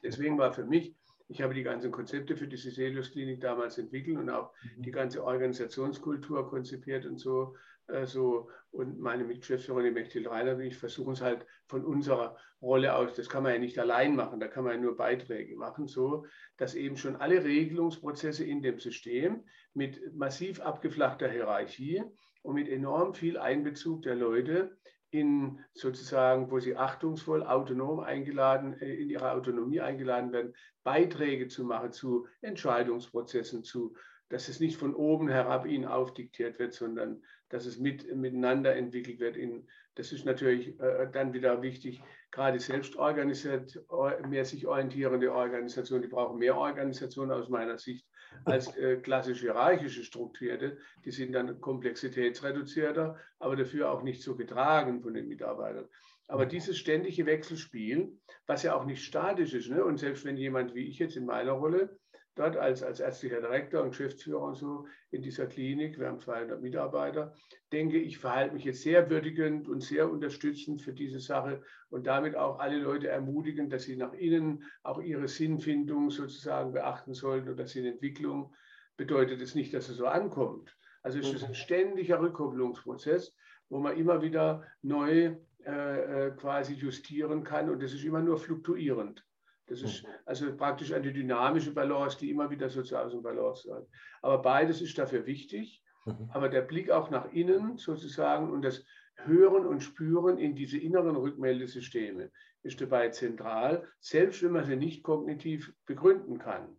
Deswegen 0.03 0.39
war 0.39 0.53
für 0.53 0.65
mich, 0.65 0.97
ich 1.31 1.41
habe 1.41 1.55
die 1.55 1.63
ganzen 1.63 1.93
Konzepte 1.93 2.37
für 2.37 2.49
die 2.49 2.57
Siselius 2.57 3.13
Klinik 3.13 3.41
damals 3.41 3.79
entwickelt 3.79 4.19
und 4.19 4.29
auch 4.31 4.53
mhm. 4.77 4.83
die 4.83 4.91
ganze 4.91 5.25
Organisationskultur 5.25 6.49
konzipiert 6.49 7.07
und 7.07 7.19
so, 7.19 7.55
äh, 7.87 8.05
so 8.05 8.51
und 8.73 8.99
meine 8.99 9.25
Mitgeschäftsführerin, 9.25 9.87
die 9.87 10.01
Mechthild 10.01 10.29
Reiner 10.29 10.57
und 10.57 10.63
ich 10.63 10.77
versuchen 10.77 11.13
es 11.13 11.21
halt 11.21 11.47
von 11.69 11.85
unserer 11.85 12.37
Rolle 12.61 12.97
aus, 12.97 13.15
das 13.15 13.29
kann 13.29 13.45
man 13.45 13.53
ja 13.53 13.59
nicht 13.61 13.79
allein 13.79 14.17
machen, 14.17 14.41
da 14.41 14.49
kann 14.49 14.65
man 14.65 14.75
ja 14.75 14.81
nur 14.81 14.97
Beiträge 14.97 15.57
machen, 15.57 15.87
so 15.87 16.27
dass 16.57 16.75
eben 16.75 16.97
schon 16.97 17.17
alle 17.17 17.45
Regelungsprozesse 17.45 18.45
in 18.45 18.61
dem 18.61 18.81
System 18.81 19.45
mit 19.73 20.13
massiv 20.15 20.61
abgeflachter 20.61 21.29
Hierarchie 21.29 22.03
und 22.43 22.55
mit 22.55 22.69
enorm 22.69 23.15
viel 23.15 23.39
Einbezug 23.39 24.03
der 24.03 24.17
Leute 24.17 24.77
in 25.11 25.59
sozusagen, 25.75 26.51
wo 26.51 26.61
sie 26.61 26.77
achtungsvoll, 26.77 27.43
autonom 27.43 28.01
eingeladen, 28.01 28.81
äh, 28.81 28.95
in 28.95 29.11
ihrer 29.11 29.33
Autonomie 29.33 29.81
eingeladen 29.81 30.33
werden, 30.33 30.55
Beiträge 30.85 31.49
zu 31.49 31.65
machen 31.65 31.93
zu 31.93 32.27
Entscheidungsprozessen, 32.41 33.65
zu, 33.65 33.95
dass 34.29 34.49
es 34.49 34.61
nicht 34.61 34.77
von 34.77 34.95
oben 34.95 35.29
herab 35.29 35.67
ihnen 35.67 35.85
aufdiktiert 35.85 36.59
wird, 36.59 36.75
sondern 36.75 37.23
dass 37.49 37.67
es 37.67 37.79
mit, 37.79 38.15
miteinander 38.15 38.77
entwickelt 38.77 39.19
wird. 39.19 39.37
In, 39.37 39.67
das 39.97 40.13
ist 40.13 40.25
natürlich 40.25 40.79
äh, 40.81 41.09
dann 41.11 41.33
wieder 41.33 41.61
wichtig, 41.63 42.01
gerade 42.31 42.61
selbst 42.61 42.95
organisiert, 42.95 43.83
mehr 44.29 44.45
sich 44.45 44.67
orientierende 44.67 45.33
Organisationen, 45.33 46.03
die 46.03 46.09
brauchen 46.09 46.39
mehr 46.39 46.57
Organisation 46.57 47.33
aus 47.33 47.49
meiner 47.49 47.79
Sicht 47.79 48.07
als 48.45 48.75
äh, 48.77 48.97
klassisch 48.97 49.41
hierarchische 49.41 50.05
Strukturierte. 50.05 50.79
Die 51.05 51.11
sind 51.11 51.33
dann 51.33 51.61
komplexitätsreduzierter, 51.61 53.17
aber 53.39 53.57
dafür 53.57 53.91
auch 53.91 54.03
nicht 54.03 54.23
so 54.23 54.37
getragen 54.37 55.03
von 55.03 55.15
den 55.15 55.29
Mitarbeitern. 55.29 55.89
Aber 56.29 56.47
dieses 56.47 56.79
ständige 56.79 57.27
Wechselspiel, 57.27 58.17
was 58.47 58.63
ja 58.63 58.75
auch 58.75 58.85
nicht 58.85 59.05
statisch 59.05 59.53
ist, 59.55 59.69
ne? 59.69 59.85
und 59.85 59.99
selbst 59.99 60.25
wenn 60.25 60.37
jemand 60.37 60.75
wie 60.75 60.87
ich 60.87 60.99
jetzt 60.99 61.17
in 61.17 61.27
meiner 61.27 61.53
Rolle 61.53 61.99
dort 62.35 62.57
als, 62.57 62.83
als 62.83 63.01
ärztlicher 63.01 63.41
Direktor 63.41 63.83
und 63.83 63.91
Geschäftsführer 63.91 64.43
und 64.43 64.55
so 64.55 64.87
in 65.11 65.23
dieser 65.23 65.47
Klinik, 65.47 65.99
wir 65.99 66.07
haben 66.09 66.21
200 66.21 66.61
Mitarbeiter, 66.61 67.35
denke 67.73 67.99
ich, 67.99 68.19
verhalte 68.19 68.55
mich 68.55 68.65
jetzt 68.65 68.83
sehr 68.83 69.11
würdigend 69.11 69.69
und 69.69 69.83
sehr 69.83 70.11
unterstützend 70.11 70.83
für 70.83 70.93
diese 70.93 71.21
Sache 71.21 71.63
und 71.91 72.07
damit 72.07 72.37
auch 72.37 72.59
alle 72.59 72.79
Leute 72.79 73.09
ermutigen, 73.09 73.69
dass 73.69 73.85
sie 73.85 73.97
nach 73.97 74.13
innen 74.13 74.65
auch 74.83 75.01
ihre 75.01 75.29
Sinnfindung 75.29 76.11
sozusagen 76.11 76.73
beachten 76.73 77.15
sollten 77.15 77.51
oder 77.51 77.67
Sinnentwicklung. 77.67 78.55
Bedeutet 78.97 79.41
es 79.41 79.55
nicht, 79.55 79.75
dass 79.75 79.89
es 79.89 79.97
so 79.97 80.07
ankommt. 80.07 80.77
Also 81.03 81.19
es 81.19 81.33
ist 81.33 81.45
ein 81.45 81.55
ständiger 81.55 82.21
Rückkopplungsprozess, 82.21 83.35
wo 83.71 83.79
man 83.79 83.97
immer 83.97 84.21
wieder 84.21 84.65
neu 84.83 85.37
äh, 85.65 86.27
äh 86.27 86.31
quasi 86.37 86.75
justieren 86.75 87.43
kann 87.43 87.71
und 87.71 87.83
das 87.83 87.95
ist 87.95 88.05
immer 88.05 88.21
nur 88.21 88.39
fluktuierend. 88.39 89.25
Das 89.71 89.83
ist 89.83 90.05
also 90.27 90.57
praktisch 90.57 90.93
eine 90.93 91.13
dynamische 91.13 91.73
Balance, 91.73 92.19
die 92.19 92.29
immer 92.29 92.51
wieder 92.51 92.69
sozial 92.69 93.07
aus 93.07 93.13
dem 93.13 93.23
Balance 93.23 93.69
sein. 93.69 93.87
Aber 94.21 94.43
beides 94.43 94.83
ist 94.83 94.99
dafür 94.99 95.25
wichtig. 95.27 95.85
Mhm. 96.07 96.29
Aber 96.33 96.49
der 96.49 96.63
Blick 96.63 96.91
auch 96.91 97.09
nach 97.11 97.33
innen 97.33 97.77
sozusagen 97.77 98.51
und 98.51 98.63
das 98.63 98.85
Hören 99.15 99.67
und 99.67 99.83
Spüren 99.83 100.39
in 100.39 100.57
diese 100.57 100.79
inneren 100.79 101.15
Rückmeldesysteme 101.15 102.33
ist 102.63 102.81
dabei 102.81 103.11
zentral, 103.11 103.87
selbst 104.01 104.43
wenn 104.43 104.53
man 104.53 104.65
sie 104.65 104.77
nicht 104.77 105.05
kognitiv 105.05 105.73
begründen 105.87 106.39
kann. 106.39 106.77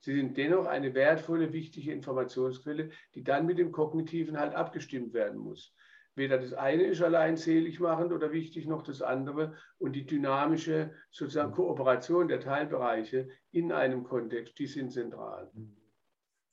Sie 0.00 0.14
sind 0.14 0.36
dennoch 0.36 0.66
eine 0.66 0.92
wertvolle, 0.92 1.52
wichtige 1.52 1.92
Informationsquelle, 1.92 2.90
die 3.14 3.22
dann 3.22 3.46
mit 3.46 3.58
dem 3.58 3.70
Kognitiven 3.70 4.38
halt 4.38 4.54
abgestimmt 4.54 5.14
werden 5.14 5.38
muss. 5.38 5.72
Weder 6.16 6.38
das 6.38 6.52
eine 6.52 6.84
ist 6.84 7.02
allein 7.02 7.36
selig 7.36 7.80
machend 7.80 8.12
oder 8.12 8.30
wichtig, 8.30 8.66
noch 8.66 8.82
das 8.82 9.02
andere. 9.02 9.54
Und 9.78 9.94
die 9.94 10.06
dynamische 10.06 10.92
sozusagen 11.10 11.52
Kooperation 11.52 12.28
der 12.28 12.40
Teilbereiche 12.40 13.28
in 13.50 13.72
einem 13.72 14.04
Kontext, 14.04 14.58
die 14.58 14.66
sind 14.66 14.92
zentral. 14.92 15.50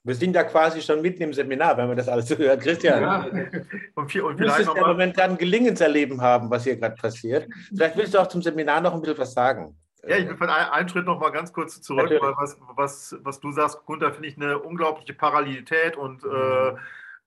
Wir 0.03 0.15
sind 0.15 0.35
ja 0.35 0.43
quasi 0.43 0.81
schon 0.81 1.01
mitten 1.03 1.21
im 1.21 1.33
Seminar, 1.33 1.77
wenn 1.77 1.87
man 1.87 1.95
das 1.95 2.09
alles 2.09 2.27
so 2.27 2.35
hört. 2.35 2.61
Christian, 2.61 3.03
ja. 3.03 3.27
und, 3.95 4.11
viel, 4.11 4.21
und 4.23 4.35
vielleicht 4.37 4.65
noch 4.65 4.75
mal. 4.75 4.93
Moment 4.93 5.15
gerade 5.15 5.33
ein 5.33 5.37
Gelingenserleben 5.37 6.19
haben, 6.21 6.49
was 6.49 6.63
hier 6.63 6.75
gerade 6.77 6.95
passiert. 6.95 7.47
Vielleicht 7.67 7.95
willst 7.97 8.15
du 8.15 8.19
auch 8.19 8.27
zum 8.27 8.41
Seminar 8.41 8.81
noch 8.81 8.95
ein 8.95 9.01
bisschen 9.01 9.19
was 9.19 9.33
sagen. 9.33 9.77
Ja, 10.07 10.17
ich 10.17 10.27
will 10.27 10.37
von 10.37 10.49
einen 10.49 10.89
Schritt 10.89 11.05
noch 11.05 11.19
mal 11.19 11.29
ganz 11.29 11.53
kurz 11.53 11.79
zurück, 11.79 12.05
Natürlich. 12.05 12.23
weil 12.23 12.33
was, 12.35 12.57
was, 12.75 13.15
was 13.21 13.39
du 13.39 13.51
sagst, 13.51 13.85
Gunther, 13.85 14.11
finde 14.11 14.29
ich 14.29 14.37
eine 14.37 14.57
unglaubliche 14.57 15.13
Parallelität 15.13 15.95
und 15.95 16.23
äh, 16.23 16.27
mhm. 16.27 16.77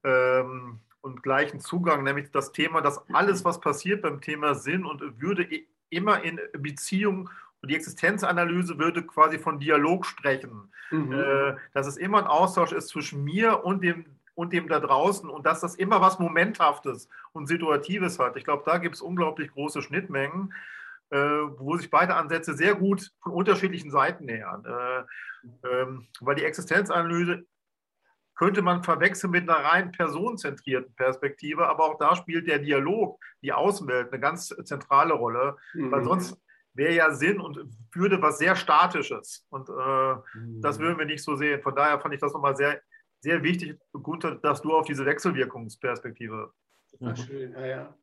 ähm, 0.02 0.80
und 1.04 1.22
gleichen 1.22 1.60
Zugang, 1.60 2.02
nämlich 2.02 2.30
das 2.30 2.52
Thema, 2.52 2.80
dass 2.80 3.08
alles, 3.12 3.44
was 3.44 3.60
passiert 3.60 4.02
beim 4.02 4.20
Thema 4.20 4.54
Sinn 4.54 4.86
und 4.86 5.20
Würde, 5.20 5.46
immer 5.90 6.22
in 6.24 6.40
Beziehung 6.58 7.28
und 7.60 7.70
die 7.70 7.76
Existenzanalyse 7.76 8.78
würde 8.78 9.02
quasi 9.02 9.38
von 9.38 9.58
Dialog 9.58 10.06
sprechen. 10.06 10.72
Mhm. 10.90 11.12
Äh, 11.12 11.56
dass 11.72 11.86
es 11.86 11.96
immer 11.96 12.18
ein 12.18 12.26
Austausch 12.26 12.72
ist 12.72 12.88
zwischen 12.88 13.22
mir 13.22 13.64
und 13.64 13.82
dem, 13.82 14.06
und 14.34 14.52
dem 14.52 14.66
da 14.66 14.80
draußen 14.80 15.28
und 15.28 15.46
dass 15.46 15.60
das 15.60 15.74
immer 15.74 16.00
was 16.00 16.18
Momenthaftes 16.18 17.08
und 17.32 17.46
Situatives 17.46 18.18
hat. 18.18 18.36
Ich 18.36 18.44
glaube, 18.44 18.64
da 18.66 18.78
gibt 18.78 18.96
es 18.96 19.02
unglaublich 19.02 19.50
große 19.52 19.82
Schnittmengen, 19.82 20.52
äh, 21.10 21.18
wo 21.18 21.76
sich 21.76 21.90
beide 21.90 22.16
Ansätze 22.16 22.54
sehr 22.54 22.74
gut 22.74 23.12
von 23.22 23.32
unterschiedlichen 23.32 23.90
Seiten 23.90 24.24
nähern. 24.24 24.64
Äh, 24.64 25.04
ähm, 25.68 26.06
weil 26.20 26.34
die 26.34 26.44
Existenzanalyse 26.44 27.44
könnte 28.34 28.62
man 28.62 28.82
verwechseln 28.82 29.30
mit 29.30 29.48
einer 29.48 29.64
rein 29.64 29.92
personenzentrierten 29.92 30.94
Perspektive, 30.94 31.68
aber 31.68 31.84
auch 31.84 31.98
da 31.98 32.16
spielt 32.16 32.48
der 32.48 32.58
Dialog, 32.58 33.20
die 33.42 33.52
Außenwelt 33.52 34.12
eine 34.12 34.20
ganz 34.20 34.48
zentrale 34.64 35.14
Rolle, 35.14 35.56
mhm. 35.74 35.92
weil 35.92 36.04
sonst 36.04 36.36
wäre 36.74 36.94
ja 36.94 37.12
Sinn 37.12 37.40
und 37.40 37.60
würde 37.92 38.20
was 38.20 38.38
sehr 38.38 38.56
Statisches. 38.56 39.46
Und 39.50 39.68
äh, 39.68 39.72
mhm. 39.72 40.60
das 40.60 40.78
würden 40.78 40.98
wir 40.98 41.06
nicht 41.06 41.22
so 41.22 41.36
sehen. 41.36 41.62
Von 41.62 41.74
daher 41.74 42.00
fand 42.00 42.14
ich 42.14 42.20
das 42.20 42.32
nochmal 42.32 42.56
sehr, 42.56 42.80
sehr 43.20 43.42
wichtig, 43.42 43.78
Gunther, 43.92 44.34
dass 44.36 44.62
du 44.62 44.74
auf 44.74 44.86
diese 44.86 45.06
Wechselwirkungsperspektive. 45.06 46.52
Ach, 47.00 47.16
schön, 47.16 47.52
ja, 47.52 47.66
ja. 47.66 47.94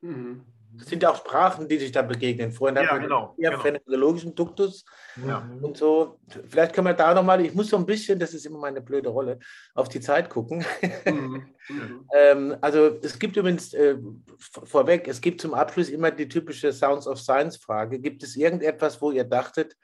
Mhm. 0.00 0.42
Das 0.78 0.88
sind 0.88 1.02
ja 1.02 1.10
auch 1.10 1.16
Sprachen, 1.16 1.68
die 1.68 1.78
sich 1.78 1.92
da 1.92 2.02
begegnen. 2.02 2.52
Vorhin 2.52 2.76
ja, 2.76 2.98
genau, 2.98 3.34
ja 3.38 3.50
genau. 3.50 3.62
phänomenologischen 3.62 4.34
Duktus 4.34 4.84
ja. 5.26 5.48
und 5.62 5.76
so. 5.76 6.18
Vielleicht 6.48 6.74
können 6.74 6.86
wir 6.86 6.94
da 6.94 7.14
nochmal, 7.14 7.44
ich 7.44 7.54
muss 7.54 7.70
so 7.70 7.76
ein 7.76 7.86
bisschen, 7.86 8.18
das 8.18 8.34
ist 8.34 8.46
immer 8.46 8.58
meine 8.58 8.80
blöde 8.80 9.08
Rolle, 9.08 9.38
auf 9.74 9.88
die 9.88 10.00
Zeit 10.00 10.30
gucken. 10.30 10.64
Mhm. 11.04 11.46
Mhm. 11.68 12.08
ähm, 12.14 12.56
also 12.60 12.96
es 13.02 13.18
gibt 13.18 13.36
übrigens 13.36 13.74
äh, 13.74 13.96
vorweg, 14.38 15.08
es 15.08 15.20
gibt 15.20 15.40
zum 15.40 15.52
Abschluss 15.52 15.88
immer 15.88 16.12
die 16.12 16.28
typische 16.28 16.72
Sounds 16.72 17.08
of 17.08 17.18
Science 17.18 17.56
Frage. 17.56 17.98
Gibt 17.98 18.22
es 18.22 18.36
irgendetwas, 18.36 19.02
wo 19.02 19.10
ihr 19.10 19.24
dachtet, 19.24 19.76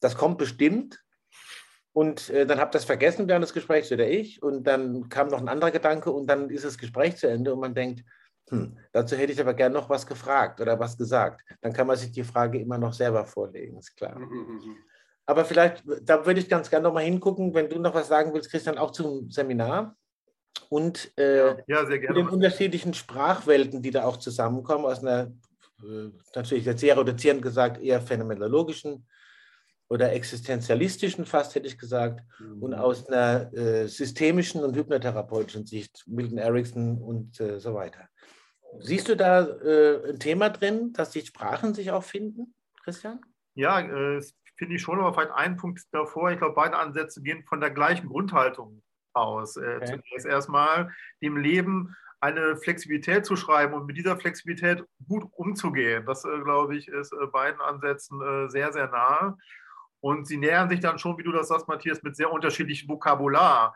das 0.00 0.16
kommt 0.16 0.38
bestimmt? 0.38 0.98
Und 1.92 2.30
äh, 2.30 2.46
dann 2.46 2.58
habt 2.58 2.74
ihr 2.74 2.78
das 2.78 2.86
vergessen 2.86 3.28
während 3.28 3.42
des 3.42 3.52
Gesprächs 3.52 3.92
oder 3.92 4.08
ich. 4.08 4.42
Und 4.42 4.64
dann 4.64 5.10
kam 5.10 5.28
noch 5.28 5.38
ein 5.38 5.48
anderer 5.48 5.70
Gedanke 5.70 6.10
und 6.10 6.26
dann 6.26 6.48
ist 6.48 6.64
das 6.64 6.78
Gespräch 6.78 7.16
zu 7.16 7.28
Ende 7.28 7.52
und 7.52 7.60
man 7.60 7.74
denkt, 7.74 8.02
hm, 8.50 8.76
dazu 8.92 9.16
hätte 9.16 9.32
ich 9.32 9.40
aber 9.40 9.54
gerne 9.54 9.74
noch 9.74 9.88
was 9.90 10.06
gefragt 10.06 10.60
oder 10.60 10.78
was 10.78 10.96
gesagt. 10.96 11.42
Dann 11.60 11.72
kann 11.72 11.86
man 11.86 11.96
sich 11.96 12.12
die 12.12 12.24
Frage 12.24 12.60
immer 12.60 12.78
noch 12.78 12.92
selber 12.92 13.24
vorlegen, 13.24 13.78
ist 13.78 13.96
klar. 13.96 14.18
Mhm, 14.18 14.28
mhm, 14.28 14.54
mhm. 14.54 14.76
Aber 15.26 15.44
vielleicht, 15.44 15.82
da 16.02 16.24
würde 16.24 16.38
ich 16.38 16.48
ganz 16.48 16.70
gerne 16.70 16.84
noch 16.84 16.94
mal 16.94 17.02
hingucken, 17.02 17.52
wenn 17.52 17.68
du 17.68 17.80
noch 17.80 17.94
was 17.94 18.06
sagen 18.06 18.32
willst, 18.32 18.50
Christian, 18.50 18.78
auch 18.78 18.92
zum 18.92 19.28
Seminar 19.30 19.96
und 20.68 21.12
äh, 21.18 21.56
ja, 21.66 21.84
den 21.84 22.28
unterschiedlichen 22.28 22.94
Sprachwelten, 22.94 23.82
die 23.82 23.90
da 23.90 24.04
auch 24.04 24.18
zusammenkommen, 24.18 24.84
aus 24.84 25.00
einer, 25.00 25.32
äh, 25.82 26.10
natürlich 26.34 26.64
jetzt 26.64 26.80
sehr 26.80 26.96
reduzierend 26.96 27.42
gesagt, 27.42 27.82
eher 27.82 28.00
phänomenologischen 28.00 29.06
oder 29.88 30.12
existenzialistischen 30.12 31.26
fast, 31.26 31.54
hätte 31.54 31.66
ich 31.66 31.78
gesagt, 31.78 32.22
mhm. 32.40 32.62
und 32.62 32.74
aus 32.74 33.06
einer 33.06 33.52
äh, 33.52 33.86
systemischen 33.86 34.62
und 34.62 34.76
hypnotherapeutischen 34.76 35.66
Sicht, 35.66 36.04
Milton 36.06 36.38
Erickson 36.38 37.02
und 37.02 37.40
äh, 37.40 37.60
so 37.60 37.74
weiter. 37.74 38.08
Siehst 38.78 39.08
du 39.08 39.16
da 39.16 39.46
äh, 39.46 40.10
ein 40.10 40.18
Thema 40.18 40.50
drin, 40.50 40.92
dass 40.92 41.10
die 41.10 41.24
Sprachen 41.24 41.74
sich 41.74 41.90
auch 41.90 42.04
finden, 42.04 42.54
Christian? 42.82 43.20
Ja, 43.54 43.80
äh, 43.80 44.22
finde 44.56 44.76
ich 44.76 44.82
schon, 44.82 44.98
aber 44.98 45.14
vielleicht 45.14 45.32
einen 45.32 45.56
Punkt 45.56 45.82
davor. 45.92 46.30
Ich 46.30 46.38
glaube, 46.38 46.54
beide 46.54 46.76
Ansätze 46.76 47.22
gehen 47.22 47.44
von 47.44 47.60
der 47.60 47.70
gleichen 47.70 48.08
Grundhaltung 48.08 48.82
aus. 49.12 49.56
Äh, 49.56 49.76
okay. 49.76 49.86
Zunächst 49.86 50.26
erstmal 50.26 50.92
dem 51.22 51.36
Leben 51.36 51.96
eine 52.20 52.56
Flexibilität 52.56 53.26
zu 53.26 53.36
schreiben 53.36 53.74
und 53.74 53.86
mit 53.86 53.96
dieser 53.96 54.16
Flexibilität 54.16 54.84
gut 55.06 55.24
umzugehen. 55.32 56.04
Das, 56.06 56.24
äh, 56.24 56.40
glaube 56.40 56.76
ich, 56.76 56.88
ist 56.88 57.12
äh, 57.12 57.26
beiden 57.26 57.60
Ansätzen 57.60 58.20
äh, 58.20 58.48
sehr, 58.48 58.72
sehr 58.72 58.88
nahe. 58.88 59.36
Und 60.00 60.26
sie 60.26 60.36
nähern 60.36 60.68
sich 60.68 60.80
dann 60.80 60.98
schon, 60.98 61.18
wie 61.18 61.22
du 61.22 61.32
das 61.32 61.48
sagst, 61.48 61.68
Matthias, 61.68 62.02
mit 62.02 62.16
sehr 62.16 62.32
unterschiedlichem 62.32 62.88
Vokabular. 62.88 63.74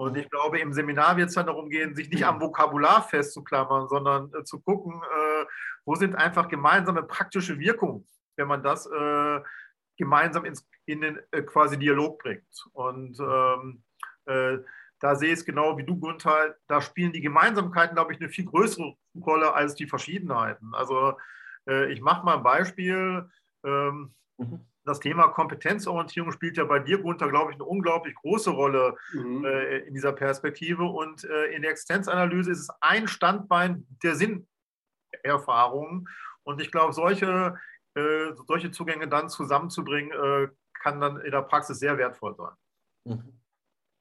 Und 0.00 0.16
ich 0.16 0.30
glaube, 0.30 0.58
im 0.58 0.72
Seminar 0.72 1.18
wird 1.18 1.28
es 1.28 1.34
dann 1.34 1.44
darum 1.44 1.68
gehen, 1.68 1.94
sich 1.94 2.08
nicht 2.08 2.24
am 2.24 2.40
Vokabular 2.40 3.06
festzuklammern, 3.06 3.86
sondern 3.86 4.32
äh, 4.32 4.44
zu 4.44 4.58
gucken, 4.58 4.94
äh, 4.94 5.44
wo 5.84 5.94
sind 5.94 6.14
einfach 6.14 6.48
gemeinsame 6.48 7.02
praktische 7.02 7.58
Wirkungen, 7.58 8.06
wenn 8.36 8.48
man 8.48 8.62
das 8.62 8.86
äh, 8.86 9.40
gemeinsam 9.98 10.46
ins, 10.46 10.66
in 10.86 11.02
den 11.02 11.18
äh, 11.32 11.42
quasi 11.42 11.78
Dialog 11.78 12.18
bringt. 12.18 12.66
Und 12.72 13.20
ähm, 13.20 13.82
äh, 14.24 14.60
da 15.00 15.16
sehe 15.16 15.34
ich 15.34 15.40
es 15.40 15.44
genau 15.44 15.76
wie 15.76 15.84
du, 15.84 16.00
Gunther, 16.00 16.56
da 16.66 16.80
spielen 16.80 17.12
die 17.12 17.20
Gemeinsamkeiten, 17.20 17.94
glaube 17.94 18.14
ich, 18.14 18.20
eine 18.20 18.30
viel 18.30 18.46
größere 18.46 18.94
Rolle 19.20 19.52
als 19.52 19.74
die 19.74 19.86
Verschiedenheiten. 19.86 20.72
Also 20.72 21.18
äh, 21.68 21.92
ich 21.92 22.00
mache 22.00 22.24
mal 22.24 22.38
ein 22.38 22.42
Beispiel. 22.42 23.28
Ähm, 23.64 24.14
mhm 24.38 24.64
das 24.84 25.00
Thema 25.00 25.28
Kompetenzorientierung 25.28 26.32
spielt 26.32 26.56
ja 26.56 26.64
bei 26.64 26.78
dir, 26.78 26.98
Gunther, 26.98 27.28
glaube 27.28 27.52
ich, 27.52 27.56
eine 27.56 27.64
unglaublich 27.64 28.14
große 28.14 28.50
Rolle 28.50 28.96
mhm. 29.12 29.44
äh, 29.44 29.78
in 29.80 29.94
dieser 29.94 30.12
Perspektive. 30.12 30.84
Und 30.84 31.24
äh, 31.24 31.46
in 31.54 31.62
der 31.62 31.72
Existenzanalyse 31.72 32.50
ist 32.50 32.60
es 32.60 32.70
ein 32.80 33.06
Standbein 33.06 33.86
der 34.02 34.16
Sinnerfahrung. 34.16 36.08
Und 36.42 36.60
ich 36.60 36.70
glaube, 36.70 36.92
solche, 36.92 37.58
äh, 37.94 38.32
solche 38.46 38.70
Zugänge 38.70 39.08
dann 39.08 39.28
zusammenzubringen, 39.28 40.12
äh, 40.12 40.48
kann 40.80 41.00
dann 41.00 41.20
in 41.20 41.30
der 41.30 41.42
Praxis 41.42 41.78
sehr 41.78 41.98
wertvoll 41.98 42.34
sein. 42.34 42.54
Mhm. 43.04 43.40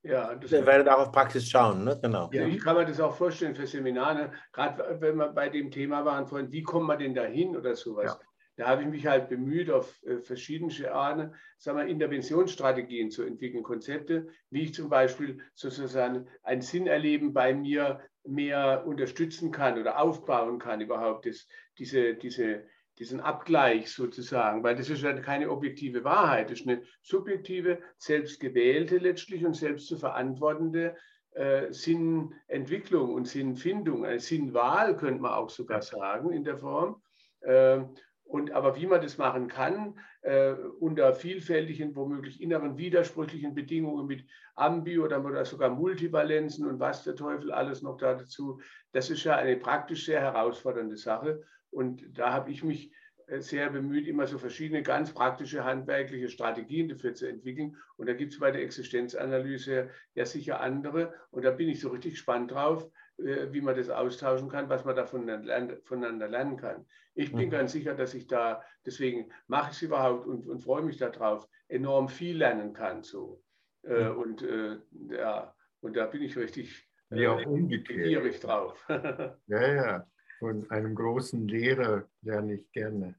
Ja, 0.02 0.34
das 0.34 0.52
wir 0.52 0.66
werden 0.66 0.88
auch 0.88 1.00
auf 1.00 1.12
Praxis 1.12 1.50
schauen, 1.50 1.84
ne? 1.84 2.00
genau. 2.02 2.30
Ja, 2.32 2.46
ich 2.46 2.64
kann 2.64 2.78
mir 2.78 2.86
das 2.86 3.02
auch 3.02 3.14
vorstellen 3.14 3.54
für 3.54 3.68
Seminare, 3.68 4.32
gerade 4.54 4.98
wenn 5.02 5.18
wir 5.18 5.28
bei 5.28 5.50
dem 5.50 5.70
Thema 5.70 6.06
waren 6.06 6.26
vorhin, 6.26 6.50
wie 6.54 6.64
kommt 6.64 6.88
man 6.88 7.00
denn 7.00 7.14
da 7.14 7.24
hin 7.24 7.58
oder 7.58 7.76
sowas. 7.76 8.18
Ja. 8.18 8.28
Da 8.60 8.68
habe 8.68 8.82
ich 8.82 8.90
mich 8.90 9.08
halt 9.08 9.30
bemüht, 9.30 9.72
auf 9.72 10.04
äh, 10.04 10.18
verschiedene 10.18 10.92
Arten, 10.92 11.34
sagen 11.58 11.78
wir, 11.78 11.86
Interventionsstrategien 11.86 13.10
zu 13.10 13.24
entwickeln, 13.24 13.64
Konzepte, 13.64 14.28
wie 14.50 14.64
ich 14.64 14.74
zum 14.74 14.90
Beispiel 14.90 15.40
sozusagen 15.54 16.28
ein 16.44 16.62
Sinnerleben 16.62 17.32
bei 17.32 17.54
mir 17.54 18.02
mehr 18.26 18.84
unterstützen 18.86 19.52
kann 19.52 19.80
oder 19.80 20.02
aufbauen 20.02 20.60
kann, 20.60 20.82
überhaupt 20.82 21.26
das, 21.26 21.48
diese, 21.78 22.16
diese, 22.16 22.66
diesen 22.98 23.22
Abgleich 23.22 23.92
sozusagen, 23.92 24.62
weil 24.62 24.76
das 24.76 24.90
ist 24.90 25.04
ja 25.04 25.14
keine 25.14 25.52
objektive 25.52 26.04
Wahrheit, 26.04 26.52
das 26.52 26.60
ist 26.60 26.68
eine 26.68 26.84
subjektive, 27.02 27.80
selbstgewählte 27.98 28.98
letztlich 28.98 29.46
und 29.46 29.56
selbst 29.56 29.88
zu 29.88 29.98
verantwortende 29.98 30.98
äh, 31.32 31.72
Sinnentwicklung 31.72 33.14
und 33.14 33.26
Sinnfindung, 33.26 34.04
eine 34.04 34.20
Sinnwahl 34.20 34.98
könnte 34.98 35.22
man 35.22 35.32
auch 35.32 35.50
sogar 35.50 35.82
sagen 35.82 36.34
in 36.34 36.44
der 36.44 36.58
Form. 36.58 37.02
Äh, 37.40 37.84
und 38.30 38.52
aber 38.52 38.76
wie 38.76 38.86
man 38.86 39.02
das 39.02 39.18
machen 39.18 39.48
kann, 39.48 40.00
äh, 40.22 40.52
unter 40.80 41.14
vielfältigen, 41.14 41.96
womöglich 41.96 42.42
inneren 42.42 42.78
widersprüchlichen 42.78 43.56
Bedingungen 43.56 44.06
mit 44.06 44.24
Ambi 44.54 45.00
oder, 45.00 45.26
oder 45.26 45.46
sogar 45.46 45.72
Multivalenzen 45.72 46.68
und 46.68 46.80
was 46.80 47.04
der 47.04 47.16
Teufel 47.16 47.52
alles 47.52 47.82
noch 47.82 47.98
da 47.98 48.14
dazu, 48.14 48.62
das 48.92 49.10
ist 49.10 49.24
ja 49.24 49.36
eine 49.36 49.58
praktisch 49.58 50.06
sehr 50.06 50.22
herausfordernde 50.22 50.96
Sache. 50.96 51.42
Und 51.72 52.04
da 52.14 52.32
habe 52.32 52.52
ich 52.52 52.64
mich 52.64 52.92
äh, 53.26 53.40
sehr 53.42 53.72
bemüht, 53.72 54.06
immer 54.06 54.28
so 54.28 54.38
verschiedene 54.38 54.84
ganz 54.84 55.12
praktische 55.12 55.64
handwerkliche 55.64 56.30
Strategien 56.30 56.88
dafür 56.88 57.16
zu 57.16 57.28
entwickeln. 57.28 57.78
Und 57.98 58.08
da 58.08 58.14
gibt 58.14 58.34
es 58.34 58.40
bei 58.40 58.52
der 58.52 58.62
Existenzanalyse 58.62 59.90
ja 60.14 60.26
sicher 60.26 60.62
andere. 60.62 61.16
Und 61.32 61.46
da 61.46 61.50
bin 61.50 61.68
ich 61.68 61.80
so 61.80 61.90
richtig 61.90 62.12
gespannt 62.12 62.52
drauf, 62.52 62.88
wie 63.20 63.62
man 63.62 63.76
das 63.76 63.90
austauschen 63.90 64.50
kann, 64.50 64.70
was 64.70 64.86
man 64.86 64.96
da 64.96 65.06
voneinander 65.06 66.28
lernen 66.28 66.58
kann. 66.58 66.86
Ich 67.16 67.32
bin 67.32 67.48
mhm. 67.48 67.52
ganz 67.52 67.72
sicher, 67.74 67.94
dass 67.94 68.14
ich 68.14 68.28
da, 68.28 68.64
deswegen 68.86 69.32
mache 69.48 69.72
ich 69.72 69.78
es 69.78 69.82
überhaupt 69.82 70.26
und, 70.26 70.48
und 70.48 70.64
freue 70.64 70.84
mich 70.84 70.98
darauf, 70.98 71.48
enorm 71.68 72.08
viel 72.08 72.38
lernen 72.38 72.74
kann. 72.74 73.04
So. 73.04 73.44
Äh, 73.84 74.10
mhm. 74.10 74.18
Und 74.18 74.42
äh, 74.42 74.78
ja, 75.10 75.54
und 75.82 75.96
da 75.96 76.06
bin 76.06 76.22
ich 76.22 76.38
richtig 76.38 76.88
äh, 77.12 77.24
ja, 77.24 77.36
gierig 77.36 78.40
drauf. 78.40 78.86
ja, 79.48 79.74
ja. 79.74 80.08
Von 80.40 80.70
einem 80.72 80.96
großen 80.96 81.48
Lehrer 81.48 82.06
lerne 82.22 82.54
ich 82.54 82.72
gerne. 82.72 83.16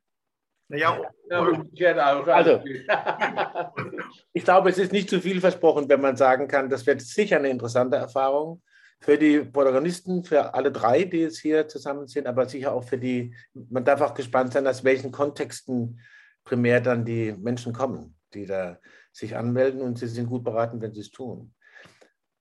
Naja, 0.68 1.02
ja, 1.28 1.40
umgekehrt 1.40 1.98
auch. 1.98 2.26
Also, 2.28 2.62
ich 4.32 4.44
glaube, 4.44 4.70
es 4.70 4.78
ist 4.78 4.92
nicht 4.92 5.10
zu 5.10 5.20
viel 5.20 5.40
versprochen, 5.40 5.88
wenn 5.88 6.00
man 6.00 6.16
sagen 6.16 6.48
kann, 6.48 6.70
das 6.70 6.86
wird 6.86 7.02
sicher 7.02 7.36
eine 7.36 7.50
interessante 7.50 7.96
Erfahrung 7.96 8.62
für 9.00 9.16
die 9.16 9.40
Protagonisten, 9.40 10.24
für 10.24 10.54
alle 10.54 10.70
drei, 10.70 11.04
die 11.04 11.20
jetzt 11.20 11.38
hier 11.38 11.66
zusammen 11.68 12.06
sind, 12.06 12.26
aber 12.26 12.46
sicher 12.48 12.72
auch 12.72 12.84
für 12.84 12.98
die, 12.98 13.34
man 13.54 13.84
darf 13.84 14.00
auch 14.02 14.14
gespannt 14.14 14.52
sein, 14.52 14.66
aus 14.66 14.84
welchen 14.84 15.10
Kontexten 15.10 16.00
primär 16.44 16.80
dann 16.80 17.04
die 17.04 17.32
Menschen 17.32 17.72
kommen, 17.72 18.16
die 18.34 18.46
da 18.46 18.78
sich 19.12 19.36
anmelden 19.36 19.80
und 19.80 19.98
sie 19.98 20.06
sind 20.06 20.28
gut 20.28 20.44
beraten, 20.44 20.80
wenn 20.80 20.94
sie 20.94 21.00
es 21.00 21.10
tun. 21.10 21.54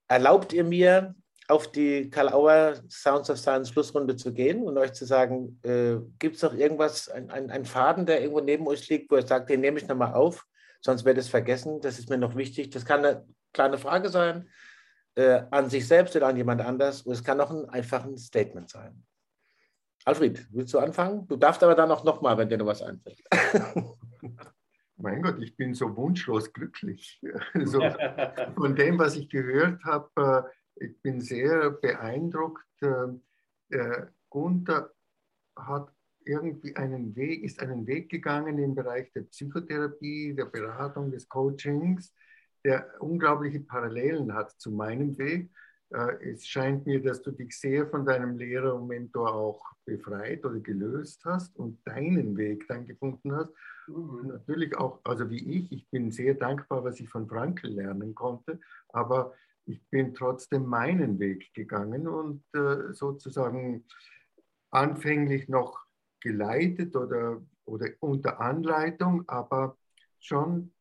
Erlaubt 0.08 0.54
ihr 0.54 0.64
mir, 0.64 1.16
auf 1.50 1.72
die 1.72 2.12
Karl 2.12 2.30
Auer 2.30 2.76
Sounds 2.90 3.30
of 3.30 3.40
Science 3.40 3.70
Schlussrunde 3.70 4.16
zu 4.16 4.34
gehen 4.34 4.64
und 4.64 4.78
euch 4.78 4.94
zu 4.94 5.06
sagen, 5.06 5.60
äh, 5.64 5.96
gibt 6.20 6.36
es 6.36 6.44
noch 6.44 6.54
irgendwas, 6.54 7.10
ein, 7.10 7.32
ein, 7.32 7.50
ein, 7.50 7.66
Faden, 7.66 8.06
der 8.06 8.22
irgendwo 8.22 8.40
neben 8.40 8.68
euch 8.68 8.88
liegt, 8.88 9.10
wo 9.10 9.16
ihr 9.16 9.26
sagt, 9.26 9.50
den 9.50 9.62
nehme 9.62 9.80
ich 9.80 9.88
nochmal 9.88 10.14
auf, 10.14 10.46
sonst 10.82 11.06
werde 11.06 11.20
ich 11.20 11.26
es 11.26 11.32
vergessen, 11.32 11.82
das 11.82 11.98
ist 11.98 12.10
mir 12.10 12.20
noch 12.20 12.36
wichtig. 12.36 12.70
Das 12.70 12.86
kann 12.86 13.04
eine 13.04 13.26
kleine 13.52 13.80
Frage 13.80 14.10
sein, 14.10 14.48
äh, 15.16 15.44
an 15.52 15.70
sich 15.70 15.88
selbst 15.88 16.16
oder 16.16 16.28
an 16.28 16.38
jemand 16.38 16.62
anders. 16.62 17.02
Und 17.04 17.14
es 17.14 17.24
kann 17.24 17.40
auch 17.42 17.52
ein 17.52 17.70
einfaches 17.70 18.26
Statement 18.26 18.70
sein. 18.70 19.04
Alfred, 20.06 20.48
willst 20.52 20.74
du 20.74 20.80
anfangen? 20.80 21.28
Du 21.28 21.36
darfst 21.36 21.64
aber 21.64 21.76
dann 21.76 21.92
auch 21.92 22.04
nochmal, 22.04 22.38
wenn 22.38 22.50
dir 22.50 22.58
noch 22.58 22.66
was 22.66 22.82
einfällt. 22.82 23.22
Mein 25.02 25.22
Gott, 25.22 25.42
ich 25.42 25.56
bin 25.56 25.74
so 25.74 25.96
wunschlos 25.96 26.52
glücklich. 26.52 27.22
Also, 27.54 27.80
von 28.56 28.76
dem, 28.76 29.00
was 29.00 29.16
ich 29.16 29.30
gehört 29.30 29.84
habe, 29.84 30.50
äh, 30.78 30.86
ich 30.86 31.02
bin 31.02 31.22
sehr 31.22 31.72
beeindruckt. 31.72 32.66
Äh, 32.82 34.06
Gunther 34.30 34.92
hat 35.56 35.94
irgendwie 36.26 36.76
einen 36.76 37.16
Weg, 37.16 37.44
ist 37.44 37.60
einen 37.62 37.88
Weg 37.88 38.10
gegangen 38.10 38.58
im 38.58 38.76
Bereich 38.76 39.12
der 39.14 39.24
Psychotherapie, 39.24 40.34
der 40.36 40.46
Beratung, 40.46 41.12
des 41.12 41.28
Coachings, 41.28 42.14
der 42.64 42.94
unglaubliche 43.00 43.60
Parallelen 43.62 44.34
hat 44.34 44.52
zu 44.60 44.72
meinem 44.72 45.18
Weg. 45.18 45.50
Äh, 45.92 46.32
es 46.32 46.48
scheint 46.48 46.86
mir, 46.86 47.02
dass 47.02 47.22
du 47.22 47.32
dich 47.32 47.58
sehr 47.58 47.88
von 47.88 48.06
deinem 48.06 48.38
Lehrer 48.38 48.76
und 48.76 48.88
Mentor 48.88 49.34
auch 49.34 49.64
befreit 49.86 50.46
oder 50.46 50.60
gelöst 50.60 51.24
hast 51.26 51.58
und 51.58 51.86
deinen 51.88 52.38
Weg 52.38 52.68
dann 52.68 52.86
gefunden 52.86 53.36
hast. 53.36 53.54
Mhm. 53.88 54.28
Natürlich 54.28 54.78
auch, 54.78 55.00
also 55.04 55.30
wie 55.30 55.58
ich, 55.58 55.72
ich 55.72 55.90
bin 55.90 56.12
sehr 56.12 56.36
dankbar, 56.36 56.84
was 56.84 57.00
ich 57.00 57.10
von 57.10 57.28
Frankl 57.28 57.68
lernen 57.68 58.14
konnte, 58.14 58.60
aber 58.90 59.34
ich 59.66 59.82
bin 59.90 60.14
trotzdem 60.14 60.66
meinen 60.66 61.20
Weg 61.20 61.54
gegangen 61.54 62.08
und 62.08 62.44
äh, 62.54 62.94
sozusagen 62.94 63.86
anfänglich 64.72 65.48
noch 65.48 65.80
geleitet 66.22 66.96
oder, 66.96 67.42
oder 67.66 67.88
unter 68.00 68.40
Anleitung, 68.42 69.28
aber 69.28 69.78
schon 70.20 70.74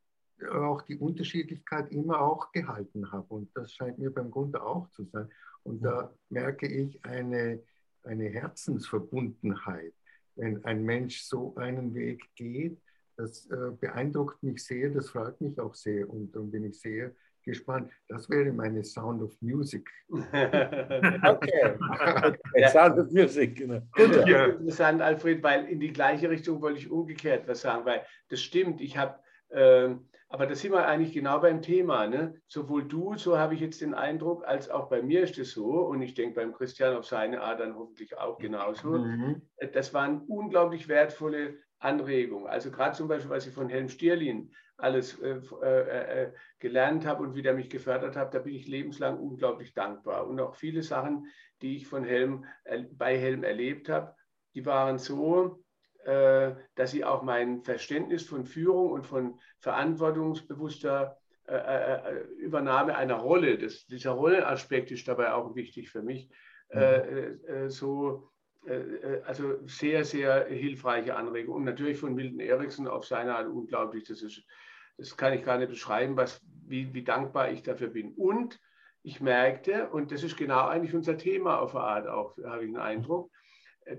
auch 0.46 0.82
die 0.82 0.96
Unterschiedlichkeit 0.96 1.90
immer 1.90 2.20
auch 2.20 2.52
gehalten 2.52 3.10
habe. 3.10 3.26
Und 3.28 3.50
das 3.56 3.72
scheint 3.72 3.98
mir 3.98 4.12
beim 4.12 4.30
Grunde 4.30 4.62
auch 4.62 4.88
zu 4.90 5.04
sein. 5.04 5.28
Und 5.62 5.84
da 5.84 6.12
merke 6.28 6.66
ich 6.66 7.04
eine, 7.04 7.62
eine 8.04 8.28
Herzensverbundenheit. 8.28 9.92
Wenn 10.36 10.64
ein 10.64 10.84
Mensch 10.84 11.22
so 11.22 11.54
einen 11.56 11.94
Weg 11.94 12.22
geht, 12.36 12.80
das 13.16 13.46
äh, 13.50 13.72
beeindruckt 13.80 14.42
mich 14.42 14.64
sehr, 14.64 14.90
das 14.90 15.10
freut 15.10 15.40
mich 15.40 15.58
auch 15.58 15.74
sehr. 15.74 16.08
Und 16.08 16.34
dann 16.34 16.50
bin 16.50 16.64
ich 16.64 16.80
sehr 16.80 17.12
gespannt. 17.48 17.90
Das 18.08 18.30
wäre 18.30 18.52
meine 18.52 18.84
Sound 18.84 19.22
of 19.22 19.34
Music. 19.40 19.88
okay. 20.08 20.22
okay. 21.24 22.68
Sound 22.70 22.98
of 22.98 23.10
Music, 23.10 23.56
genau. 23.56 23.80
Gut, 23.92 24.26
ja. 24.26 24.46
interessant, 24.46 25.02
Alfred, 25.02 25.42
weil 25.42 25.66
in 25.66 25.80
die 25.80 25.92
gleiche 25.92 26.30
Richtung 26.30 26.60
wollte 26.60 26.78
ich 26.78 26.90
umgekehrt 26.90 27.48
was 27.48 27.62
sagen, 27.62 27.84
weil 27.84 28.02
das 28.28 28.40
stimmt. 28.40 28.80
Ich 28.80 28.96
habe 28.96 29.18
ähm, 29.50 30.08
aber 30.30 30.46
da 30.46 30.54
sind 30.54 30.72
wir 30.72 30.86
eigentlich 30.86 31.12
genau 31.12 31.40
beim 31.40 31.62
Thema. 31.62 32.06
Ne? 32.06 32.40
Sowohl 32.46 32.86
du, 32.86 33.16
so 33.16 33.38
habe 33.38 33.54
ich 33.54 33.60
jetzt 33.60 33.80
den 33.80 33.94
Eindruck, 33.94 34.46
als 34.46 34.68
auch 34.68 34.88
bei 34.88 35.02
mir 35.02 35.22
ist 35.22 35.38
es 35.38 35.52
so, 35.52 35.80
und 35.80 36.02
ich 36.02 36.14
denke 36.14 36.40
beim 36.40 36.52
Christian 36.52 36.96
auf 36.96 37.06
seine 37.06 37.40
Art 37.40 37.60
dann 37.60 37.76
hoffentlich 37.76 38.16
auch 38.18 38.38
genauso. 38.38 38.98
Mhm. 38.98 39.42
Äh, 39.56 39.68
das 39.68 39.94
waren 39.94 40.22
unglaublich 40.26 40.88
wertvolle 40.88 41.58
Anregungen. 41.78 42.46
Also 42.46 42.70
gerade 42.70 42.96
zum 42.96 43.08
Beispiel, 43.08 43.30
was 43.30 43.46
ich 43.46 43.54
von 43.54 43.68
Helm 43.68 43.88
Stierlin 43.88 44.52
alles 44.76 45.18
äh, 45.20 45.40
äh, 45.62 46.24
äh, 46.24 46.32
gelernt 46.58 47.06
habe 47.06 47.22
und 47.22 47.34
wie 47.34 47.42
der 47.42 47.54
mich 47.54 47.70
gefördert 47.70 48.16
hat, 48.16 48.34
da 48.34 48.38
bin 48.38 48.54
ich 48.54 48.68
lebenslang 48.68 49.18
unglaublich 49.18 49.74
dankbar. 49.74 50.26
Und 50.26 50.40
auch 50.40 50.54
viele 50.54 50.82
Sachen, 50.82 51.26
die 51.62 51.76
ich 51.76 51.86
von 51.86 52.04
Helm, 52.04 52.44
äh, 52.64 52.84
bei 52.92 53.18
Helm 53.18 53.44
erlebt 53.44 53.88
habe, 53.88 54.14
die 54.54 54.66
waren 54.66 54.98
so, 54.98 55.64
dass 56.74 56.90
sie 56.90 57.04
auch 57.04 57.22
mein 57.22 57.62
Verständnis 57.62 58.24
von 58.24 58.46
Führung 58.46 58.92
und 58.92 59.06
von 59.06 59.38
verantwortungsbewusster 59.58 61.18
äh, 61.48 61.54
äh, 61.54 62.24
Übernahme 62.36 62.94
einer 62.94 63.14
Rolle, 63.14 63.56
das, 63.56 63.86
dieser 63.86 64.10
Rollenaspekt 64.10 64.90
ist 64.90 65.08
dabei 65.08 65.32
auch 65.32 65.54
wichtig 65.54 65.90
für 65.90 66.02
mich, 66.02 66.30
mhm. 66.72 67.68
so 67.68 68.30
also 69.24 69.66
sehr, 69.66 70.04
sehr 70.04 70.44
hilfreiche 70.46 71.16
Anregung. 71.16 71.54
Und 71.54 71.64
natürlich 71.64 71.96
von 71.96 72.14
Milton 72.14 72.40
Erickson 72.40 72.86
auf 72.86 73.06
seine 73.06 73.34
Art 73.34 73.48
unglaublich. 73.48 74.04
Das, 74.04 74.20
ist, 74.20 74.44
das 74.98 75.16
kann 75.16 75.32
ich 75.32 75.42
gar 75.42 75.56
nicht 75.56 75.70
beschreiben, 75.70 76.18
was, 76.18 76.42
wie, 76.66 76.92
wie 76.92 77.04
dankbar 77.04 77.50
ich 77.50 77.62
dafür 77.62 77.88
bin. 77.88 78.12
Und 78.12 78.60
ich 79.02 79.22
merkte, 79.22 79.88
und 79.88 80.12
das 80.12 80.22
ist 80.22 80.36
genau 80.36 80.66
eigentlich 80.66 80.94
unser 80.94 81.16
Thema 81.16 81.60
auf 81.60 81.72
der 81.72 81.80
Art 81.80 82.08
auch, 82.08 82.36
habe 82.44 82.64
ich 82.64 82.70
den 82.70 82.76
Eindruck, 82.76 83.30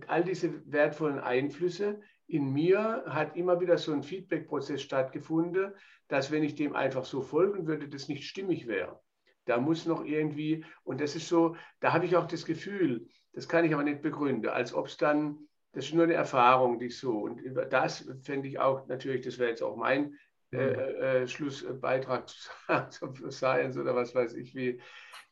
all 0.07 0.23
diese 0.23 0.71
wertvollen 0.71 1.19
Einflüsse. 1.19 2.01
In 2.27 2.53
mir 2.53 3.03
hat 3.07 3.35
immer 3.35 3.59
wieder 3.59 3.77
so 3.77 3.91
ein 3.91 4.03
Feedback-Prozess 4.03 4.81
stattgefunden, 4.81 5.73
dass 6.07 6.31
wenn 6.31 6.43
ich 6.43 6.55
dem 6.55 6.75
einfach 6.75 7.05
so 7.05 7.21
folgen 7.21 7.67
würde, 7.67 7.87
das 7.87 8.07
nicht 8.07 8.27
stimmig 8.27 8.67
wäre. 8.67 8.99
Da 9.45 9.57
muss 9.59 9.85
noch 9.85 10.05
irgendwie, 10.05 10.63
und 10.83 11.01
das 11.01 11.15
ist 11.15 11.27
so, 11.27 11.55
da 11.79 11.93
habe 11.93 12.05
ich 12.05 12.15
auch 12.15 12.27
das 12.27 12.45
Gefühl, 12.45 13.07
das 13.33 13.47
kann 13.47 13.65
ich 13.65 13.73
aber 13.73 13.83
nicht 13.83 14.01
begründen, 14.01 14.49
als 14.49 14.73
ob 14.73 14.87
es 14.87 14.97
dann, 14.97 15.39
das 15.71 15.85
ist 15.85 15.93
nur 15.93 16.03
eine 16.03 16.13
Erfahrung, 16.13 16.79
die 16.79 16.89
so, 16.89 17.19
und 17.19 17.41
das 17.71 18.11
fände 18.21 18.47
ich 18.47 18.59
auch, 18.59 18.87
natürlich, 18.87 19.21
das 19.21 19.39
wäre 19.39 19.49
jetzt 19.49 19.63
auch 19.63 19.75
mein 19.75 20.15
äh, 20.51 20.57
mhm. 20.57 20.79
äh, 20.79 21.27
Schlussbeitrag 21.27 22.27
zu 22.27 23.29
Science 23.31 23.77
oder 23.77 23.95
was 23.95 24.15
weiß 24.15 24.33
ich, 24.33 24.55
wie, 24.55 24.81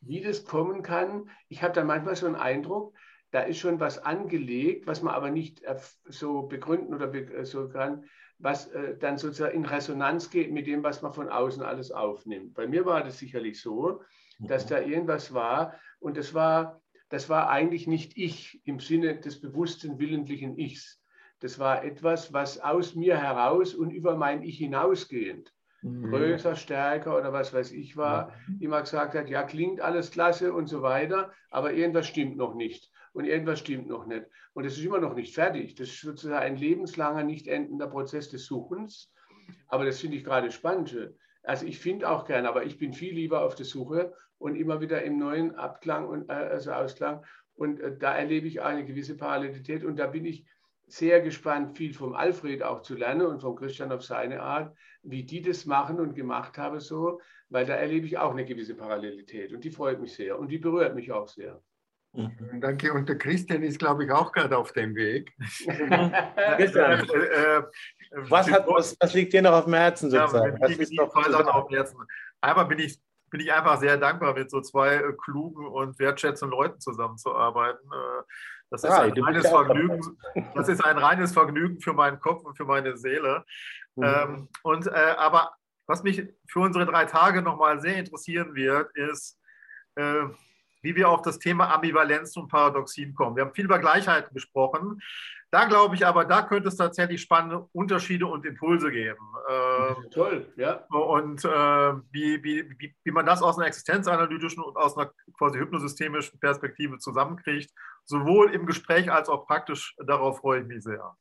wie 0.00 0.20
das 0.20 0.44
kommen 0.44 0.82
kann. 0.82 1.28
Ich 1.48 1.62
habe 1.62 1.74
da 1.74 1.82
manchmal 1.82 2.14
so 2.14 2.26
einen 2.26 2.36
Eindruck, 2.36 2.94
da 3.30 3.40
ist 3.40 3.58
schon 3.58 3.80
was 3.80 3.98
angelegt, 3.98 4.86
was 4.86 5.02
man 5.02 5.14
aber 5.14 5.30
nicht 5.30 5.62
so 6.06 6.42
begründen 6.42 6.94
oder 6.94 7.12
äh, 7.12 7.44
so 7.44 7.68
kann, 7.68 8.04
was 8.38 8.68
äh, 8.68 8.96
dann 8.96 9.18
sozusagen 9.18 9.54
in 9.54 9.64
Resonanz 9.64 10.30
geht 10.30 10.52
mit 10.52 10.66
dem, 10.66 10.82
was 10.82 11.02
man 11.02 11.12
von 11.12 11.28
außen 11.28 11.62
alles 11.62 11.90
aufnimmt. 11.90 12.54
Bei 12.54 12.66
mir 12.66 12.86
war 12.86 13.02
das 13.02 13.18
sicherlich 13.18 13.60
so, 13.60 14.02
dass 14.38 14.64
mhm. 14.64 14.68
da 14.70 14.80
irgendwas 14.80 15.34
war 15.34 15.74
und 15.98 16.16
das 16.16 16.32
war, 16.32 16.80
das 17.10 17.28
war 17.28 17.50
eigentlich 17.50 17.86
nicht 17.86 18.16
ich 18.16 18.62
im 18.64 18.80
Sinne 18.80 19.18
des 19.18 19.40
bewussten, 19.40 19.98
willentlichen 19.98 20.56
Ichs. 20.56 21.02
Das 21.40 21.58
war 21.58 21.84
etwas, 21.84 22.32
was 22.32 22.60
aus 22.60 22.94
mir 22.94 23.16
heraus 23.16 23.74
und 23.74 23.90
über 23.90 24.16
mein 24.16 24.42
Ich 24.42 24.58
hinausgehend 24.58 25.52
mhm. 25.82 26.10
größer, 26.10 26.56
stärker 26.56 27.16
oder 27.16 27.32
was 27.32 27.52
weiß 27.52 27.72
ich 27.72 27.96
war, 27.96 28.32
mhm. 28.46 28.60
immer 28.60 28.80
gesagt 28.80 29.14
hat, 29.14 29.28
ja, 29.28 29.42
klingt 29.42 29.80
alles 29.80 30.10
klasse 30.10 30.52
und 30.52 30.66
so 30.68 30.82
weiter, 30.82 31.32
aber 31.50 31.72
irgendwas 31.72 32.06
stimmt 32.06 32.36
noch 32.36 32.54
nicht 32.54 32.90
und 33.18 33.24
irgendwas 33.24 33.58
stimmt 33.58 33.88
noch 33.88 34.06
nicht. 34.06 34.26
Und 34.52 34.64
es 34.64 34.78
ist 34.78 34.84
immer 34.84 35.00
noch 35.00 35.16
nicht 35.16 35.34
fertig. 35.34 35.74
Das 35.74 35.88
ist 35.88 36.02
sozusagen 36.02 36.40
ein 36.40 36.56
lebenslanger, 36.56 37.24
nicht 37.24 37.48
endender 37.48 37.88
Prozess 37.88 38.30
des 38.30 38.46
Suchens. 38.46 39.12
Aber 39.66 39.84
das 39.84 39.98
finde 39.98 40.18
ich 40.18 40.24
gerade 40.24 40.52
spannend. 40.52 40.96
Also 41.42 41.66
ich 41.66 41.80
finde 41.80 42.08
auch 42.08 42.26
gern, 42.26 42.46
aber 42.46 42.62
ich 42.64 42.78
bin 42.78 42.92
viel 42.92 43.12
lieber 43.12 43.42
auf 43.42 43.56
der 43.56 43.66
Suche 43.66 44.14
und 44.38 44.54
immer 44.54 44.80
wieder 44.80 45.02
im 45.02 45.18
neuen 45.18 45.56
Abklang 45.56 46.06
und 46.06 46.30
äh, 46.30 46.32
also 46.32 46.70
Ausklang. 46.70 47.24
Und 47.54 47.80
äh, 47.80 47.98
da 47.98 48.16
erlebe 48.16 48.46
ich 48.46 48.62
eine 48.62 48.86
gewisse 48.86 49.16
Parallelität 49.16 49.82
und 49.82 49.96
da 49.96 50.06
bin 50.06 50.24
ich 50.24 50.46
sehr 50.86 51.20
gespannt, 51.20 51.76
viel 51.76 51.94
vom 51.94 52.14
Alfred 52.14 52.62
auch 52.62 52.82
zu 52.82 52.94
lernen 52.94 53.26
und 53.26 53.40
vom 53.40 53.56
Christian 53.56 53.90
auf 53.90 54.04
seine 54.04 54.42
Art, 54.42 54.76
wie 55.02 55.24
die 55.24 55.42
das 55.42 55.66
machen 55.66 55.98
und 55.98 56.14
gemacht 56.14 56.56
haben 56.56 56.78
so, 56.78 57.20
weil 57.48 57.66
da 57.66 57.74
erlebe 57.74 58.06
ich 58.06 58.16
auch 58.16 58.30
eine 58.30 58.44
gewisse 58.44 58.76
Parallelität 58.76 59.52
und 59.52 59.64
die 59.64 59.72
freut 59.72 60.00
mich 60.00 60.14
sehr 60.14 60.38
und 60.38 60.52
die 60.52 60.58
berührt 60.58 60.94
mich 60.94 61.10
auch 61.10 61.26
sehr. 61.26 61.60
Mhm. 62.12 62.60
Danke. 62.60 62.92
Und 62.92 63.08
der 63.08 63.18
Christian 63.18 63.62
ist, 63.62 63.78
glaube 63.78 64.04
ich, 64.04 64.10
auch 64.10 64.32
gerade 64.32 64.56
auf 64.56 64.72
dem 64.72 64.94
Weg. 64.94 65.32
Christian, 66.56 67.08
äh, 67.08 67.58
äh, 67.58 67.62
was, 68.12 68.50
hat, 68.50 68.66
was, 68.66 68.96
was, 68.98 69.14
liegt 69.14 69.32
dir 69.32 69.42
noch 69.42 69.52
auf 69.52 69.64
dem 69.64 69.74
Herzen 69.74 70.10
sozusagen? 70.10 70.58
Ja, 70.60 71.04
auf 71.04 71.68
dem 71.68 71.76
Herzen. 71.76 71.98
Einmal 72.40 72.66
bin 72.66 72.78
ich, 72.78 72.98
bin 73.30 73.40
ich 73.40 73.52
einfach 73.52 73.78
sehr 73.78 73.96
dankbar, 73.98 74.34
mit 74.34 74.50
so 74.50 74.60
zwei 74.60 74.94
äh, 74.94 75.12
klugen 75.22 75.66
und 75.66 75.98
wertschätzenden 75.98 76.56
Leuten 76.58 76.80
zusammenzuarbeiten. 76.80 77.90
Äh, 77.92 78.22
das 78.70 78.84
ist, 78.84 78.90
ja, 78.90 79.00
ein 79.00 79.12
reines 79.22 79.48
Vergnügen, 79.48 80.18
das 80.54 80.68
ist 80.68 80.84
ein 80.84 80.98
reines 80.98 81.32
Vergnügen 81.32 81.80
für 81.80 81.94
meinen 81.94 82.20
Kopf 82.20 82.44
und 82.44 82.56
für 82.56 82.64
meine 82.64 82.96
Seele. 82.98 83.44
Mhm. 83.96 84.04
Ähm, 84.04 84.48
und, 84.62 84.86
äh, 84.86 85.14
aber 85.16 85.52
was 85.86 86.02
mich 86.02 86.22
für 86.46 86.60
unsere 86.60 86.84
drei 86.84 87.06
Tage 87.06 87.40
nochmal 87.40 87.80
sehr 87.80 87.96
interessieren 87.96 88.54
wird, 88.54 88.94
ist, 88.94 89.38
äh, 89.96 90.24
wie 90.82 90.96
wir 90.96 91.08
auf 91.08 91.22
das 91.22 91.38
Thema 91.38 91.72
Ambivalenz 91.74 92.36
und 92.36 92.48
Paradoxien 92.48 93.14
kommen. 93.14 93.36
Wir 93.36 93.44
haben 93.44 93.54
viel 93.54 93.64
über 93.64 93.78
Gleichheiten 93.78 94.34
gesprochen. 94.34 95.00
Da 95.50 95.64
glaube 95.64 95.94
ich 95.94 96.04
aber, 96.06 96.26
da 96.26 96.42
könnte 96.42 96.68
es 96.68 96.76
tatsächlich 96.76 97.22
spannende 97.22 97.66
Unterschiede 97.72 98.26
und 98.26 98.44
Impulse 98.44 98.90
geben. 98.90 99.32
Äh, 99.48 100.08
Toll, 100.10 100.52
ja. 100.56 100.84
Und 100.90 101.42
äh, 101.42 101.48
wie, 102.10 102.42
wie, 102.44 102.68
wie, 102.78 102.94
wie 103.02 103.10
man 103.10 103.24
das 103.24 103.42
aus 103.42 103.56
einer 103.56 103.66
existenzanalytischen 103.66 104.62
und 104.62 104.76
aus 104.76 104.96
einer 104.96 105.10
quasi 105.38 105.58
hypnosystemischen 105.58 106.38
Perspektive 106.38 106.98
zusammenkriegt, 106.98 107.70
sowohl 108.04 108.52
im 108.52 108.66
Gespräch 108.66 109.10
als 109.10 109.30
auch 109.30 109.46
praktisch, 109.46 109.96
darauf 110.06 110.40
freue 110.40 110.60
ich 110.60 110.66
mich 110.66 110.84
sehr. 110.84 111.16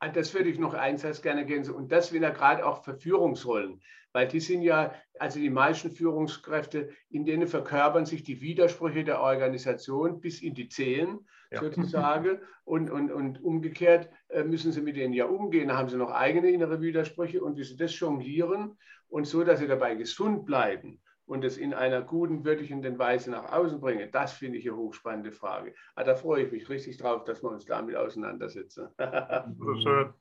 Ah, 0.00 0.08
das 0.08 0.32
würde 0.34 0.48
ich 0.48 0.58
noch 0.58 0.74
eins 0.74 1.02
gerne 1.22 1.42
ergänzen. 1.42 1.74
Und 1.74 1.92
das 1.92 2.12
wieder 2.12 2.30
gerade 2.30 2.66
auch 2.66 2.82
für 2.82 2.96
Führungsrollen. 2.96 3.82
Weil 4.12 4.28
die 4.28 4.40
sind 4.40 4.62
ja, 4.62 4.92
also 5.18 5.38
die 5.38 5.50
meisten 5.50 5.90
Führungskräfte, 5.90 6.90
in 7.10 7.24
denen 7.24 7.46
verkörpern 7.46 8.06
sich 8.06 8.22
die 8.22 8.40
Widersprüche 8.40 9.04
der 9.04 9.20
Organisation 9.20 10.20
bis 10.20 10.42
in 10.42 10.54
die 10.54 10.68
Zehen 10.68 11.26
ja. 11.50 11.60
sozusagen. 11.60 12.40
Und, 12.64 12.90
und, 12.90 13.12
und 13.12 13.42
umgekehrt 13.42 14.10
äh, 14.28 14.42
müssen 14.44 14.72
sie 14.72 14.82
mit 14.82 14.96
denen 14.96 15.14
ja 15.14 15.26
umgehen. 15.26 15.68
Da 15.68 15.76
haben 15.76 15.88
sie 15.88 15.96
noch 15.96 16.10
eigene 16.10 16.50
innere 16.50 16.80
Widersprüche 16.80 17.42
und 17.42 17.56
wie 17.56 17.64
sie 17.64 17.76
das 17.76 17.98
jonglieren 17.98 18.76
und 19.08 19.26
so, 19.26 19.44
dass 19.44 19.60
sie 19.60 19.68
dabei 19.68 19.94
gesund 19.94 20.44
bleiben 20.46 21.00
und 21.30 21.44
es 21.44 21.56
in 21.56 21.74
einer 21.74 22.02
guten, 22.02 22.44
würdigenden 22.44 22.98
Weise 22.98 23.30
nach 23.30 23.52
außen 23.52 23.80
bringe? 23.80 24.08
Das 24.08 24.32
finde 24.32 24.58
ich 24.58 24.68
eine 24.68 24.76
hochspannende 24.76 25.30
Frage. 25.30 25.74
Ah, 25.94 26.02
da 26.02 26.16
freue 26.16 26.44
ich 26.44 26.52
mich 26.52 26.68
richtig 26.68 26.98
drauf, 26.98 27.22
dass 27.22 27.42
wir 27.42 27.50
uns 27.50 27.64
damit 27.64 27.96
auseinandersetzen. 27.96 28.88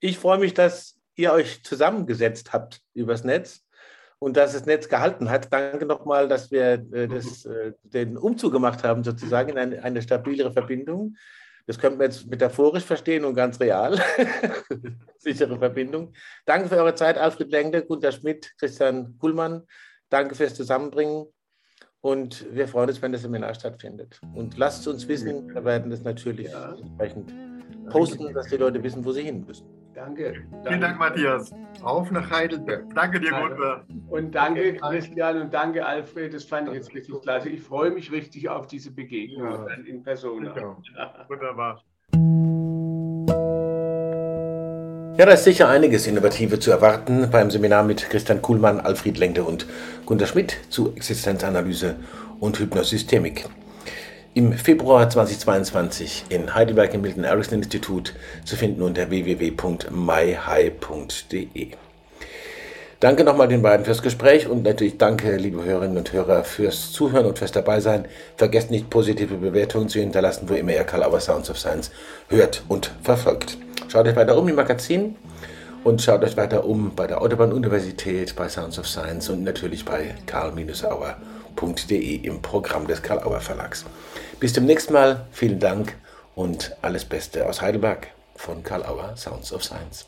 Ich 0.00 0.18
freue 0.18 0.38
mich, 0.38 0.52
dass 0.52 1.00
ihr 1.16 1.32
euch 1.32 1.62
zusammengesetzt 1.62 2.52
habt 2.52 2.80
übers 2.94 3.24
Netz 3.24 3.64
und 4.18 4.36
dass 4.36 4.52
das 4.52 4.66
Netz 4.66 4.88
gehalten 4.88 5.30
hat. 5.30 5.52
Danke 5.52 5.86
nochmal, 5.86 6.28
dass 6.28 6.50
wir 6.50 6.84
äh, 6.92 7.08
das, 7.08 7.44
äh, 7.44 7.72
den 7.82 8.16
Umzug 8.16 8.52
gemacht 8.52 8.82
haben, 8.84 9.04
sozusagen 9.04 9.50
in 9.50 9.58
eine, 9.58 9.82
eine 9.82 10.02
stabilere 10.02 10.52
Verbindung. 10.52 11.16
Das 11.66 11.78
könnte 11.78 11.98
man 11.98 12.10
jetzt 12.10 12.26
metaphorisch 12.26 12.84
verstehen 12.84 13.24
und 13.24 13.34
ganz 13.34 13.58
real. 13.58 13.98
Sichere 15.18 15.58
Verbindung. 15.58 16.12
Danke 16.44 16.68
für 16.68 16.76
eure 16.76 16.94
Zeit, 16.94 17.16
Alfred 17.16 17.50
Lengde, 17.50 17.84
Gunter 17.84 18.12
Schmidt, 18.12 18.52
Christian 18.58 19.16
Kuhlmann. 19.18 19.62
Danke 20.10 20.34
fürs 20.34 20.54
Zusammenbringen. 20.54 21.26
Und 22.00 22.44
wir 22.54 22.68
freuen 22.68 22.90
uns, 22.90 23.00
wenn 23.00 23.12
das 23.12 23.22
Seminar 23.22 23.54
stattfindet. 23.54 24.20
Und 24.34 24.58
lasst 24.58 24.82
es 24.82 24.86
uns 24.86 25.08
wissen. 25.08 25.54
Wir 25.54 25.64
werden 25.64 25.90
das 25.90 26.02
natürlich 26.02 26.50
ja. 26.50 26.74
entsprechend 26.74 27.32
posten, 27.88 28.34
dass 28.34 28.48
die 28.48 28.58
Leute 28.58 28.82
wissen, 28.82 29.02
wo 29.04 29.12
sie 29.12 29.22
hin 29.22 29.44
müssen. 29.46 29.83
Danke. 29.94 30.44
Vielen 30.66 30.80
Dank, 30.80 30.98
Matthias. 30.98 31.52
Auf 31.82 32.10
nach 32.10 32.28
Heidelberg. 32.30 32.92
Danke 32.94 33.20
dir, 33.20 33.30
Gunther. 33.30 33.84
Und 34.08 34.34
danke, 34.34 34.74
Christian, 34.74 35.40
und 35.40 35.54
danke, 35.54 35.86
Alfred. 35.86 36.34
Das 36.34 36.44
fand 36.44 36.68
ich 36.68 36.74
jetzt 36.74 36.94
richtig 36.94 37.20
klasse. 37.22 37.48
Ich 37.48 37.62
freue 37.62 37.90
mich 37.90 38.10
richtig 38.10 38.48
auf 38.48 38.66
diese 38.66 38.90
Begegnung 38.90 39.52
ja. 39.52 39.74
in 39.86 40.02
Person. 40.02 40.50
Wunderbar. 41.28 41.82
Ja, 45.16 45.26
da 45.26 45.32
ist 45.32 45.44
sicher 45.44 45.68
einiges 45.68 46.08
Innovative 46.08 46.58
zu 46.58 46.72
erwarten 46.72 47.28
beim 47.30 47.48
Seminar 47.50 47.84
mit 47.84 48.10
Christian 48.10 48.42
Kuhlmann, 48.42 48.80
Alfred 48.80 49.16
Lengde 49.16 49.44
und 49.44 49.66
Gunter 50.06 50.26
Schmidt 50.26 50.58
zu 50.70 50.92
Existenzanalyse 50.96 51.94
und 52.40 52.58
Hypnosystemik 52.58 53.46
im 54.34 54.52
Februar 54.52 55.08
2022 55.08 56.24
in 56.28 56.54
Heidelberg 56.56 56.92
im 56.92 57.02
Milton 57.02 57.22
Erickson 57.22 57.58
Institut 57.58 58.14
zu 58.44 58.56
finden 58.56 58.82
unter 58.82 59.08
www.myhigh.de. 59.08 61.68
Danke 62.98 63.22
nochmal 63.22 63.46
den 63.46 63.62
beiden 63.62 63.84
fürs 63.84 64.02
Gespräch 64.02 64.48
und 64.48 64.64
natürlich 64.64 64.98
danke, 64.98 65.36
liebe 65.36 65.62
Hörerinnen 65.62 65.98
und 65.98 66.12
Hörer, 66.12 66.42
fürs 66.42 66.90
Zuhören 66.90 67.26
und 67.26 67.38
fürs 67.38 67.52
Dabeisein. 67.52 68.06
Vergesst 68.36 68.72
nicht, 68.72 68.90
positive 68.90 69.36
Bewertungen 69.36 69.88
zu 69.88 70.00
hinterlassen, 70.00 70.48
wo 70.48 70.54
immer 70.54 70.72
ihr 70.72 70.82
Karl 70.82 71.04
Auer 71.04 71.20
Sounds 71.20 71.48
of 71.48 71.58
Science 71.58 71.92
hört 72.28 72.64
und 72.66 72.90
verfolgt. 73.02 73.56
Schaut 73.88 74.08
euch 74.08 74.16
weiter 74.16 74.36
um 74.36 74.48
im 74.48 74.56
Magazin 74.56 75.14
und 75.84 76.02
schaut 76.02 76.24
euch 76.24 76.36
weiter 76.36 76.64
um 76.64 76.96
bei 76.96 77.06
der 77.06 77.22
Autobahn-Universität, 77.22 78.34
bei 78.34 78.48
Sounds 78.48 78.80
of 78.80 78.88
Science 78.88 79.28
und 79.28 79.44
natürlich 79.44 79.84
bei 79.84 80.16
karl-auer.de 80.26 82.16
im 82.16 82.42
Programm 82.42 82.88
des 82.88 83.00
Karl 83.00 83.22
Auer 83.22 83.40
Verlags. 83.40 83.84
Bis 84.44 84.52
zum 84.52 84.66
nächsten 84.66 84.92
Mal. 84.92 85.24
Vielen 85.32 85.58
Dank 85.58 85.96
und 86.34 86.76
alles 86.82 87.06
Beste 87.06 87.48
aus 87.48 87.62
Heidelberg 87.62 88.08
von 88.36 88.62
Karl 88.62 88.84
Auer 88.84 89.16
Sounds 89.16 89.50
of 89.54 89.64
Science. 89.64 90.04